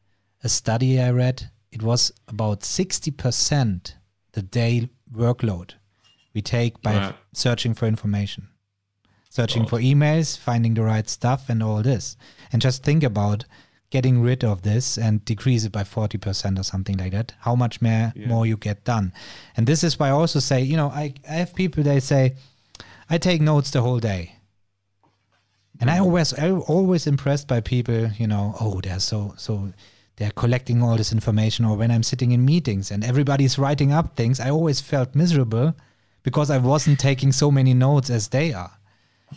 a 0.44 0.50
study 0.50 1.02
I 1.02 1.12
read. 1.12 1.50
It 1.72 1.84
was 1.84 2.12
about 2.28 2.64
sixty 2.64 3.12
percent 3.12 3.96
the 4.34 4.42
day 4.42 4.90
workload 5.12 5.74
we 6.34 6.42
take 6.42 6.82
by 6.82 7.14
searching 7.34 7.74
for 7.74 7.88
information, 7.88 8.50
searching 9.30 9.66
for 9.66 9.80
emails, 9.80 10.38
finding 10.38 10.76
the 10.76 10.84
right 10.84 11.10
stuff, 11.10 11.50
and 11.50 11.64
all 11.64 11.82
this. 11.82 12.16
And 12.52 12.62
just 12.62 12.84
think 12.84 13.04
about 13.04 13.46
getting 13.90 14.22
rid 14.22 14.44
of 14.44 14.62
this 14.62 14.98
and 14.98 15.26
decrease 15.26 15.66
it 15.66 15.72
by 15.72 15.84
40% 15.84 16.60
or 16.60 16.64
something 16.64 16.98
like 16.98 17.12
that 17.12 17.34
how 17.40 17.56
much 17.56 17.82
more, 17.82 18.14
yeah. 18.16 18.28
more 18.28 18.46
you 18.46 18.58
get 18.58 18.84
done 18.84 19.14
and 19.58 19.68
this 19.68 19.84
is 19.84 19.98
why 20.00 20.08
i 20.08 20.12
also 20.12 20.40
say 20.40 20.62
you 20.62 20.78
know 20.78 20.90
I, 20.90 21.14
I 21.28 21.34
have 21.34 21.56
people 21.56 21.84
they 21.84 22.00
say 22.00 22.36
i 23.10 23.18
take 23.18 23.42
notes 23.42 23.72
the 23.72 23.82
whole 23.82 24.00
day 24.00 24.36
and 25.80 25.90
i 25.90 25.96
mm-hmm. 25.96 26.04
always 26.04 26.38
i'm 26.40 26.62
always 26.68 27.08
impressed 27.08 27.48
by 27.48 27.62
people 27.62 28.12
you 28.18 28.28
know 28.28 28.56
oh 28.60 28.80
they're 28.82 29.00
so 29.00 29.34
so 29.38 29.74
they're 30.18 30.32
collecting 30.32 30.84
all 30.84 30.98
this 30.98 31.12
information 31.12 31.66
or 31.66 31.76
when 31.76 31.92
i'm 31.92 32.04
sitting 32.04 32.32
in 32.32 32.46
meetings 32.46 32.92
and 32.92 33.04
everybody's 33.04 33.58
writing 33.58 33.92
up 33.92 34.16
things 34.16 34.40
i 34.40 34.50
always 34.50 34.82
felt 34.82 35.16
miserable 35.16 35.74
because 36.24 36.52
i 36.52 36.58
wasn't 36.58 37.00
taking 37.00 37.32
so 37.32 37.50
many 37.50 37.74
notes 37.74 38.10
as 38.10 38.28
they 38.28 38.54
are 38.54 38.72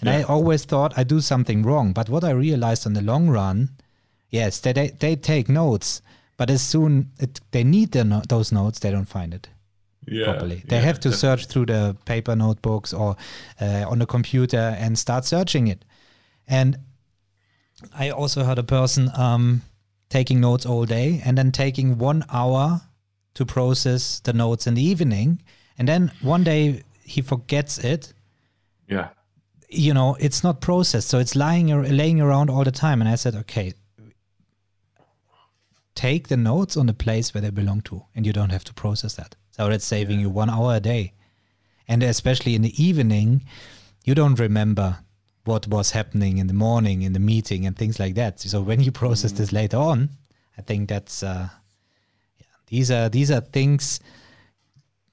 and 0.01 0.09
yeah. 0.09 0.19
i 0.19 0.23
always 0.25 0.65
thought 0.65 0.93
i 0.97 1.05
do 1.05 1.21
something 1.21 1.63
wrong 1.63 1.93
but 1.93 2.09
what 2.09 2.25
i 2.25 2.31
realized 2.31 2.87
on 2.87 2.93
the 2.93 3.03
long 3.03 3.31
run 3.31 3.71
Yes, 4.33 4.59
they, 4.59 4.73
they, 4.73 4.89
they 4.89 5.15
take 5.15 5.49
notes, 5.49 6.03
but 6.37 6.51
as 6.51 6.63
soon 6.63 7.11
it, 7.21 7.41
they 7.53 7.63
need 7.63 7.93
the 7.93 8.03
no, 8.03 8.23
those 8.29 8.51
notes, 8.51 8.81
they 8.81 8.91
don't 8.91 9.09
find 9.09 9.33
it 9.33 9.49
yeah, 10.07 10.25
properly. 10.25 10.65
They 10.67 10.77
yeah, 10.77 10.83
have 10.83 11.01
to 11.01 11.11
definitely. 11.11 11.19
search 11.19 11.47
through 11.47 11.67
the 11.67 11.97
paper 12.05 12.35
notebooks 12.35 12.93
or 12.93 13.17
uh, 13.61 13.85
on 13.89 13.99
the 13.99 14.07
computer 14.07 14.75
and 14.79 14.99
start 14.99 15.25
searching 15.25 15.69
it. 15.69 15.85
And 16.49 16.79
I 17.95 18.11
also 18.11 18.45
heard 18.45 18.59
a 18.59 18.65
person 18.65 19.11
um, 19.15 19.63
taking 20.09 20.41
notes 20.41 20.67
all 20.67 20.85
day 20.87 21.23
and 21.25 21.39
then 21.39 21.53
taking 21.53 21.99
one 21.99 22.25
hour 22.33 22.81
to 23.35 23.47
process 23.47 24.21
the 24.21 24.33
notes 24.33 24.67
in 24.67 24.75
the 24.75 24.83
evening. 24.83 25.43
And 25.79 25.89
then 25.89 26.13
one 26.21 26.45
day 26.45 26.83
he 27.05 27.23
forgets 27.23 27.79
it. 27.79 28.13
Yeah. 28.89 29.11
You 29.69 29.95
know, 29.95 30.17
it's 30.21 30.45
not 30.45 30.61
processed. 30.61 31.09
So 31.09 31.19
it's 31.19 31.35
lying, 31.35 31.69
laying 31.69 32.21
around 32.21 32.51
all 32.51 32.65
the 32.65 32.73
time. 32.73 33.01
And 33.01 33.09
I 33.09 33.15
said, 33.15 33.35
okay, 33.35 33.73
take 35.95 36.29
the 36.29 36.37
notes 36.37 36.77
on 36.77 36.87
the 36.87 36.95
place 36.95 37.35
where 37.35 37.41
they 37.41 37.51
belong 37.51 37.81
to 37.83 38.05
and 38.15 38.27
you 38.27 38.33
don't 38.33 38.51
have 38.51 38.65
to 38.65 38.75
process 38.75 39.15
that. 39.15 39.37
So 39.51 39.69
that's 39.69 39.85
saving 39.85 40.21
you 40.21 40.31
one 40.31 40.51
hour 40.51 40.77
a 40.77 40.81
day. 40.81 41.13
And 41.87 42.03
especially 42.03 42.55
in 42.55 42.63
the 42.63 42.83
evening, 42.83 43.45
you 44.05 44.15
don't 44.15 44.39
remember 44.39 44.99
what 45.45 45.67
was 45.67 45.91
happening 45.91 46.39
in 46.39 46.47
the 46.47 46.55
morning 46.55 47.03
in 47.03 47.13
the 47.13 47.21
meeting 47.21 47.67
and 47.67 47.77
things 47.77 47.99
like 47.99 48.15
that. 48.15 48.41
So 48.41 48.61
when 48.61 48.81
you 48.81 48.93
process 49.03 49.33
mm. 49.33 49.39
this 49.39 49.53
later 49.53 49.77
on, 49.77 50.11
I 50.57 50.63
think 50.63 50.89
that's 50.89 51.23
uh, 51.23 51.49
yeah, 52.39 52.47
these 52.67 52.91
are 52.91 53.09
these 53.09 53.31
are 53.31 53.41
things. 53.41 54.01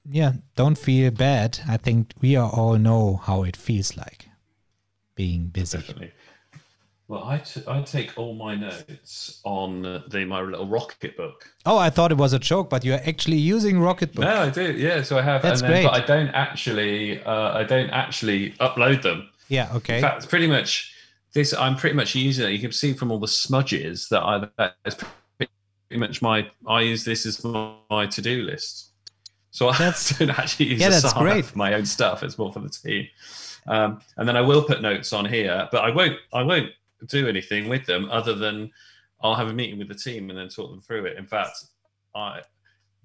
Yeah, 0.08 0.32
don't 0.56 0.78
feel 0.78 1.10
bad. 1.10 1.60
I 1.68 1.76
think 1.76 2.14
we 2.20 2.36
all 2.36 2.78
know 2.78 3.16
how 3.16 3.42
it 3.42 3.56
feels 3.56 3.96
like 3.96 4.28
being 5.14 5.48
busy. 5.48 5.78
Definitely. 5.78 6.12
Well, 7.10 7.24
I, 7.24 7.38
t- 7.38 7.64
I 7.66 7.82
take 7.82 8.16
all 8.16 8.34
my 8.34 8.54
notes 8.54 9.40
on 9.42 9.82
the 9.82 10.24
my 10.26 10.42
little 10.42 10.68
Rocket 10.68 11.16
book. 11.16 11.52
Oh, 11.66 11.76
I 11.76 11.90
thought 11.90 12.12
it 12.12 12.18
was 12.18 12.32
a 12.34 12.38
joke, 12.38 12.70
but 12.70 12.84
you're 12.84 13.00
actually 13.04 13.38
using 13.38 13.80
Rocket 13.80 14.14
book. 14.14 14.24
No, 14.24 14.42
I 14.42 14.48
do. 14.48 14.72
Yeah, 14.74 15.02
so 15.02 15.18
I 15.18 15.22
have. 15.22 15.42
That's 15.42 15.60
then, 15.60 15.70
great. 15.72 15.82
But 15.86 15.94
I 15.94 16.06
don't 16.06 16.28
actually. 16.28 17.20
Uh, 17.24 17.58
I 17.58 17.64
don't 17.64 17.90
actually 17.90 18.52
upload 18.60 19.02
them. 19.02 19.28
Yeah. 19.48 19.72
Okay. 19.74 19.96
In 19.96 20.02
fact, 20.02 20.28
pretty 20.28 20.46
much 20.46 20.94
this. 21.34 21.52
I'm 21.52 21.74
pretty 21.74 21.96
much 21.96 22.14
using 22.14 22.46
it. 22.46 22.52
You 22.52 22.60
can 22.60 22.70
see 22.70 22.92
from 22.92 23.10
all 23.10 23.18
the 23.18 23.26
smudges 23.26 24.08
that 24.10 24.22
I. 24.22 24.48
That 24.56 24.76
is 24.84 24.94
pretty 25.36 25.50
much 25.96 26.22
my. 26.22 26.48
I 26.68 26.82
use 26.82 27.04
this 27.04 27.26
as 27.26 27.42
my, 27.42 27.74
my 27.90 28.06
to 28.06 28.22
do 28.22 28.42
list. 28.42 28.92
So 29.50 29.72
that's, 29.72 30.12
I 30.12 30.18
don't 30.26 30.38
actually 30.38 30.66
use 30.66 30.80
yeah, 30.80 30.90
that's 30.90 31.12
great. 31.14 31.44
for 31.46 31.58
my 31.58 31.74
own 31.74 31.86
stuff. 31.86 32.22
It's 32.22 32.38
more 32.38 32.52
for 32.52 32.60
the 32.60 32.68
team. 32.68 33.08
Um, 33.66 34.00
and 34.16 34.28
then 34.28 34.36
I 34.36 34.42
will 34.42 34.62
put 34.62 34.80
notes 34.80 35.12
on 35.12 35.24
here, 35.24 35.68
but 35.72 35.82
I 35.82 35.90
won't. 35.90 36.16
I 36.32 36.44
won't 36.44 36.70
do 37.08 37.28
anything 37.28 37.68
with 37.68 37.86
them 37.86 38.08
other 38.10 38.34
than 38.34 38.70
I'll 39.22 39.34
have 39.34 39.48
a 39.48 39.52
meeting 39.52 39.78
with 39.78 39.88
the 39.88 39.94
team 39.94 40.30
and 40.30 40.38
then 40.38 40.48
talk 40.48 40.70
them 40.70 40.80
through 40.80 41.06
it. 41.06 41.16
In 41.16 41.26
fact, 41.26 41.56
I. 42.14 42.40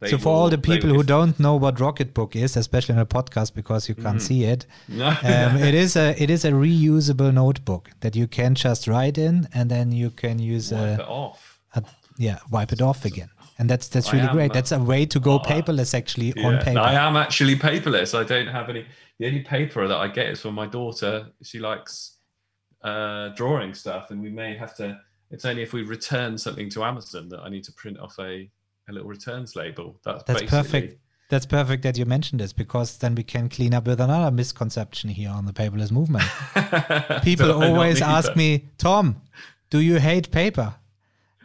So 0.05 0.17
for 0.17 0.29
all 0.29 0.49
the 0.49 0.57
people 0.57 0.89
who 0.89 1.03
don't 1.03 1.39
know 1.39 1.55
what 1.55 1.75
Rocketbook 1.75 2.35
is, 2.35 2.57
especially 2.57 2.93
in 2.93 2.99
a 2.99 3.05
podcast 3.05 3.53
because 3.53 3.87
you 3.87 3.95
can't 3.95 4.17
mm. 4.17 4.21
see 4.21 4.43
it, 4.43 4.65
um, 4.91 5.57
it 5.57 5.73
is 5.73 5.95
a 5.95 6.21
it 6.21 6.29
is 6.29 6.43
a 6.43 6.51
reusable 6.51 7.33
notebook 7.33 7.89
that 8.01 8.15
you 8.15 8.27
can 8.27 8.55
just 8.55 8.87
write 8.87 9.17
in 9.17 9.47
and 9.53 9.71
then 9.71 9.93
you 9.93 10.09
can 10.09 10.37
use 10.37 10.71
wipe 10.71 10.81
a, 10.81 10.93
it 11.01 11.07
off. 11.07 11.59
A, 11.75 11.83
yeah, 12.17 12.39
wipe 12.51 12.73
it 12.73 12.81
off 12.81 13.05
again, 13.05 13.29
and 13.57 13.69
that's 13.69 13.87
that's 13.87 14.11
really 14.11 14.27
great. 14.27 14.51
That's 14.51 14.73
a 14.73 14.79
way 14.79 15.05
to 15.05 15.19
go 15.19 15.39
paperless 15.39 15.95
actually 15.95 16.33
yeah, 16.35 16.45
on 16.45 16.57
paper. 16.59 16.79
I 16.79 16.93
am 16.93 17.15
actually 17.15 17.55
paperless. 17.55 18.13
I 18.13 18.25
don't 18.25 18.47
have 18.47 18.69
any. 18.69 18.85
The 19.17 19.27
only 19.27 19.41
paper 19.41 19.87
that 19.87 19.97
I 19.97 20.09
get 20.09 20.27
is 20.27 20.41
from 20.41 20.55
my 20.55 20.67
daughter. 20.67 21.27
She 21.41 21.59
likes 21.59 22.14
uh, 22.85 23.29
drawing 23.29 23.73
stuff, 23.73 24.11
and 24.11 24.21
we 24.21 24.29
may 24.29 24.55
have 24.55 24.75
to. 24.75 24.97
It's 25.31 25.43
only 25.43 25.63
if 25.63 25.73
we 25.73 25.81
return 25.81 26.37
something 26.37 26.69
to 26.69 26.83
Amazon 26.83 27.27
that 27.29 27.39
I 27.41 27.49
need 27.49 27.63
to 27.65 27.73
print 27.73 27.99
off 27.99 28.17
a, 28.19 28.49
a 28.87 28.93
little 28.93 29.09
returns 29.09 29.55
label. 29.55 29.99
That's 30.05 30.23
that's 30.23 30.43
perfect. 30.43 31.01
That's 31.27 31.47
perfect 31.47 31.81
that 31.81 31.97
you 31.97 32.05
mentioned 32.05 32.39
this 32.39 32.53
because 32.53 32.99
then 32.99 33.15
we 33.15 33.23
can 33.23 33.49
clean 33.49 33.73
up 33.73 33.87
with 33.87 33.99
another 33.99 34.29
misconception 34.29 35.09
here 35.09 35.31
on 35.31 35.47
the 35.47 35.53
paperless 35.53 35.91
movement. 35.91 36.23
People 37.23 37.51
always 37.51 37.99
ask 37.99 38.35
me, 38.35 38.65
Tom, 38.77 39.23
do 39.71 39.79
you 39.79 39.95
hate 39.95 40.29
paper? 40.29 40.75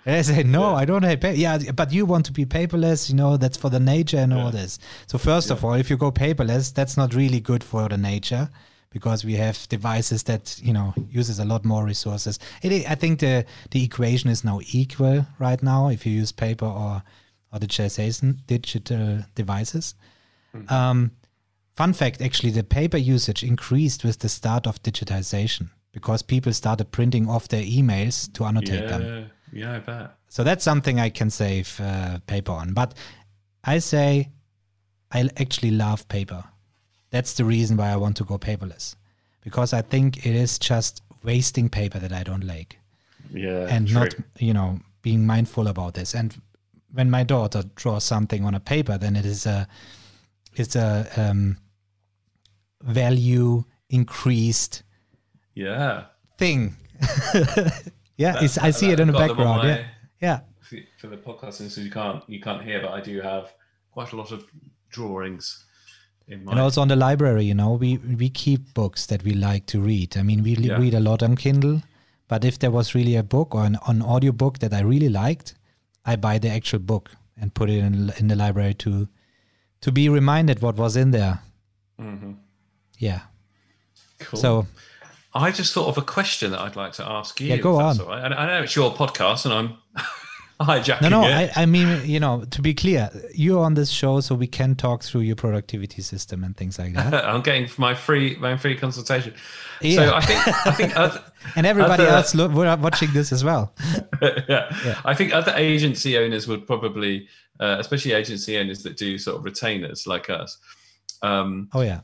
And 0.04 0.16
I 0.16 0.20
say, 0.20 0.42
no, 0.42 0.72
yeah. 0.72 0.76
I 0.76 0.84
don't 0.84 1.02
hate 1.02 1.22
paper. 1.22 1.38
Yeah, 1.38 1.58
but 1.74 1.94
you 1.94 2.04
want 2.04 2.26
to 2.26 2.32
be 2.32 2.44
paperless, 2.44 3.08
you 3.08 3.16
know, 3.16 3.38
that's 3.38 3.56
for 3.56 3.70
the 3.70 3.80
nature 3.80 4.18
and 4.18 4.32
yeah. 4.32 4.44
all 4.44 4.50
this. 4.50 4.78
So, 5.06 5.16
first 5.16 5.48
yeah. 5.48 5.54
of 5.54 5.64
all, 5.64 5.72
if 5.72 5.88
you 5.88 5.96
go 5.96 6.12
paperless, 6.12 6.74
that's 6.74 6.98
not 6.98 7.14
really 7.14 7.40
good 7.40 7.64
for 7.64 7.88
the 7.88 7.96
nature 7.96 8.50
because 8.90 9.24
we 9.24 9.34
have 9.34 9.68
devices 9.68 10.24
that 10.24 10.58
you 10.62 10.72
know 10.72 10.92
uses 11.08 11.38
a 11.38 11.44
lot 11.44 11.64
more 11.64 11.84
resources. 11.84 12.38
It, 12.62 12.88
I 12.90 12.94
think 12.94 13.20
the 13.20 13.44
the 13.70 13.84
equation 13.84 14.30
is 14.30 14.44
now 14.44 14.60
equal 14.72 15.26
right 15.38 15.62
now 15.62 15.88
if 15.88 16.04
you 16.04 16.12
use 16.12 16.32
paper 16.32 16.66
or 16.66 17.02
or 17.52 17.58
digitization 17.58 18.38
digital 18.46 19.24
devices. 19.34 19.94
Mm-hmm. 20.54 20.72
Um, 20.72 21.12
fun 21.74 21.92
fact: 21.92 22.20
actually, 22.20 22.50
the 22.50 22.64
paper 22.64 22.98
usage 22.98 23.42
increased 23.42 24.04
with 24.04 24.18
the 24.18 24.28
start 24.28 24.66
of 24.66 24.82
digitization 24.82 25.70
because 25.92 26.22
people 26.22 26.52
started 26.52 26.90
printing 26.90 27.28
off 27.28 27.48
their 27.48 27.64
emails 27.64 28.32
to 28.34 28.44
annotate 28.44 28.82
yeah, 28.82 28.98
them. 28.98 29.30
Yeah, 29.52 29.76
I 29.76 29.78
bet. 29.78 30.14
So 30.28 30.44
that's 30.44 30.62
something 30.62 31.00
I 31.00 31.10
can 31.10 31.30
save 31.30 31.80
uh, 31.80 32.18
paper 32.26 32.52
on. 32.52 32.72
But 32.72 32.94
I 33.64 33.78
say 33.78 34.30
I 35.10 35.28
actually 35.36 35.72
love 35.72 36.08
paper 36.08 36.44
that's 37.10 37.34
the 37.34 37.44
reason 37.44 37.76
why 37.76 37.90
I 37.90 37.96
want 37.96 38.16
to 38.18 38.24
go 38.24 38.38
paperless 38.38 38.96
because 39.42 39.72
I 39.72 39.82
think 39.82 40.26
it 40.26 40.34
is 40.34 40.58
just 40.58 41.02
wasting 41.22 41.68
paper 41.68 41.98
that 41.98 42.12
I 42.12 42.22
don't 42.22 42.44
like. 42.44 42.78
Yeah. 43.32 43.66
And 43.68 43.88
true. 43.88 44.00
not, 44.00 44.14
you 44.38 44.52
know, 44.52 44.80
being 45.02 45.26
mindful 45.26 45.68
about 45.68 45.94
this. 45.94 46.14
And 46.14 46.40
when 46.92 47.10
my 47.10 47.22
daughter 47.22 47.62
draws 47.74 48.04
something 48.04 48.44
on 48.44 48.54
a 48.54 48.60
paper, 48.60 48.98
then 48.98 49.16
it 49.16 49.24
is 49.24 49.46
a 49.46 49.68
it's 50.56 50.76
a 50.76 51.08
um, 51.16 51.56
value 52.82 53.64
increased 53.88 54.82
yeah 55.54 56.04
thing. 56.38 56.76
yeah, 58.16 58.32
that, 58.32 58.58
I 58.60 58.70
see 58.70 58.90
it 58.90 59.00
in 59.00 59.06
the 59.06 59.12
background. 59.12 59.68
Yeah. 59.68 59.84
Yeah. 60.20 60.40
For 60.98 61.08
the 61.08 61.16
podcast, 61.16 61.68
so 61.70 61.80
you 61.80 61.90
can't 61.90 62.22
you 62.28 62.40
can't 62.40 62.62
hear, 62.62 62.80
but 62.80 62.90
I 62.90 63.00
do 63.00 63.20
have 63.20 63.52
quite 63.92 64.12
a 64.12 64.16
lot 64.16 64.32
of 64.32 64.44
drawings 64.90 65.64
and 66.30 66.60
also 66.60 66.80
on 66.80 66.88
the 66.88 66.96
library, 66.96 67.44
you 67.44 67.54
know, 67.54 67.72
we 67.72 67.98
we 67.98 68.28
keep 68.28 68.72
books 68.74 69.06
that 69.06 69.22
we 69.24 69.32
like 69.32 69.66
to 69.66 69.80
read. 69.80 70.16
I 70.16 70.22
mean, 70.22 70.42
we 70.42 70.54
yeah. 70.54 70.78
read 70.78 70.94
a 70.94 71.00
lot 71.00 71.22
on 71.22 71.36
Kindle, 71.36 71.82
but 72.28 72.44
if 72.44 72.58
there 72.58 72.70
was 72.70 72.94
really 72.94 73.16
a 73.16 73.22
book 73.22 73.54
or 73.54 73.64
an, 73.64 73.78
an 73.86 74.02
audio 74.02 74.32
book 74.32 74.60
that 74.60 74.72
I 74.72 74.80
really 74.80 75.08
liked, 75.08 75.54
I 76.04 76.16
buy 76.16 76.38
the 76.38 76.48
actual 76.48 76.78
book 76.78 77.10
and 77.40 77.52
put 77.52 77.68
it 77.68 77.78
in 77.78 78.12
in 78.18 78.28
the 78.28 78.36
library 78.36 78.74
to 78.74 79.08
to 79.80 79.92
be 79.92 80.08
reminded 80.08 80.62
what 80.62 80.76
was 80.76 80.96
in 80.96 81.10
there. 81.10 81.40
Mm-hmm. 82.00 82.32
Yeah. 82.98 83.20
Cool. 84.20 84.40
So 84.40 84.66
I 85.34 85.50
just 85.50 85.72
thought 85.72 85.88
of 85.88 85.98
a 85.98 86.02
question 86.02 86.50
that 86.50 86.60
I'd 86.60 86.76
like 86.76 86.92
to 86.94 87.06
ask 87.06 87.40
you. 87.40 87.48
Yeah, 87.48 87.56
go 87.56 87.80
on. 87.80 87.98
Right. 87.98 88.32
I 88.32 88.46
know 88.46 88.62
it's 88.62 88.76
your 88.76 88.92
podcast, 88.92 89.44
and 89.44 89.54
I'm 89.54 89.76
hijacking 90.60 91.02
no, 91.02 91.08
no. 91.08 91.22
I, 91.22 91.50
I 91.56 91.66
mean, 91.66 92.02
you 92.04 92.20
know, 92.20 92.44
to 92.50 92.62
be 92.62 92.74
clear, 92.74 93.10
you're 93.34 93.64
on 93.64 93.74
this 93.74 93.90
show, 93.90 94.20
so 94.20 94.34
we 94.34 94.46
can 94.46 94.74
talk 94.74 95.02
through 95.02 95.22
your 95.22 95.36
productivity 95.36 96.02
system 96.02 96.44
and 96.44 96.56
things 96.56 96.78
like 96.78 96.94
that. 96.94 97.24
I'm 97.24 97.40
getting 97.40 97.68
my 97.78 97.94
free 97.94 98.36
my 98.36 98.56
free 98.56 98.76
consultation. 98.76 99.34
Yeah. 99.80 99.96
So 99.96 100.14
I 100.14 100.20
think 100.20 100.66
I 100.66 100.70
think 100.72 100.96
other, 100.96 101.24
and 101.56 101.66
everybody 101.66 102.02
other, 102.04 102.16
else 102.16 102.34
look, 102.34 102.52
we're 102.52 102.74
watching 102.76 103.12
this 103.12 103.32
as 103.32 103.42
well. 103.42 103.74
yeah. 104.22 104.76
yeah, 104.84 105.00
I 105.04 105.14
think 105.14 105.32
other 105.32 105.52
agency 105.56 106.18
owners 106.18 106.46
would 106.46 106.66
probably, 106.66 107.28
uh, 107.58 107.76
especially 107.78 108.12
agency 108.12 108.58
owners 108.58 108.82
that 108.82 108.96
do 108.96 109.16
sort 109.18 109.38
of 109.38 109.44
retainers 109.44 110.06
like 110.06 110.28
us. 110.28 110.58
Um, 111.22 111.68
oh 111.72 111.80
yeah. 111.80 112.00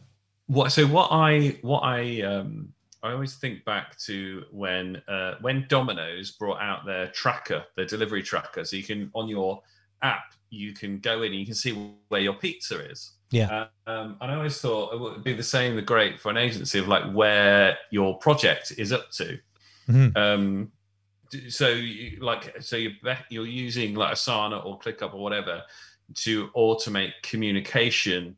What 0.46 0.72
so 0.72 0.86
what 0.86 1.08
I 1.10 1.58
what 1.62 1.80
I 1.80 2.22
um, 2.22 2.72
I 3.06 3.12
always 3.12 3.34
think 3.34 3.64
back 3.64 3.98
to 4.00 4.44
when 4.50 4.96
uh, 5.08 5.34
when 5.40 5.66
Domino's 5.68 6.32
brought 6.32 6.60
out 6.60 6.84
their 6.84 7.08
tracker, 7.08 7.64
their 7.76 7.86
delivery 7.86 8.22
tracker. 8.22 8.64
So 8.64 8.76
you 8.76 8.82
can 8.82 9.10
on 9.14 9.28
your 9.28 9.62
app 10.02 10.34
you 10.50 10.72
can 10.72 10.98
go 10.98 11.22
in 11.22 11.32
and 11.32 11.40
you 11.40 11.46
can 11.46 11.54
see 11.54 11.72
where 12.08 12.20
your 12.20 12.34
pizza 12.34 12.78
is. 12.90 13.12
Yeah. 13.30 13.66
Uh, 13.86 13.90
um, 13.90 14.16
and 14.20 14.30
I 14.30 14.34
always 14.36 14.60
thought 14.60 14.94
it 14.94 15.00
would 15.00 15.24
be 15.24 15.32
the 15.32 15.42
same, 15.42 15.76
the 15.76 15.82
great 15.82 16.20
for 16.20 16.30
an 16.30 16.36
agency 16.36 16.78
of 16.78 16.88
like 16.88 17.10
where 17.12 17.76
your 17.90 18.18
project 18.18 18.72
is 18.78 18.92
up 18.92 19.10
to. 19.12 19.38
Mm-hmm. 19.88 20.16
Um, 20.16 20.72
so 21.48 21.68
you, 21.68 22.20
like 22.20 22.62
so 22.62 22.76
you're 22.76 22.92
you're 23.30 23.46
using 23.46 23.94
like 23.94 24.14
Asana 24.14 24.64
or 24.64 24.78
ClickUp 24.78 25.12
or 25.12 25.20
whatever 25.20 25.62
to 26.14 26.48
automate 26.48 27.12
communication 27.22 28.36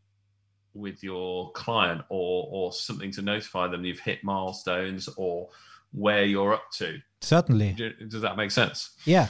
with 0.79 1.03
your 1.03 1.53
client 1.53 2.03
or 2.09 2.49
or 2.51 2.73
something 2.73 3.11
to 3.13 3.23
notify 3.23 3.69
them 3.69 3.85
you've 3.85 4.01
hit 4.01 4.23
milestones 4.25 5.09
or 5.17 5.49
where 5.93 6.25
you're 6.25 6.53
up 6.53 6.71
to. 6.73 6.99
Certainly. 7.21 7.77
Does 8.09 8.23
that 8.23 8.37
make 8.37 8.51
sense? 8.51 8.91
Yeah. 9.05 9.29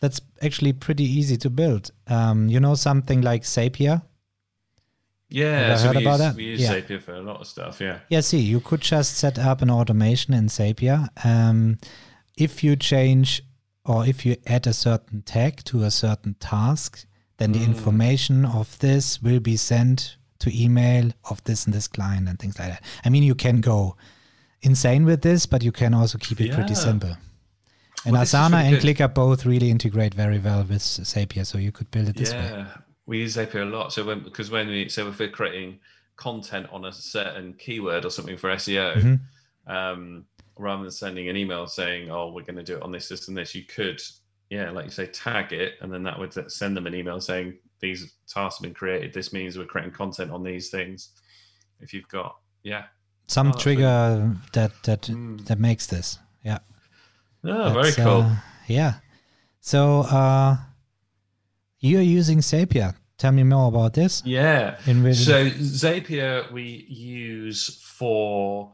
That's 0.00 0.20
actually 0.40 0.72
pretty 0.72 1.04
easy 1.04 1.36
to 1.38 1.50
build. 1.50 1.90
Um, 2.06 2.48
you 2.48 2.60
know 2.60 2.74
something 2.74 3.20
like 3.20 3.42
zapier? 3.42 4.02
Yeah 5.28 5.68
Have 5.68 5.80
so 5.80 5.86
heard 5.88 5.96
about 5.96 6.10
use, 6.12 6.18
that? 6.18 6.34
we 6.34 6.44
use 6.44 6.60
yeah. 6.60 6.80
zapier 6.80 7.00
for 7.00 7.14
a 7.14 7.20
lot 7.20 7.40
of 7.40 7.46
stuff 7.46 7.80
yeah. 7.80 8.00
Yeah 8.08 8.20
see 8.20 8.38
you 8.38 8.58
could 8.60 8.80
just 8.80 9.16
set 9.16 9.38
up 9.38 9.62
an 9.62 9.70
automation 9.70 10.34
in 10.34 10.46
zapier. 10.46 11.08
Um, 11.24 11.78
if 12.36 12.64
you 12.64 12.74
change 12.74 13.42
or 13.84 14.04
if 14.06 14.26
you 14.26 14.36
add 14.46 14.66
a 14.66 14.72
certain 14.72 15.22
tag 15.22 15.62
to 15.64 15.84
a 15.84 15.90
certain 15.90 16.34
task 16.40 17.06
then 17.36 17.52
the 17.52 17.60
mm. 17.60 17.66
information 17.66 18.44
of 18.44 18.78
this 18.80 19.22
will 19.22 19.40
be 19.40 19.56
sent 19.56 20.16
to 20.40 20.62
email 20.62 21.10
of 21.30 21.42
this 21.44 21.64
and 21.64 21.74
this 21.74 21.86
client 21.86 22.28
and 22.28 22.38
things 22.38 22.58
like 22.58 22.68
that. 22.70 22.84
I 23.04 23.08
mean, 23.08 23.22
you 23.22 23.34
can 23.34 23.60
go 23.60 23.96
insane 24.62 25.04
with 25.04 25.22
this, 25.22 25.46
but 25.46 25.62
you 25.62 25.72
can 25.72 25.94
also 25.94 26.18
keep 26.18 26.40
it 26.40 26.48
yeah. 26.48 26.54
pretty 26.54 26.74
simple. 26.74 27.16
And 28.04 28.14
well, 28.14 28.22
Asana 28.22 28.62
really 28.62 28.74
and 28.74 28.82
ClickUp 28.82 29.14
both 29.14 29.44
really 29.44 29.70
integrate 29.70 30.14
very 30.14 30.38
well 30.38 30.64
with 30.64 30.80
Zapier, 30.80 31.46
so 31.46 31.58
you 31.58 31.70
could 31.70 31.90
build 31.90 32.08
it 32.08 32.16
this 32.16 32.32
yeah. 32.32 32.56
way. 32.56 32.66
We 33.06 33.18
use 33.18 33.36
Zapier 33.36 33.62
a 33.62 33.64
lot. 33.64 33.92
So 33.92 34.04
when 34.04 34.22
because 34.22 34.50
when 34.50 34.68
we 34.68 34.88
so 34.88 35.08
if 35.08 35.18
we're 35.18 35.28
creating 35.28 35.80
content 36.16 36.66
on 36.72 36.86
a 36.86 36.92
certain 36.92 37.54
keyword 37.54 38.04
or 38.04 38.10
something 38.10 38.38
for 38.38 38.50
SEO, 38.50 38.96
mm-hmm. 38.96 39.72
um, 39.72 40.24
rather 40.56 40.82
than 40.82 40.90
sending 40.90 41.28
an 41.28 41.36
email 41.36 41.66
saying, 41.66 42.10
"Oh, 42.10 42.32
we're 42.32 42.44
going 42.44 42.56
to 42.56 42.62
do 42.62 42.76
it 42.76 42.82
on 42.82 42.92
this, 42.92 43.08
this, 43.08 43.28
and 43.28 43.36
this," 43.36 43.54
you 43.54 43.64
could, 43.64 44.00
yeah, 44.48 44.70
like 44.70 44.86
you 44.86 44.90
say, 44.90 45.06
tag 45.06 45.52
it, 45.52 45.74
and 45.82 45.92
then 45.92 46.02
that 46.04 46.18
would 46.18 46.50
send 46.50 46.76
them 46.76 46.86
an 46.86 46.94
email 46.94 47.20
saying, 47.20 47.58
these 47.80 48.12
tasks 48.28 48.58
have 48.58 48.62
been 48.62 48.74
created. 48.74 49.12
This 49.12 49.32
means 49.32 49.58
we're 49.58 49.64
creating 49.64 49.92
content 49.92 50.30
on 50.30 50.42
these 50.42 50.70
things. 50.70 51.10
If 51.80 51.92
you've 51.94 52.08
got, 52.08 52.36
yeah, 52.62 52.84
some 53.26 53.48
oh, 53.48 53.58
trigger 53.58 54.36
that 54.52 54.72
that 54.84 55.02
mm. 55.02 55.44
that 55.46 55.58
makes 55.58 55.86
this, 55.86 56.18
yeah. 56.44 56.58
Oh, 57.44 57.72
very 57.72 57.92
cool. 57.92 58.22
Uh, 58.22 58.36
yeah. 58.66 58.94
So 59.60 60.00
uh, 60.00 60.56
you're 61.78 62.02
using 62.02 62.38
Zapier. 62.38 62.94
Tell 63.18 63.32
me 63.32 63.42
more 63.42 63.68
about 63.68 63.92
this. 63.92 64.22
Yeah. 64.24 64.78
so 64.78 64.92
Zapier 64.92 66.50
we 66.50 66.86
use 66.88 67.82
for 67.82 68.72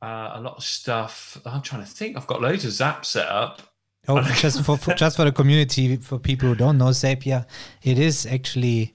uh, 0.00 0.32
a 0.34 0.40
lot 0.40 0.56
of 0.56 0.64
stuff. 0.64 1.38
I'm 1.44 1.62
trying 1.62 1.84
to 1.84 1.90
think. 1.90 2.16
I've 2.16 2.26
got 2.26 2.40
loads 2.40 2.64
of 2.64 2.72
Zap 2.72 3.04
set 3.04 3.28
up. 3.28 3.60
Oh, 4.08 4.20
just 4.34 4.64
for, 4.64 4.76
for, 4.76 4.94
just 4.94 5.16
for 5.16 5.24
the 5.24 5.32
community, 5.32 5.96
for 5.96 6.18
people 6.18 6.48
who 6.48 6.54
don't 6.54 6.78
know 6.78 6.86
Zapier, 6.86 7.46
it 7.82 7.98
is 7.98 8.26
actually 8.26 8.94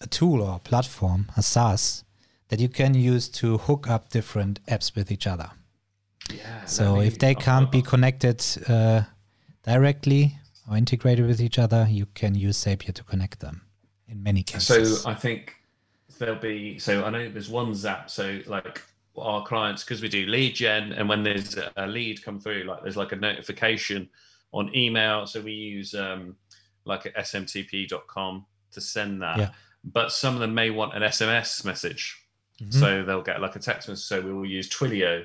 a 0.00 0.06
tool 0.06 0.42
or 0.42 0.56
a 0.56 0.58
platform, 0.58 1.26
a 1.36 1.42
SaaS, 1.42 2.04
that 2.48 2.60
you 2.60 2.68
can 2.68 2.94
use 2.94 3.28
to 3.28 3.58
hook 3.58 3.88
up 3.88 4.10
different 4.10 4.64
apps 4.66 4.94
with 4.94 5.10
each 5.10 5.26
other. 5.26 5.50
Yeah, 6.32 6.64
so 6.64 7.00
if 7.00 7.18
they 7.18 7.34
can't 7.34 7.70
be 7.70 7.82
connected 7.82 8.44
uh, 8.68 9.02
directly 9.62 10.38
or 10.68 10.76
integrated 10.76 11.26
with 11.26 11.40
each 11.40 11.58
other, 11.58 11.86
you 11.88 12.06
can 12.14 12.34
use 12.34 12.64
Zapier 12.64 12.92
to 12.94 13.04
connect 13.04 13.40
them. 13.40 13.62
In 14.08 14.22
many 14.22 14.44
cases. 14.44 15.02
So 15.02 15.10
I 15.10 15.14
think 15.14 15.56
there'll 16.18 16.36
be. 16.36 16.78
So 16.78 17.04
I 17.04 17.10
know 17.10 17.28
there's 17.28 17.48
one 17.48 17.74
Zap. 17.74 18.08
So 18.08 18.40
like 18.46 18.80
our 19.18 19.44
clients 19.44 19.84
because 19.84 20.02
we 20.02 20.08
do 20.08 20.26
lead 20.26 20.54
gen 20.54 20.92
and 20.92 21.08
when 21.08 21.22
there's 21.22 21.56
a 21.76 21.86
lead 21.86 22.22
come 22.22 22.38
through 22.38 22.64
like 22.64 22.82
there's 22.82 22.96
like 22.96 23.12
a 23.12 23.16
notification 23.16 24.08
on 24.52 24.74
email. 24.74 25.26
So 25.26 25.40
we 25.40 25.52
use 25.52 25.94
um, 25.94 26.36
like 26.84 27.06
at 27.06 27.16
smtp.com 27.16 28.46
to 28.72 28.80
send 28.80 29.22
that. 29.22 29.38
Yeah. 29.38 29.50
but 29.84 30.12
some 30.12 30.34
of 30.34 30.40
them 30.40 30.54
may 30.54 30.70
want 30.70 30.94
an 30.94 31.02
sms 31.02 31.64
message. 31.64 32.22
Mm-hmm. 32.60 32.80
so 32.80 33.04
they'll 33.04 33.22
get 33.22 33.42
like 33.42 33.56
a 33.56 33.58
text 33.58 33.88
message. 33.88 34.04
So 34.04 34.20
we 34.20 34.32
will 34.32 34.46
use 34.46 34.68
twilio 34.68 35.24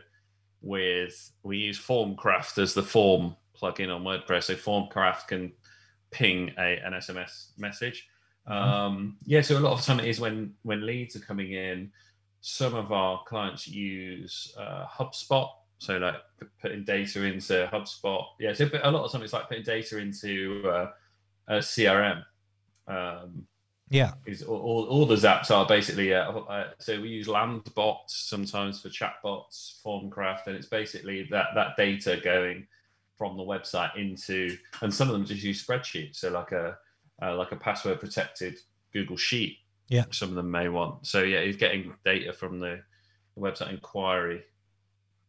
with 0.61 1.31
we 1.43 1.57
use 1.57 1.79
formcraft 1.79 2.61
as 2.61 2.73
the 2.73 2.83
form 2.83 3.35
plugin 3.59 3.93
on 3.93 4.03
wordpress. 4.03 4.43
So 4.43 4.55
formcraft 4.55 5.27
can 5.27 5.51
ping 6.11 6.53
a, 6.57 6.77
an 6.83 6.93
sms 6.93 7.57
message. 7.57 8.07
Mm-hmm. 8.49 8.69
um, 8.69 9.17
yeah 9.23 9.41
so 9.41 9.55
a 9.55 9.59
lot 9.59 9.73
of 9.73 9.85
time 9.85 9.99
it 9.99 10.07
is 10.07 10.19
when 10.19 10.55
when 10.63 10.83
leads 10.83 11.15
are 11.15 11.19
coming 11.19 11.51
in 11.51 11.91
some 12.41 12.73
of 12.73 12.91
our 12.91 13.23
clients 13.25 13.67
use 13.67 14.53
uh, 14.59 14.85
HubSpot. 14.87 15.49
So 15.77 15.97
like 15.97 16.15
putting 16.61 16.83
data 16.83 17.23
into 17.23 17.69
HubSpot. 17.71 18.23
Yeah, 18.39 18.53
so 18.53 18.69
a 18.83 18.91
lot 18.91 19.05
of 19.05 19.11
times 19.11 19.23
it's 19.23 19.33
like 19.33 19.47
putting 19.47 19.63
data 19.63 19.97
into 19.97 20.63
uh, 20.67 20.91
a 21.47 21.57
CRM. 21.57 22.23
Um, 22.87 23.47
yeah, 23.89 24.13
is 24.25 24.41
all, 24.43 24.59
all, 24.59 24.85
all 24.85 25.05
the 25.05 25.15
Zaps 25.15 25.51
are 25.51 25.65
basically. 25.65 26.13
Uh, 26.13 26.31
uh, 26.31 26.69
so 26.79 27.01
we 27.01 27.09
use 27.09 27.27
Landbots 27.27 28.09
sometimes 28.09 28.79
for 28.79 28.89
chatbots, 28.89 29.81
Formcraft, 29.85 30.47
and 30.47 30.55
it's 30.55 30.67
basically 30.67 31.27
that 31.31 31.47
that 31.55 31.75
data 31.77 32.19
going 32.23 32.67
from 33.17 33.37
the 33.37 33.43
website 33.43 33.95
into, 33.97 34.57
and 34.81 34.93
some 34.93 35.09
of 35.09 35.13
them 35.13 35.25
just 35.25 35.43
use 35.43 35.65
spreadsheets. 35.65 36.17
So 36.17 36.29
like 36.29 36.51
a 36.53 36.77
uh, 37.21 37.35
like 37.35 37.51
a 37.51 37.57
password 37.57 37.99
protected 37.99 38.59
Google 38.93 39.17
Sheet 39.17 39.57
yeah. 39.87 40.05
Some 40.11 40.29
of 40.29 40.35
them 40.35 40.49
may 40.49 40.69
want. 40.69 41.05
So 41.05 41.23
yeah, 41.23 41.41
he's 41.41 41.57
getting 41.57 41.93
data 42.05 42.33
from 42.33 42.59
the, 42.59 42.81
the 43.35 43.41
website 43.41 43.71
inquiry. 43.71 44.43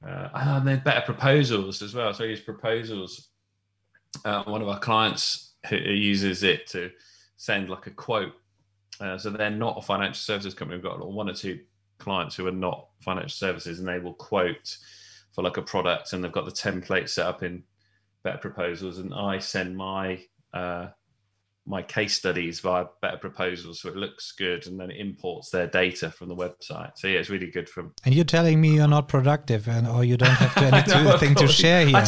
Uh, 0.07 0.28
and 0.34 0.66
then 0.66 0.82
better 0.84 1.00
proposals 1.00 1.82
as 1.82 1.94
well. 1.94 2.12
So 2.14 2.26
his 2.26 2.40
proposals. 2.40 3.28
Uh, 4.24 4.44
one 4.44 4.61
of 4.61 4.68
our 4.68 4.78
clients 4.78 5.55
who, 5.68 5.76
uses 5.76 6.42
it 6.42 6.66
to 6.68 6.90
send 7.36 7.70
like 7.70 7.86
a 7.86 7.90
quote. 7.90 8.34
Uh, 9.00 9.16
so 9.18 9.30
they're 9.30 9.50
not 9.50 9.78
a 9.78 9.82
financial 9.82 10.14
services 10.14 10.55
company. 10.55 10.76
We've 10.76 10.84
got 10.84 11.05
one 11.11 11.28
or 11.28 11.34
two 11.34 11.61
clients 11.98 12.36
who 12.36 12.46
are 12.46 12.53
not 12.53 12.88
financial 13.00 13.30
services, 13.30 13.78
and 13.78 13.88
they 13.88 13.98
will 13.98 14.14
quote 14.14 14.76
for 15.32 15.42
like 15.42 15.57
a 15.57 15.62
product, 15.62 16.12
and 16.12 16.22
they've 16.22 16.30
got 16.30 16.44
the 16.44 16.53
template 16.53 17.09
set 17.09 17.26
up 17.26 17.42
in 17.42 17.62
better 18.22 18.38
proposals. 18.38 18.98
And 18.98 19.14
I 19.14 19.38
send 19.38 19.76
my 19.76 20.20
uh, 20.53 20.88
my 21.64 21.80
case 21.80 22.14
studies 22.14 22.58
via 22.60 22.86
better 23.00 23.16
proposals 23.16 23.80
so 23.80 23.88
it 23.88 23.96
looks 23.96 24.32
good 24.32 24.66
and 24.66 24.80
then 24.80 24.90
it 24.90 24.96
imports 24.98 25.50
their 25.50 25.68
data 25.68 26.10
from 26.10 26.28
the 26.28 26.34
website 26.34 26.90
so 26.96 27.06
yeah 27.06 27.18
it's 27.18 27.30
really 27.30 27.50
good 27.50 27.68
from 27.68 27.92
and 28.04 28.14
you're 28.14 28.24
telling 28.24 28.60
me 28.60 28.74
you're 28.74 28.88
not 28.88 29.06
productive 29.06 29.68
and 29.68 29.86
or 29.86 30.02
you 30.02 30.16
don't 30.16 30.30
have 30.30 30.54
to 30.56 30.96
anything 30.96 31.34
to 31.36 31.46
share 31.46 31.86
here 31.86 32.04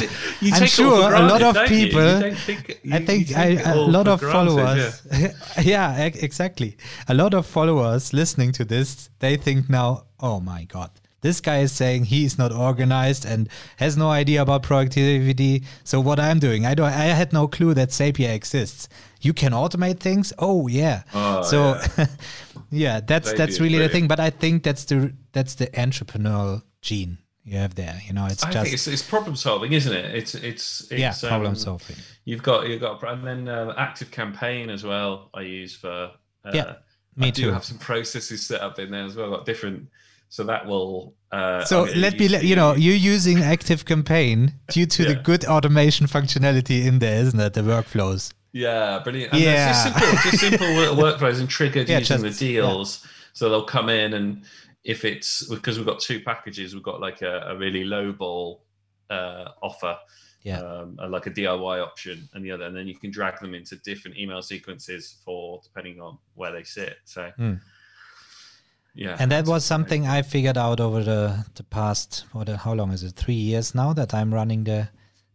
i'm 0.52 0.66
sure 0.66 1.08
granted, 1.08 1.24
a 1.24 1.28
lot 1.28 1.42
of 1.42 1.68
people 1.68 2.20
you? 2.20 2.26
You 2.26 2.34
think, 2.34 2.80
you, 2.82 2.94
i 2.94 3.04
think 3.04 3.36
I, 3.36 3.46
a 3.72 3.76
lot 3.76 4.08
of 4.08 4.18
granted, 4.20 4.32
followers 4.32 5.02
yeah. 5.12 5.32
yeah 5.62 6.04
exactly 6.04 6.76
a 7.08 7.14
lot 7.14 7.32
of 7.32 7.46
followers 7.46 8.12
listening 8.12 8.50
to 8.52 8.64
this 8.64 9.08
they 9.20 9.36
think 9.36 9.70
now 9.70 10.06
oh 10.18 10.40
my 10.40 10.64
god 10.64 10.90
this 11.24 11.40
guy 11.40 11.60
is 11.60 11.72
saying 11.72 12.04
he's 12.04 12.36
not 12.36 12.52
organized 12.52 13.24
and 13.24 13.48
has 13.78 13.96
no 13.96 14.10
idea 14.10 14.42
about 14.42 14.62
productivity. 14.62 15.62
So 15.82 15.98
what 15.98 16.20
I'm 16.20 16.38
doing, 16.38 16.66
I 16.66 16.74
don't, 16.74 16.92
I 16.92 17.06
had 17.06 17.32
no 17.32 17.48
clue 17.48 17.72
that 17.72 17.88
Zapier 17.88 18.34
exists. 18.34 18.90
You 19.22 19.32
can 19.32 19.52
automate 19.52 20.00
things. 20.00 20.34
Oh 20.38 20.68
yeah. 20.68 21.04
Oh, 21.14 21.40
so 21.42 21.80
yeah, 21.96 22.06
yeah 22.70 23.00
that's 23.00 23.32
Zapier 23.32 23.36
that's 23.38 23.58
really 23.58 23.78
the 23.78 23.88
thing. 23.88 24.06
But 24.06 24.20
I 24.20 24.28
think 24.28 24.64
that's 24.64 24.84
the 24.84 25.14
that's 25.32 25.54
the 25.54 25.68
entrepreneurial 25.68 26.62
gene 26.82 27.16
you 27.42 27.56
have 27.56 27.74
there. 27.74 28.02
You 28.06 28.12
know, 28.12 28.26
it's 28.26 28.44
I 28.44 28.50
just 28.50 28.62
think 28.64 28.74
it's, 28.74 28.86
it's 28.86 29.02
problem 29.02 29.34
solving, 29.34 29.72
isn't 29.72 29.94
it? 29.94 30.14
It's 30.14 30.34
it's, 30.34 30.82
it's 30.90 31.00
yeah, 31.00 31.14
problem 31.26 31.52
um, 31.52 31.56
solving. 31.56 31.96
You've 32.26 32.42
got 32.42 32.68
you've 32.68 32.82
got 32.82 33.02
and 33.02 33.26
then 33.26 33.48
uh, 33.48 33.72
active 33.78 34.10
campaign 34.10 34.68
as 34.68 34.84
well. 34.84 35.30
I 35.32 35.40
use 35.40 35.74
for 35.74 36.10
uh, 36.44 36.50
yeah. 36.52 36.74
Me 37.16 37.28
I 37.28 37.30
too. 37.30 37.44
do 37.44 37.52
have 37.52 37.64
some 37.64 37.78
processes 37.78 38.44
set 38.44 38.60
up 38.60 38.78
in 38.78 38.90
there 38.90 39.04
as 39.04 39.16
well. 39.16 39.30
Got 39.30 39.46
different, 39.46 39.88
so 40.34 40.42
that 40.42 40.66
will. 40.66 41.14
Uh, 41.30 41.64
so 41.64 41.84
let 41.94 42.18
me, 42.18 42.26
let, 42.26 42.42
you 42.42 42.56
know, 42.56 42.74
you're 42.74 42.96
using 42.96 43.40
Active 43.40 43.84
Campaign 43.84 44.54
due 44.68 44.84
to 44.84 45.04
yeah. 45.04 45.10
the 45.10 45.14
good 45.14 45.44
automation 45.44 46.08
functionality 46.08 46.84
in 46.86 46.98
there, 46.98 47.20
isn't 47.20 47.38
it? 47.38 47.52
The 47.52 47.60
workflows. 47.60 48.32
Yeah, 48.50 48.98
brilliant. 49.04 49.32
And 49.32 49.40
yeah, 49.40 49.68
just 49.68 49.84
simple, 49.84 50.18
just 50.22 50.38
simple 50.40 50.66
workflows 50.66 51.38
and 51.38 51.48
triggered 51.48 51.88
yeah, 51.88 52.00
using 52.00 52.24
just, 52.24 52.40
the 52.40 52.46
deals. 52.52 53.00
Yeah. 53.04 53.10
So 53.32 53.48
they'll 53.48 53.64
come 53.64 53.88
in 53.88 54.14
and 54.14 54.42
if 54.82 55.04
it's 55.04 55.46
because 55.48 55.76
we've 55.76 55.86
got 55.86 56.00
two 56.00 56.18
packages, 56.18 56.74
we've 56.74 56.82
got 56.82 57.00
like 57.00 57.22
a, 57.22 57.50
a 57.50 57.56
really 57.56 57.84
low 57.84 58.10
ball 58.10 58.64
uh, 59.10 59.50
offer 59.62 59.96
yeah. 60.42 60.58
Um, 60.58 60.98
like 61.08 61.26
a 61.26 61.30
DIY 61.30 61.82
option 61.82 62.28
and 62.34 62.44
the 62.44 62.50
other, 62.50 62.64
and 62.64 62.76
then 62.76 62.86
you 62.86 62.98
can 62.98 63.10
drag 63.10 63.40
them 63.40 63.54
into 63.54 63.76
different 63.76 64.18
email 64.18 64.42
sequences 64.42 65.16
for 65.24 65.60
depending 65.62 66.02
on 66.02 66.18
where 66.34 66.52
they 66.52 66.64
sit. 66.64 66.96
So, 67.04 67.30
mm. 67.38 67.58
Yeah, 68.94 69.16
and 69.18 69.30
that 69.32 69.46
was 69.46 69.64
something 69.64 70.06
I 70.06 70.22
figured 70.22 70.56
out 70.56 70.80
over 70.80 71.02
the 71.02 71.44
the 71.54 71.64
past. 71.64 72.24
What? 72.32 72.48
How 72.48 72.74
long 72.74 72.92
is 72.92 73.02
it? 73.02 73.14
Three 73.16 73.34
years 73.34 73.74
now 73.74 73.92
that 73.92 74.14
I'm 74.14 74.32
running 74.32 74.64
the 74.64 74.88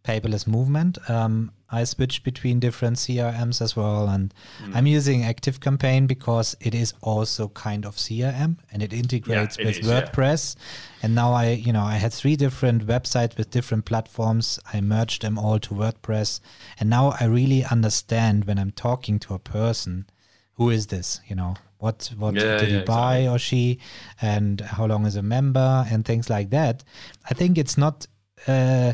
paperless 0.04 0.48
movement. 0.48 0.98
Um, 1.10 1.52
I 1.72 1.84
switched 1.84 2.24
between 2.24 2.60
different 2.60 2.98
CRMs 2.98 3.62
as 3.62 3.76
well, 3.76 4.08
and 4.08 4.34
mm. 4.64 4.76
I'm 4.76 4.88
using 4.88 5.24
Active 5.24 5.60
Campaign 5.60 6.08
because 6.08 6.56
it 6.60 6.74
is 6.74 6.94
also 7.02 7.50
kind 7.50 7.86
of 7.86 7.96
CRM 7.96 8.58
and 8.72 8.82
it 8.82 8.92
integrates 8.92 9.58
yeah, 9.58 9.64
it 9.64 9.68
with 9.68 9.80
is, 9.80 9.88
WordPress. 9.88 10.56
Yeah. 10.56 10.64
And 11.04 11.16
now 11.16 11.34
I, 11.34 11.50
you 11.50 11.72
know, 11.72 11.84
I 11.84 11.96
had 11.96 12.12
three 12.12 12.36
different 12.36 12.88
websites 12.88 13.38
with 13.38 13.52
different 13.52 13.86
platforms. 13.86 14.60
I 14.74 14.82
merged 14.82 15.22
them 15.22 15.38
all 15.38 15.60
to 15.60 15.76
WordPress, 15.76 16.40
and 16.80 16.90
now 16.90 17.14
I 17.20 17.26
really 17.26 17.64
understand 17.64 18.46
when 18.46 18.58
I'm 18.58 18.72
talking 18.72 19.20
to 19.20 19.36
a 19.36 19.40
person, 19.40 20.08
who 20.56 20.72
is 20.72 20.88
this? 20.88 21.22
You 21.28 21.36
know, 21.36 21.56
what 21.80 22.12
what 22.18 22.36
yeah, 22.36 22.58
did 22.58 22.70
he 22.70 22.82
buy 22.82 23.20
exactly. 23.20 23.28
or 23.28 23.40
she, 23.40 23.80
and 24.22 24.62
how 24.62 24.86
long 24.86 25.06
is 25.06 25.16
a 25.16 25.24
member, 25.24 25.86
and 25.90 26.06
things 26.06 26.30
like 26.30 26.52
that. 26.52 26.84
I 27.30 27.34
think 27.34 27.58
it's 27.58 27.78
not. 27.78 28.06
Uh, 28.48 28.94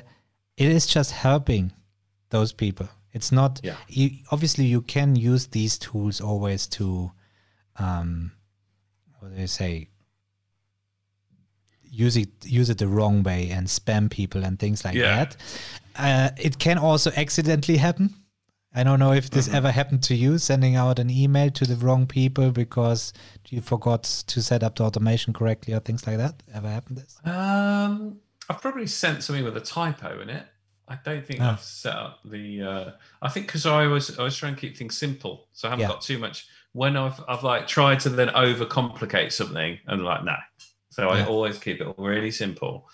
it 0.55 0.69
is 0.69 0.87
just 0.87 1.11
helping 1.11 1.73
those 2.29 2.53
people. 2.53 2.87
It's 3.11 3.31
not. 3.31 3.59
Yeah. 3.63 3.75
You, 3.87 4.11
obviously, 4.31 4.65
you 4.65 4.81
can 4.81 5.15
use 5.15 5.47
these 5.47 5.77
tools 5.77 6.21
always 6.21 6.67
to, 6.67 7.11
um, 7.77 8.31
what 9.19 9.29
do 9.29 9.35
they 9.35 9.47
say? 9.47 9.89
Use 11.81 12.17
it 12.17 12.29
use 12.43 12.69
it 12.69 12.77
the 12.77 12.87
wrong 12.87 13.23
way 13.23 13.49
and 13.49 13.67
spam 13.67 14.11
people 14.11 14.43
and 14.43 14.59
things 14.59 14.83
like 14.83 14.95
yeah. 14.95 15.15
that. 15.15 15.37
Uh, 15.95 16.29
it 16.37 16.59
can 16.59 16.77
also 16.77 17.09
accidentally 17.15 17.77
happen. 17.77 18.13
I 18.75 18.83
don't 18.83 18.99
know 18.99 19.13
if 19.13 19.29
this 19.29 19.47
mm-hmm. 19.47 19.55
ever 19.55 19.71
happened 19.71 20.03
to 20.03 20.15
you, 20.15 20.37
sending 20.37 20.75
out 20.75 20.99
an 20.99 21.09
email 21.09 21.49
to 21.51 21.65
the 21.65 21.75
wrong 21.77 22.05
people 22.05 22.51
because 22.51 23.13
you 23.47 23.61
forgot 23.61 24.03
to 24.03 24.41
set 24.41 24.63
up 24.63 24.75
the 24.75 24.83
automation 24.83 25.31
correctly 25.31 25.73
or 25.73 25.79
things 25.79 26.05
like 26.05 26.17
that. 26.17 26.43
Ever 26.53 26.67
happened 26.67 26.97
this? 26.97 27.17
Um, 27.23 28.19
I've 28.49 28.61
probably 28.61 28.87
sent 28.87 29.23
something 29.23 29.45
with 29.45 29.55
a 29.55 29.61
typo 29.61 30.19
in 30.19 30.29
it. 30.29 30.45
I 30.87 30.99
don't 31.03 31.25
think 31.25 31.39
no. 31.39 31.51
I've 31.51 31.61
set 31.61 31.95
up 31.95 32.19
the. 32.25 32.61
Uh, 32.61 32.91
I 33.21 33.29
think 33.29 33.47
because 33.47 33.65
I 33.65 33.87
was 33.87 34.19
I 34.19 34.23
was 34.23 34.37
trying 34.37 34.55
to 34.55 34.61
keep 34.61 34.77
things 34.77 34.97
simple, 34.97 35.47
so 35.53 35.67
I 35.67 35.71
haven't 35.71 35.83
yeah. 35.83 35.87
got 35.87 36.01
too 36.01 36.19
much. 36.19 36.47
When 36.73 36.97
I've 36.97 37.19
I've 37.27 37.43
like 37.43 37.67
tried 37.67 38.01
to 38.01 38.09
then 38.09 38.27
overcomplicate 38.27 39.31
something, 39.31 39.79
and 39.87 40.03
like 40.03 40.23
no, 40.25 40.35
so 40.91 41.03
yeah. 41.03 41.23
I 41.23 41.27
always 41.27 41.57
keep 41.57 41.81
it 41.81 41.87
really 41.97 42.29
simple. 42.29 42.87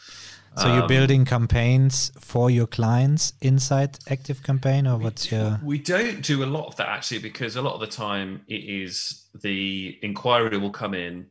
So 0.58 0.68
um, 0.68 0.78
you're 0.78 0.88
building 0.88 1.24
campaigns 1.24 2.12
for 2.20 2.52
your 2.52 2.68
clients 2.68 3.34
inside 3.42 3.98
Active 4.10 4.44
Campaign, 4.44 4.86
or 4.86 4.98
what's 4.98 5.32
your? 5.32 5.60
We 5.64 5.78
don't 5.78 6.22
do 6.22 6.44
a 6.44 6.46
lot 6.46 6.68
of 6.68 6.76
that 6.76 6.90
actually, 6.90 7.20
because 7.20 7.56
a 7.56 7.62
lot 7.62 7.74
of 7.74 7.80
the 7.80 7.88
time 7.88 8.42
it 8.48 8.56
is 8.56 9.28
the 9.42 9.98
inquiry 10.02 10.58
will 10.58 10.72
come 10.72 10.94
in 10.94 11.28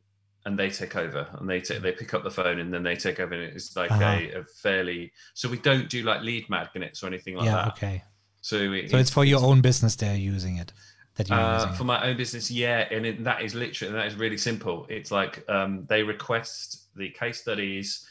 and 0.46 0.58
they 0.58 0.70
take 0.70 0.96
over 0.96 1.26
and 1.38 1.48
they 1.48 1.60
take 1.60 1.82
they 1.82 1.92
pick 1.92 2.14
up 2.14 2.22
the 2.24 2.30
phone 2.30 2.60
and 2.60 2.72
then 2.72 2.82
they 2.82 2.96
take 2.96 3.20
over 3.20 3.34
and 3.34 3.42
it's 3.42 3.76
like 3.76 3.90
uh-huh. 3.90 4.04
a, 4.04 4.40
a, 4.40 4.44
fairly 4.44 5.12
so 5.34 5.48
we 5.48 5.58
don't 5.58 5.88
do 5.88 6.02
like 6.02 6.22
lead 6.22 6.48
magnets 6.48 7.02
or 7.02 7.06
anything 7.06 7.34
like 7.36 7.44
yeah, 7.44 7.56
that 7.56 7.68
okay 7.68 8.02
so 8.40 8.56
it, 8.56 8.90
so 8.90 8.96
it's, 8.96 9.10
for 9.10 9.24
your 9.24 9.42
own 9.42 9.60
business 9.60 9.96
they're 9.96 10.16
using 10.16 10.56
it 10.56 10.72
that 11.16 11.28
you're 11.28 11.38
uh, 11.38 11.60
using 11.60 11.74
for 11.74 11.84
my 11.84 12.02
own 12.06 12.16
business 12.16 12.50
yeah 12.50 12.88
and 12.90 13.04
it, 13.04 13.22
that 13.22 13.42
is 13.42 13.54
literally 13.54 13.92
that 13.92 14.06
is 14.06 14.14
really 14.14 14.38
simple 14.38 14.86
it's 14.88 15.10
like 15.10 15.44
um, 15.50 15.84
they 15.88 16.02
request 16.02 16.88
the 16.96 17.10
case 17.10 17.40
studies 17.40 18.06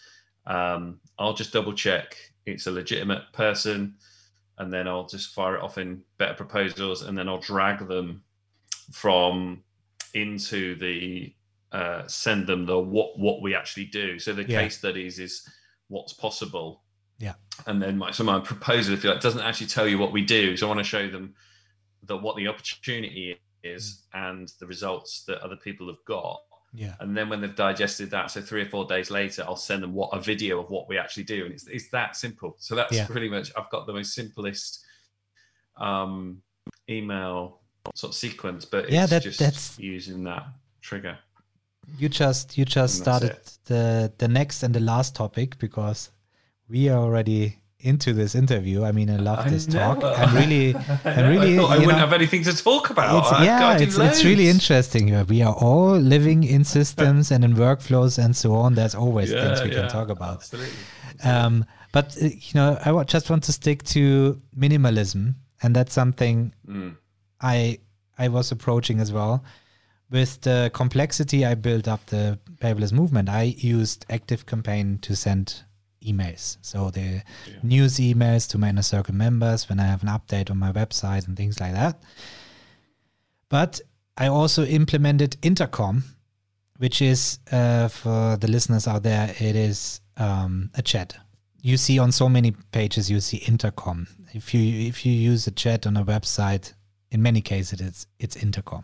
um, 0.47 0.99
i'll 1.17 1.33
just 1.33 1.53
double 1.53 1.73
check 1.73 2.15
it's 2.45 2.67
a 2.67 2.71
legitimate 2.71 3.23
person 3.33 3.95
and 4.57 4.73
then 4.73 4.87
i'll 4.87 5.07
just 5.07 5.33
fire 5.33 5.55
it 5.55 5.61
off 5.61 5.77
in 5.77 6.01
better 6.17 6.33
proposals 6.33 7.03
and 7.03 7.17
then 7.17 7.27
i'll 7.27 7.39
drag 7.39 7.87
them 7.87 8.23
from 8.91 9.63
into 10.13 10.75
the 10.75 11.33
uh, 11.71 12.07
send 12.07 12.47
them 12.47 12.65
the 12.65 12.79
what 12.79 13.17
what 13.19 13.41
we 13.41 13.55
actually 13.55 13.85
do. 13.85 14.19
So 14.19 14.33
the 14.33 14.43
yeah. 14.43 14.63
case 14.63 14.77
studies 14.77 15.19
is 15.19 15.47
what's 15.87 16.13
possible. 16.13 16.83
Yeah. 17.19 17.33
And 17.67 17.81
then 17.81 17.97
my 17.97 18.11
so 18.11 18.23
my 18.23 18.39
proposal, 18.39 18.93
if 18.93 19.03
you 19.03 19.11
like, 19.11 19.21
doesn't 19.21 19.41
actually 19.41 19.67
tell 19.67 19.87
you 19.87 19.97
what 19.97 20.11
we 20.11 20.23
do. 20.23 20.57
So 20.57 20.65
I 20.65 20.69
want 20.69 20.79
to 20.79 20.83
show 20.83 21.07
them 21.07 21.35
that 22.03 22.17
what 22.17 22.37
the 22.37 22.47
opportunity 22.47 23.39
is 23.63 24.03
mm. 24.15 24.31
and 24.31 24.51
the 24.59 24.65
results 24.65 25.23
that 25.27 25.41
other 25.41 25.57
people 25.57 25.87
have 25.87 26.03
got. 26.07 26.41
Yeah. 26.73 26.93
And 26.99 27.17
then 27.17 27.29
when 27.29 27.41
they've 27.41 27.55
digested 27.55 28.11
that, 28.11 28.31
so 28.31 28.41
three 28.41 28.61
or 28.61 28.69
four 28.69 28.85
days 28.85 29.09
later, 29.09 29.43
I'll 29.47 29.55
send 29.55 29.81
them 29.81 29.93
what 29.93 30.09
a 30.13 30.21
video 30.21 30.59
of 30.61 30.69
what 30.69 30.87
we 30.87 30.97
actually 30.97 31.23
do. 31.23 31.45
And 31.45 31.53
it's, 31.53 31.67
it's 31.67 31.89
that 31.89 32.15
simple. 32.15 32.55
So 32.59 32.75
that's 32.75 32.95
yeah. 32.95 33.07
pretty 33.07 33.29
much 33.29 33.51
I've 33.57 33.69
got 33.69 33.87
the 33.87 33.93
most 33.93 34.13
simplest 34.13 34.85
um 35.77 36.41
email 36.89 37.61
sort 37.95 38.11
of 38.11 38.15
sequence, 38.15 38.65
but 38.65 38.89
yeah, 38.89 39.05
that, 39.05 39.23
just 39.23 39.39
that's 39.39 39.79
using 39.79 40.23
that 40.25 40.47
trigger 40.81 41.17
you 41.97 42.09
just 42.09 42.57
you 42.57 42.65
just 42.65 42.97
started 42.97 43.37
the 43.65 44.11
the 44.17 44.27
next 44.27 44.63
and 44.63 44.73
the 44.73 44.79
last 44.79 45.15
topic 45.15 45.57
because 45.59 46.11
we 46.67 46.89
are 46.89 46.99
already 46.99 47.58
into 47.81 48.13
this 48.13 48.35
interview. 48.35 48.83
I 48.83 48.91
mean, 48.91 49.09
I 49.09 49.17
love 49.17 49.39
I 49.39 49.49
this 49.49 49.65
talk. 49.65 50.03
I'm 50.03 50.35
really, 50.35 50.75
I'm 51.05 51.29
really. 51.29 51.57
I, 51.57 51.63
I 51.63 51.77
wouldn't 51.77 51.87
know, 51.87 51.95
have 51.95 52.13
anything 52.13 52.43
to 52.43 52.55
talk 52.55 52.89
about. 52.89 53.31
It's, 53.31 53.43
yeah, 53.43 53.77
it's, 53.77 53.97
it's 53.97 54.25
really 54.25 54.49
interesting. 54.49 55.25
We 55.27 55.41
are 55.41 55.53
all 55.53 55.97
living 55.97 56.43
in 56.43 56.63
systems 56.63 57.31
and 57.31 57.43
in 57.43 57.53
workflows 57.55 58.23
and 58.23 58.35
so 58.35 58.53
on. 58.55 58.75
There's 58.75 58.95
always 58.95 59.31
yeah, 59.31 59.43
things 59.45 59.63
we 59.63 59.71
yeah, 59.71 59.81
can 59.81 59.89
talk 59.89 60.09
about. 60.09 60.37
Absolutely. 60.37 60.71
Um, 61.23 61.65
but 61.91 62.17
uh, 62.21 62.25
you 62.25 62.53
know, 62.55 62.77
I 62.83 63.03
just 63.03 63.29
want 63.29 63.43
to 63.43 63.53
stick 63.53 63.83
to 63.83 64.41
minimalism, 64.57 65.35
and 65.63 65.75
that's 65.75 65.93
something 65.93 66.53
mm. 66.67 66.95
I 67.41 67.79
I 68.17 68.27
was 68.27 68.51
approaching 68.51 68.99
as 68.99 69.11
well 69.11 69.43
with 70.11 70.41
the 70.41 70.71
complexity 70.73 71.45
I 71.45 71.55
built 71.55 71.87
up 71.87 72.05
the 72.07 72.39
paperless 72.59 72.91
movement, 72.91 73.29
I 73.29 73.55
used 73.57 74.05
Active 74.09 74.45
Campaign 74.45 74.97
to 75.03 75.15
send 75.15 75.63
emails. 76.05 76.57
So 76.61 76.89
the 76.89 77.01
yeah. 77.01 77.53
news 77.63 77.97
emails 77.97 78.49
to 78.51 78.57
my 78.57 78.69
inner 78.69 78.81
circle 78.81 79.15
members 79.15 79.69
when 79.69 79.79
I 79.79 79.85
have 79.85 80.03
an 80.03 80.09
update 80.09 80.49
on 80.49 80.57
my 80.57 80.71
website 80.71 81.27
and 81.27 81.35
things 81.35 81.59
like 81.59 81.73
that. 81.73 82.01
But 83.49 83.81
I 84.17 84.27
also 84.27 84.65
implemented 84.65 85.37
Intercom, 85.41 86.03
which 86.77 87.01
is 87.01 87.39
uh, 87.51 87.87
for 87.87 88.37
the 88.37 88.47
listeners 88.47 88.87
out 88.87 89.03
there, 89.03 89.33
it 89.39 89.55
is 89.55 90.01
um, 90.17 90.69
a 90.75 90.81
chat. 90.81 91.17
You 91.61 91.77
see 91.77 91.99
on 91.99 92.11
so 92.11 92.29
many 92.29 92.51
pages, 92.71 93.09
you 93.09 93.19
see 93.19 93.37
Intercom. 93.37 94.07
If 94.33 94.53
you 94.53 94.87
if 94.87 95.05
you 95.05 95.11
use 95.11 95.47
a 95.47 95.51
chat 95.51 95.87
on 95.87 95.97
a 95.97 96.05
website, 96.05 96.73
in 97.11 97.21
many 97.21 97.41
cases 97.41 97.81
it's 97.81 98.05
it's 98.19 98.35
Intercom 98.35 98.83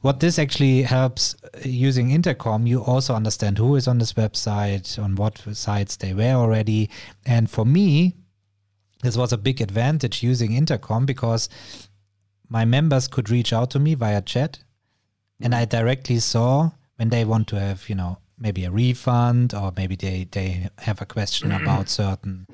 what 0.00 0.20
this 0.20 0.38
actually 0.38 0.82
helps 0.82 1.34
uh, 1.42 1.60
using 1.64 2.10
intercom 2.10 2.66
you 2.66 2.82
also 2.82 3.14
understand 3.14 3.58
who 3.58 3.76
is 3.76 3.88
on 3.88 3.98
this 3.98 4.12
website 4.12 5.02
on 5.02 5.16
what 5.16 5.38
sites 5.52 5.96
they 5.96 6.14
were 6.14 6.34
already. 6.34 6.88
And 7.26 7.50
for 7.50 7.64
me 7.64 8.14
this 9.02 9.16
was 9.16 9.32
a 9.32 9.38
big 9.38 9.60
advantage 9.60 10.22
using 10.22 10.52
intercom 10.52 11.06
because 11.06 11.48
my 12.48 12.64
members 12.64 13.06
could 13.06 13.30
reach 13.30 13.52
out 13.52 13.70
to 13.70 13.78
me 13.78 13.94
via 13.94 14.20
chat 14.20 14.58
and 15.40 15.54
i 15.54 15.64
directly 15.64 16.18
saw 16.18 16.70
when 16.96 17.10
they 17.10 17.24
want 17.24 17.46
to 17.46 17.60
have 17.60 17.88
you 17.88 17.94
know 17.94 18.18
maybe 18.40 18.64
a 18.64 18.70
refund 18.70 19.54
or 19.54 19.72
maybe 19.76 19.94
they 19.94 20.26
they 20.32 20.68
have 20.78 21.00
a 21.00 21.06
question 21.06 21.52
about 21.52 21.88
certain 21.88 22.46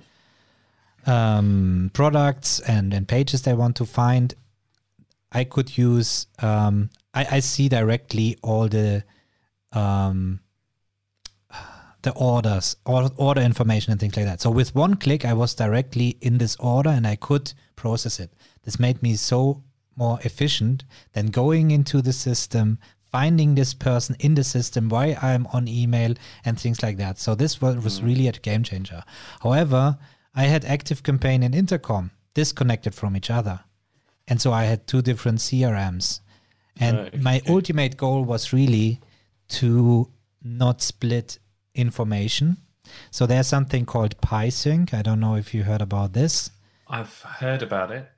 um, 1.06 1.90
products 1.92 2.60
and, 2.60 2.92
and 2.94 3.06
pages 3.06 3.42
they 3.42 3.54
want 3.54 3.76
to 3.76 3.84
find. 3.84 4.34
I 5.32 5.44
could 5.44 5.76
use 5.76 6.26
um, 6.40 6.90
I, 7.14 7.26
I 7.36 7.40
see 7.40 7.68
directly 7.68 8.36
all 8.42 8.68
the 8.68 9.04
um, 9.72 10.40
the 12.04 12.12
orders 12.12 12.76
or 12.84 13.10
order 13.16 13.40
information 13.40 13.90
and 13.90 14.00
things 14.00 14.16
like 14.16 14.26
that. 14.26 14.40
So 14.40 14.50
with 14.50 14.74
one 14.74 14.94
click, 14.94 15.24
I 15.24 15.32
was 15.32 15.54
directly 15.54 16.18
in 16.20 16.38
this 16.38 16.54
order 16.56 16.90
and 16.90 17.06
I 17.06 17.16
could 17.16 17.52
process 17.76 18.20
it. 18.20 18.32
This 18.62 18.78
made 18.78 19.02
me 19.02 19.16
so 19.16 19.62
more 19.96 20.18
efficient 20.22 20.84
than 21.12 21.28
going 21.28 21.70
into 21.70 22.02
the 22.02 22.12
system, 22.12 22.78
finding 23.10 23.54
this 23.54 23.74
person 23.74 24.16
in 24.20 24.34
the 24.34 24.44
system, 24.44 24.88
why 24.88 25.16
I'm 25.20 25.46
on 25.48 25.66
email 25.66 26.14
and 26.44 26.60
things 26.60 26.82
like 26.82 26.98
that. 26.98 27.18
So 27.18 27.34
this 27.34 27.60
was, 27.60 27.82
was 27.82 28.00
mm. 28.00 28.06
really 28.06 28.28
a 28.28 28.32
game 28.32 28.62
changer. 28.62 29.02
However, 29.40 29.98
I 30.34 30.44
had 30.44 30.64
Active 30.64 31.02
Campaign 31.02 31.42
and 31.42 31.54
Intercom 31.54 32.10
disconnected 32.34 32.94
from 32.94 33.16
each 33.16 33.30
other. 33.30 33.60
And 34.28 34.40
so 34.40 34.52
I 34.52 34.64
had 34.64 34.86
two 34.86 35.02
different 35.02 35.38
CRMs. 35.38 36.20
And 36.80 37.22
my 37.22 37.40
ultimate 37.48 37.96
goal 37.96 38.24
was 38.24 38.52
really 38.52 39.00
to 39.48 40.10
not 40.42 40.82
split 40.82 41.38
information. 41.74 42.58
So 43.10 43.26
there's 43.26 43.46
something 43.46 43.86
called 43.86 44.20
PieSync. 44.20 44.92
I 44.92 45.02
don't 45.02 45.20
know 45.20 45.36
if 45.36 45.54
you 45.54 45.62
heard 45.62 45.80
about 45.80 46.12
this. 46.12 46.50
I've 46.88 47.22
heard 47.22 47.62
about 47.62 47.90
it. 47.90 48.10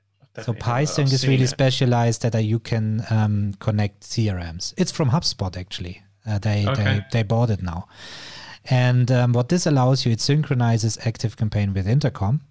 So 0.43 0.53
PieSync 0.53 1.11
is 1.11 1.27
really 1.27 1.45
it. 1.45 1.49
specialized 1.49 2.21
that 2.21 2.43
you 2.43 2.59
can 2.59 3.03
um, 3.09 3.53
connect 3.59 4.01
CRMs. 4.01 4.73
It's 4.77 4.91
from 4.91 5.09
HubSpot 5.09 5.55
actually. 5.57 6.03
Uh, 6.27 6.37
they, 6.37 6.67
okay. 6.67 6.83
they 6.83 7.05
they 7.11 7.23
bought 7.23 7.49
it 7.49 7.63
now. 7.63 7.87
And 8.69 9.09
um, 9.11 9.33
what 9.33 9.49
this 9.49 9.65
allows 9.65 10.05
you, 10.05 10.11
it 10.11 10.19
synchronizes 10.19 10.97
Active 11.05 11.37
Campaign 11.37 11.73
with 11.73 11.87
Intercom. 11.87 12.41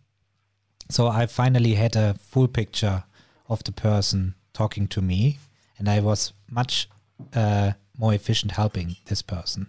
So 0.88 1.08
I 1.08 1.26
finally 1.26 1.74
had 1.74 1.94
a 1.94 2.14
full 2.14 2.48
picture 2.48 3.04
of 3.48 3.62
the 3.64 3.72
person 3.72 4.34
talking 4.52 4.88
to 4.88 5.02
me, 5.02 5.38
and 5.78 5.88
I 5.88 6.00
was 6.00 6.32
much 6.50 6.88
uh, 7.34 7.72
more 7.98 8.14
efficient 8.14 8.52
helping 8.52 8.96
this 9.06 9.22
person. 9.22 9.68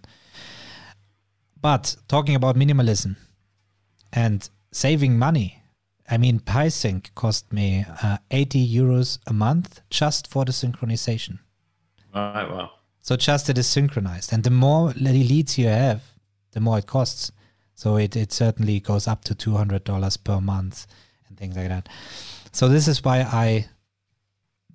But 1.60 1.96
talking 2.06 2.34
about 2.34 2.56
minimalism 2.56 3.16
and 4.12 4.48
saving 4.72 5.18
money, 5.18 5.62
I 6.10 6.16
mean, 6.16 6.40
PieSync 6.40 7.14
cost 7.14 7.52
me 7.52 7.84
uh, 8.02 8.18
80 8.30 8.66
euros 8.66 9.18
a 9.26 9.32
month 9.32 9.80
just 9.90 10.26
for 10.26 10.44
the 10.44 10.52
synchronization. 10.52 11.40
Right, 12.14 12.48
well. 12.48 12.72
So 13.02 13.16
just 13.16 13.46
that 13.46 13.58
it's 13.58 13.68
synchronized. 13.68 14.32
And 14.32 14.44
the 14.44 14.50
more 14.50 14.90
leads 14.96 15.58
you 15.58 15.68
have, 15.68 16.02
the 16.52 16.60
more 16.60 16.78
it 16.78 16.86
costs. 16.86 17.32
So 17.74 17.96
it, 17.96 18.16
it 18.16 18.32
certainly 18.32 18.80
goes 18.80 19.06
up 19.06 19.24
to 19.24 19.34
$200 19.34 20.24
per 20.24 20.40
month 20.40 20.86
and 21.28 21.38
things 21.38 21.56
like 21.56 21.68
that. 21.68 21.88
So 22.52 22.68
this 22.68 22.88
is 22.88 23.04
why 23.04 23.20
I 23.20 23.68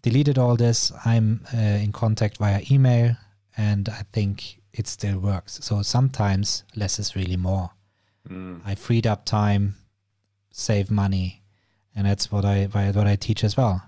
deleted 0.03 0.37
all 0.37 0.55
this. 0.55 0.91
I'm 1.03 1.45
uh, 1.51 1.57
in 1.57 1.91
contact 1.91 2.37
via 2.37 2.61
email 2.69 3.15
and 3.57 3.89
I 3.89 4.03
think 4.11 4.61
it 4.71 4.87
still 4.87 5.19
works. 5.19 5.59
So 5.61 5.81
sometimes 5.81 6.63
less 6.75 6.99
is 6.99 7.15
really 7.15 7.37
more. 7.37 7.71
Mm. 8.29 8.61
I 8.65 8.75
freed 8.75 9.07
up 9.07 9.25
time, 9.25 9.75
save 10.51 10.91
money, 10.91 11.43
and 11.95 12.07
that's 12.07 12.31
what 12.31 12.45
I 12.45 12.65
what 12.65 13.07
I 13.07 13.15
teach 13.15 13.43
as 13.43 13.57
well. 13.57 13.81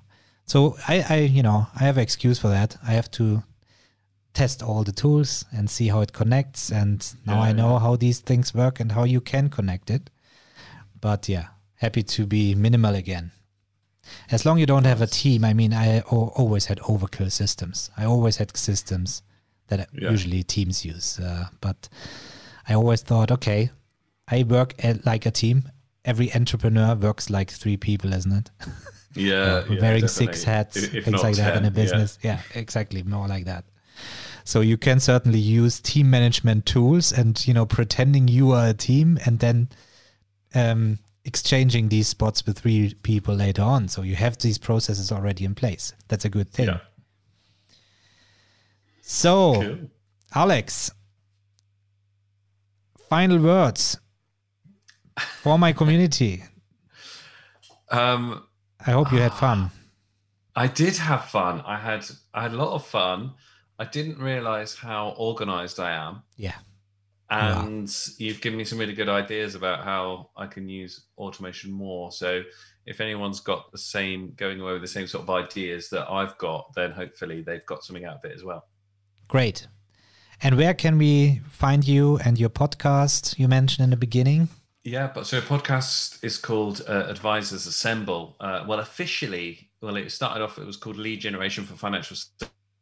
So 0.46 0.78
I, 0.88 1.06
I 1.10 1.16
you 1.20 1.44
know 1.44 1.68
I 1.76 1.84
have 1.84 1.98
an 1.98 2.04
excuse 2.04 2.40
for 2.40 2.50
that. 2.50 2.78
I 2.86 2.92
have 2.92 3.10
to 3.12 3.44
test 4.34 4.62
all 4.62 4.84
the 4.84 4.92
tools 4.92 5.46
and 5.56 5.70
see 5.70 5.88
how 5.88 6.02
it 6.02 6.14
connects, 6.14 6.72
and 6.72 7.06
now 7.26 7.36
yeah, 7.36 7.50
I 7.50 7.52
know 7.54 7.74
yeah. 7.74 7.80
how 7.80 7.96
these 7.96 8.20
things 8.20 8.54
work 8.54 8.80
and 8.80 8.92
how 8.92 9.06
you 9.06 9.22
can 9.22 9.50
connect 9.50 9.90
it. 9.90 10.10
But 11.00 11.30
yeah, 11.30 11.48
happy 11.76 12.04
to 12.04 12.26
be 12.26 12.56
minimal 12.56 12.96
again. 12.96 13.32
As 14.32 14.46
long 14.46 14.60
you 14.60 14.66
don't 14.66 14.86
have 14.86 15.02
a 15.02 15.08
team, 15.08 15.44
I 15.44 15.54
mean, 15.54 15.74
I 15.74 16.02
always 16.02 16.66
had 16.66 16.80
overkill 16.80 17.32
systems. 17.32 17.90
I 17.98 18.06
always 18.06 18.38
had 18.38 18.56
systems 18.56 19.22
that 19.68 19.90
yeah. 19.94 20.12
usually 20.12 20.44
teams 20.44 20.86
use. 20.86 21.20
Uh, 21.20 21.46
but 21.62 21.90
I 22.68 22.74
always 22.74 23.02
thought, 23.02 23.32
okay, 23.32 23.72
I 24.28 24.44
work 24.44 24.74
at, 24.80 25.06
like 25.06 25.26
a 25.26 25.32
team. 25.32 25.70
Every 26.04 26.34
entrepreneur 26.34 26.96
works 26.96 27.30
like 27.30 27.52
three 27.52 27.78
people, 27.78 28.14
isn't 28.14 28.32
it? 28.32 28.52
Yeah, 29.18 29.34
uh, 29.34 29.66
yeah 29.70 29.82
wearing 29.82 30.02
definitely. 30.02 30.08
six 30.08 30.44
hats, 30.44 30.76
if, 30.76 30.94
if 30.94 31.06
things 31.06 31.24
like 31.24 31.36
10, 31.36 31.46
that 31.46 31.56
in 31.56 31.64
a 31.64 31.72
business. 31.72 32.20
Yeah. 32.22 32.42
yeah, 32.54 32.60
exactly, 32.60 33.02
more 33.02 33.30
like 33.30 33.46
that. 33.46 33.64
So 34.44 34.60
you 34.60 34.78
can 34.78 35.00
certainly 35.00 35.40
use 35.40 35.80
team 35.80 36.10
management 36.10 36.66
tools 36.66 37.12
and 37.12 37.48
you 37.48 37.54
know 37.54 37.66
pretending 37.66 38.28
you 38.28 38.52
are 38.52 38.68
a 38.68 38.74
team 38.74 39.18
and 39.26 39.40
then 39.40 39.70
um, 40.54 41.00
exchanging 41.26 41.90
these 41.90 42.08
spots 42.08 42.46
with 42.46 42.60
three 42.60 42.94
people 43.02 43.36
later 43.36 43.64
on. 43.64 43.88
So 43.88 44.04
you 44.04 44.16
have 44.16 44.38
these 44.38 44.58
processes 44.58 45.12
already 45.12 45.44
in 45.44 45.56
place. 45.56 45.94
That's 46.08 46.24
a 46.24 46.30
good 46.30 46.50
thing. 46.50 46.68
Yeah. 46.68 46.80
So, 49.02 49.62
cool. 49.62 49.78
Alex, 50.34 50.92
final 53.10 53.40
words 53.40 54.00
for 55.42 55.58
my 55.60 55.74
community. 55.74 56.44
Um, 57.90 58.44
I 58.86 58.92
hope 58.92 59.12
you 59.12 59.20
had 59.20 59.34
fun. 59.46 59.72
I 60.56 60.68
did 60.68 60.96
have 60.98 61.26
fun. 61.26 61.62
I 61.66 61.78
had 61.78 62.06
I 62.34 62.44
had 62.44 62.54
a 62.54 62.58
lot 62.58 62.74
of 62.74 62.86
fun. 62.86 63.34
I 63.78 63.86
didn't 63.86 64.20
realize 64.20 64.74
how 64.74 65.10
organized 65.18 65.80
I 65.80 65.92
am. 65.92 66.24
Yeah. 66.38 66.56
And 67.30 67.92
you've 68.18 68.42
given 68.42 68.58
me 68.58 68.66
some 68.66 68.78
really 68.78 68.94
good 68.94 69.10
ideas 69.10 69.56
about 69.56 69.84
how 69.84 70.30
I 70.38 70.46
can 70.46 70.70
use 70.70 71.06
automation 71.18 71.72
more. 71.72 72.12
So 72.12 72.44
if 72.86 73.02
anyone's 73.02 73.40
got 73.40 73.72
the 73.72 73.78
same 73.78 74.34
going 74.36 74.62
away 74.62 74.74
with 74.74 74.84
the 74.84 74.88
same 74.88 75.08
sort 75.08 75.24
of 75.24 75.30
ideas 75.30 75.90
that 75.90 76.10
I've 76.10 76.38
got, 76.38 76.72
then 76.76 76.92
hopefully 76.92 77.42
they've 77.42 77.66
got 77.66 77.84
something 77.84 78.06
out 78.06 78.18
of 78.18 78.26
it 78.26 78.34
as 78.34 78.44
well. 78.44 78.68
Great. 79.28 79.68
And 80.42 80.58
where 80.58 80.74
can 80.74 80.98
we 80.98 81.42
find 81.50 81.88
you 81.88 82.20
and 82.24 82.38
your 82.38 82.50
podcast 82.50 83.40
you 83.40 83.48
mentioned 83.48 83.84
in 83.84 83.90
the 83.90 83.98
beginning? 83.98 84.50
Yeah, 84.84 85.10
but 85.12 85.26
so 85.26 85.40
a 85.40 85.42
podcast 85.42 86.24
is 86.24 86.38
called 86.38 86.84
uh, 86.88 87.06
Advisors 87.08 87.66
Assemble. 87.66 88.36
Uh, 88.40 88.66
well, 88.68 88.80
officially, 88.80 89.72
well, 89.82 89.96
it 89.96 90.12
started 90.12 90.44
off, 90.44 90.60
it 90.60 90.66
was 90.66 90.78
called 90.78 90.98
Lead 90.98 91.22
Generation 91.22 91.64
for 91.66 91.74
Financial 91.74 92.16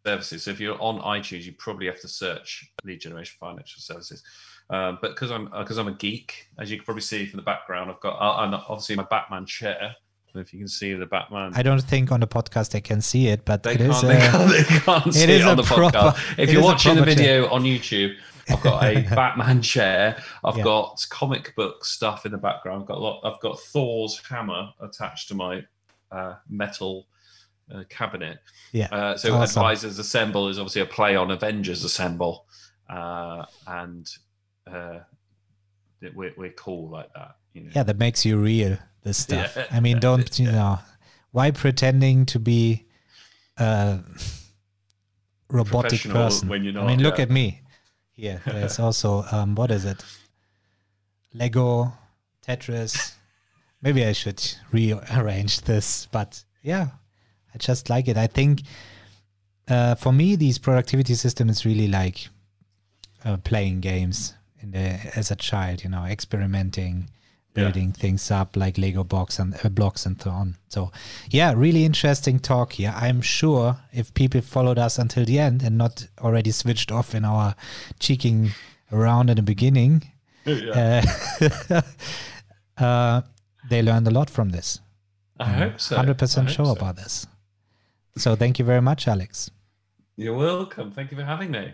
Services. 0.06 0.44
So 0.44 0.52
if 0.52 0.60
you're 0.60 0.82
on 0.82 1.00
iTunes, 1.00 1.44
you 1.44 1.54
probably 1.54 1.86
have 1.88 2.02
to 2.02 2.08
search 2.08 2.72
Lead 2.84 3.02
Generation 3.02 3.38
Financial 3.40 3.82
Services. 3.82 4.24
Um, 4.70 4.98
but 5.02 5.12
because 5.12 5.32
I'm 5.32 5.46
because 5.46 5.78
I'm 5.78 5.88
a 5.88 5.94
geek, 5.94 6.48
as 6.60 6.72
you 6.72 6.78
can 6.78 6.86
probably 6.86 7.02
see 7.02 7.26
from 7.26 7.38
the 7.38 7.44
background, 7.44 7.92
I've 7.92 8.00
got 8.00 8.16
uh, 8.16 8.62
obviously 8.68 8.96
my 8.96 9.06
Batman 9.10 9.46
chair 9.46 9.96
if 10.36 10.54
you 10.54 10.60
can 10.60 10.68
see 10.68 10.94
the 10.94 11.06
Batman. 11.06 11.52
I 11.56 11.62
don't 11.62 11.82
think 11.82 12.12
on 12.12 12.20
the 12.20 12.28
podcast 12.28 12.72
they 12.72 12.82
can 12.82 13.02
see 13.02 13.28
it, 13.28 13.46
but 13.46 13.64
they 13.64 13.74
it 13.74 13.78
can't, 13.78 13.92
is. 13.92 14.02
They, 14.02 14.18
can't, 14.18 14.52
they 14.52 14.64
can't 14.64 15.14
see 15.14 15.24
it, 15.24 15.30
it 15.30 15.42
on 15.44 15.58
the 15.58 15.64
proper, 15.64 15.98
podcast. 15.98 16.40
If 16.40 16.52
you're 16.52 16.64
watching 16.64 16.96
the 16.96 17.04
video 17.04 17.44
chair. 17.44 17.52
on 17.52 17.64
YouTube, 17.64 18.16
I've 18.50 18.62
got 18.62 18.84
a 18.84 19.02
Batman 19.16 19.62
chair. 19.62 20.22
I've 20.44 20.58
yeah. 20.58 20.64
got 20.64 21.06
comic 21.10 21.56
book 21.56 21.86
stuff 21.86 22.26
in 22.26 22.32
the 22.32 22.38
background. 22.38 22.82
I've 22.82 22.88
got 22.88 22.98
a 22.98 23.02
lot. 23.02 23.22
I've 23.24 23.40
got 23.42 23.60
Thor's 23.60 24.20
hammer 24.28 24.70
attached 24.82 25.28
to 25.30 25.36
my 25.36 25.64
uh, 26.12 26.36
metal 26.50 27.08
uh, 27.74 27.84
cabinet. 27.90 28.40
Yeah. 28.72 28.88
Uh, 28.92 29.18
so 29.18 29.36
awesome. 29.36 29.62
Advisors 29.62 30.00
Assemble 30.00 30.50
is 30.50 30.60
obviously 30.60 30.82
a 30.82 30.86
play 30.86 31.16
on 31.16 31.32
Avengers 31.32 31.84
Assemble, 31.84 32.46
uh, 32.90 33.46
and 33.68 34.10
uh, 34.68 35.00
we're, 36.16 36.34
we're 36.38 36.52
cool 36.52 36.90
like 36.90 37.14
that. 37.14 37.36
You 37.54 37.62
know? 37.62 37.72
Yeah, 37.76 37.84
that 37.84 37.98
makes 37.98 38.26
you 38.26 38.38
real 38.38 38.78
this 39.04 39.18
stuff. 39.18 39.54
Yeah. 39.56 39.68
I 39.72 39.80
mean, 39.80 40.00
don't 40.00 40.40
you 40.40 40.52
know? 40.52 40.80
Why 41.32 41.52
pretending 41.52 42.26
to 42.28 42.40
be 42.40 42.86
a 43.58 44.00
robotic 45.50 46.02
person? 46.02 46.50
When 46.50 46.64
you're 46.64 46.74
not, 46.74 46.84
I 46.84 46.88
mean, 46.88 47.02
look 47.02 47.18
yeah. 47.18 47.24
at 47.24 47.32
me. 47.32 47.62
Here, 48.12 48.42
there's 48.46 48.80
also 48.80 49.26
um, 49.32 49.56
what 49.56 49.72
is 49.72 49.86
it? 49.86 50.04
Lego, 51.34 51.92
Tetris. 52.46 53.16
Maybe 53.82 54.06
I 54.06 54.14
should 54.14 54.42
rearrange 54.72 55.62
this, 55.62 56.08
but 56.12 56.44
yeah, 56.62 56.88
I 57.54 57.58
just 57.58 57.90
like 57.90 58.08
it. 58.08 58.18
I 58.18 58.28
think 58.28 58.62
uh, 59.68 59.96
for 59.96 60.12
me, 60.12 60.36
these 60.36 60.58
productivity 60.58 61.16
system 61.16 61.50
is 61.50 61.66
really 61.66 61.88
like 61.88 62.30
uh, 63.24 63.38
playing 63.38 63.82
games 63.82 64.34
in 64.62 64.72
the 64.72 65.00
as 65.16 65.32
a 65.32 65.36
child. 65.36 65.84
You 65.84 65.90
know, 65.90 66.06
experimenting, 66.06 67.10
building 67.54 67.94
yeah. 67.96 68.02
things 68.02 68.32
up 68.32 68.56
like 68.56 68.78
Lego 68.78 69.04
box 69.04 69.40
and 69.40 69.56
uh, 69.64 69.70
blocks 69.70 70.06
and 70.06 70.22
so 70.22 70.32
on. 70.32 70.56
So, 70.68 70.92
yeah, 71.30 71.54
really 71.56 71.86
interesting 71.86 72.40
talk 72.40 72.74
here. 72.74 72.94
I'm 72.96 73.22
sure 73.22 73.78
if 73.92 74.14
people 74.14 74.42
followed 74.42 74.80
us 74.80 74.98
until 74.98 75.26
the 75.26 75.40
end 75.40 75.64
and 75.64 75.78
not 75.78 76.08
already 76.20 76.52
switched 76.52 76.92
off 76.92 77.16
in 77.16 77.24
our 77.24 77.56
cheeking 78.00 78.52
around 78.92 79.30
in 79.30 79.38
the 79.38 79.44
beginning, 79.44 80.12
yeah. 80.46 81.04
uh, 81.70 81.82
uh, 82.84 83.22
they 83.70 83.82
learned 83.82 84.08
a 84.08 84.12
lot 84.12 84.30
from 84.30 84.50
this. 84.50 84.80
I 85.40 85.46
hope 85.46 85.80
so. 85.80 85.96
Hundred 85.96 86.18
percent 86.18 86.50
sure 86.50 86.66
so. 86.66 86.72
about 86.74 86.96
this. 86.96 87.28
So, 88.16 88.36
thank 88.36 88.60
you 88.60 88.66
very 88.66 88.82
much, 88.82 89.08
Alex. 89.08 89.50
You're 90.16 90.38
welcome. 90.38 90.92
Thank 90.92 91.10
you 91.10 91.18
for 91.18 91.24
having 91.24 91.50
me. 91.50 91.74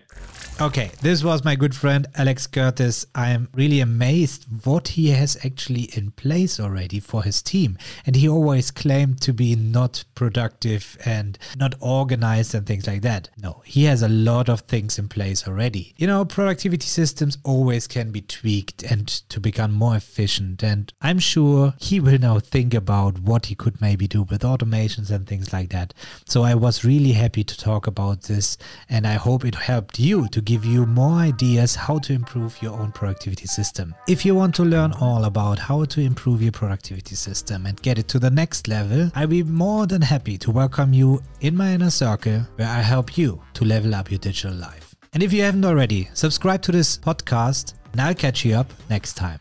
Okay, 0.62 0.92
this 1.02 1.24
was 1.24 1.44
my 1.44 1.56
good 1.56 1.76
friend 1.76 2.08
Alex 2.16 2.48
Curtis. 2.48 3.06
I 3.16 3.32
am 3.32 3.50
really 3.54 3.82
amazed 3.82 4.46
what 4.66 4.90
he 4.90 5.10
has 5.10 5.38
actually 5.46 5.84
in 5.94 6.12
place 6.12 6.60
already 6.60 7.00
for 7.02 7.24
his 7.24 7.42
team. 7.42 7.78
And 8.06 8.16
he 8.16 8.28
always 8.30 8.72
claimed 8.72 9.22
to 9.22 9.34
be 9.34 9.56
not 9.56 10.06
productive 10.16 10.98
and 11.06 11.38
not 11.58 11.76
organized 11.82 12.56
and 12.56 12.66
things 12.66 12.88
like 12.88 13.02
that. 13.02 13.30
No, 13.38 13.62
he 13.66 13.86
has 13.86 14.02
a 14.02 14.10
lot 14.10 14.48
of 14.48 14.62
things 14.62 14.98
in 15.00 15.10
place 15.10 15.46
already. 15.46 15.94
You 15.98 16.08
know, 16.08 16.24
productivity 16.24 16.88
systems 16.88 17.38
always 17.44 17.88
can 17.88 18.12
be 18.12 18.22
tweaked 18.22 18.84
and 18.84 19.08
to 19.08 19.40
become 19.42 19.72
more 19.74 19.96
efficient. 19.96 20.64
And 20.64 20.92
I'm 21.02 21.20
sure 21.20 21.74
he 21.80 22.00
will 22.00 22.20
now 22.20 22.40
think 22.40 22.74
about 22.74 23.20
what 23.20 23.48
he 23.48 23.56
could 23.56 23.82
maybe 23.82 24.08
do 24.08 24.24
with 24.24 24.42
automations 24.42 25.10
and 25.10 25.28
things 25.28 25.52
like 25.52 25.70
that. 25.70 25.94
So 26.26 26.44
I 26.44 26.56
was 26.56 26.86
really 26.86 27.14
happy 27.14 27.44
to 27.44 27.58
talk 27.58 27.88
about 27.88 28.29
this 28.30 28.58
and 28.88 29.06
I 29.06 29.16
hope 29.16 29.44
it 29.44 29.56
helped 29.56 30.00
you 30.00 30.30
to 30.30 30.40
give 30.40 30.64
you 30.64 30.86
more 30.86 31.16
ideas 31.16 31.76
how 31.76 32.00
to 32.00 32.14
improve 32.14 32.62
your 32.62 32.80
own 32.80 32.94
productivity 32.94 33.48
system. 33.48 33.94
If 34.08 34.26
you 34.26 34.34
want 34.36 34.56
to 34.56 34.64
learn 34.64 34.94
all 34.94 35.26
about 35.26 35.60
how 35.60 35.84
to 35.84 36.00
improve 36.00 36.42
your 36.42 36.54
productivity 36.54 37.16
system 37.16 37.66
and 37.66 37.82
get 37.82 38.00
it 38.00 38.08
to 38.10 38.20
the 38.20 38.30
next 38.30 38.70
level, 38.70 39.12
I'll 39.16 39.28
be 39.28 39.44
more 39.44 39.86
than 39.88 40.02
happy 40.02 40.38
to 40.38 40.52
welcome 40.52 40.94
you 40.94 41.22
in 41.42 41.58
my 41.58 41.74
inner 41.74 41.90
circle 41.90 42.48
where 42.56 42.70
I 42.70 42.80
help 42.80 43.18
you 43.18 43.42
to 43.56 43.66
level 43.66 43.94
up 43.94 44.10
your 44.10 44.20
digital 44.20 44.54
life. 44.54 44.96
And 45.14 45.22
if 45.22 45.34
you 45.34 45.42
haven't 45.42 45.66
already, 45.66 46.10
subscribe 46.14 46.62
to 46.62 46.72
this 46.72 46.98
podcast 46.98 47.74
and 47.92 48.00
I'll 48.00 48.16
catch 48.16 48.46
you 48.46 48.56
up 48.56 48.72
next 48.90 49.16
time. 49.16 49.40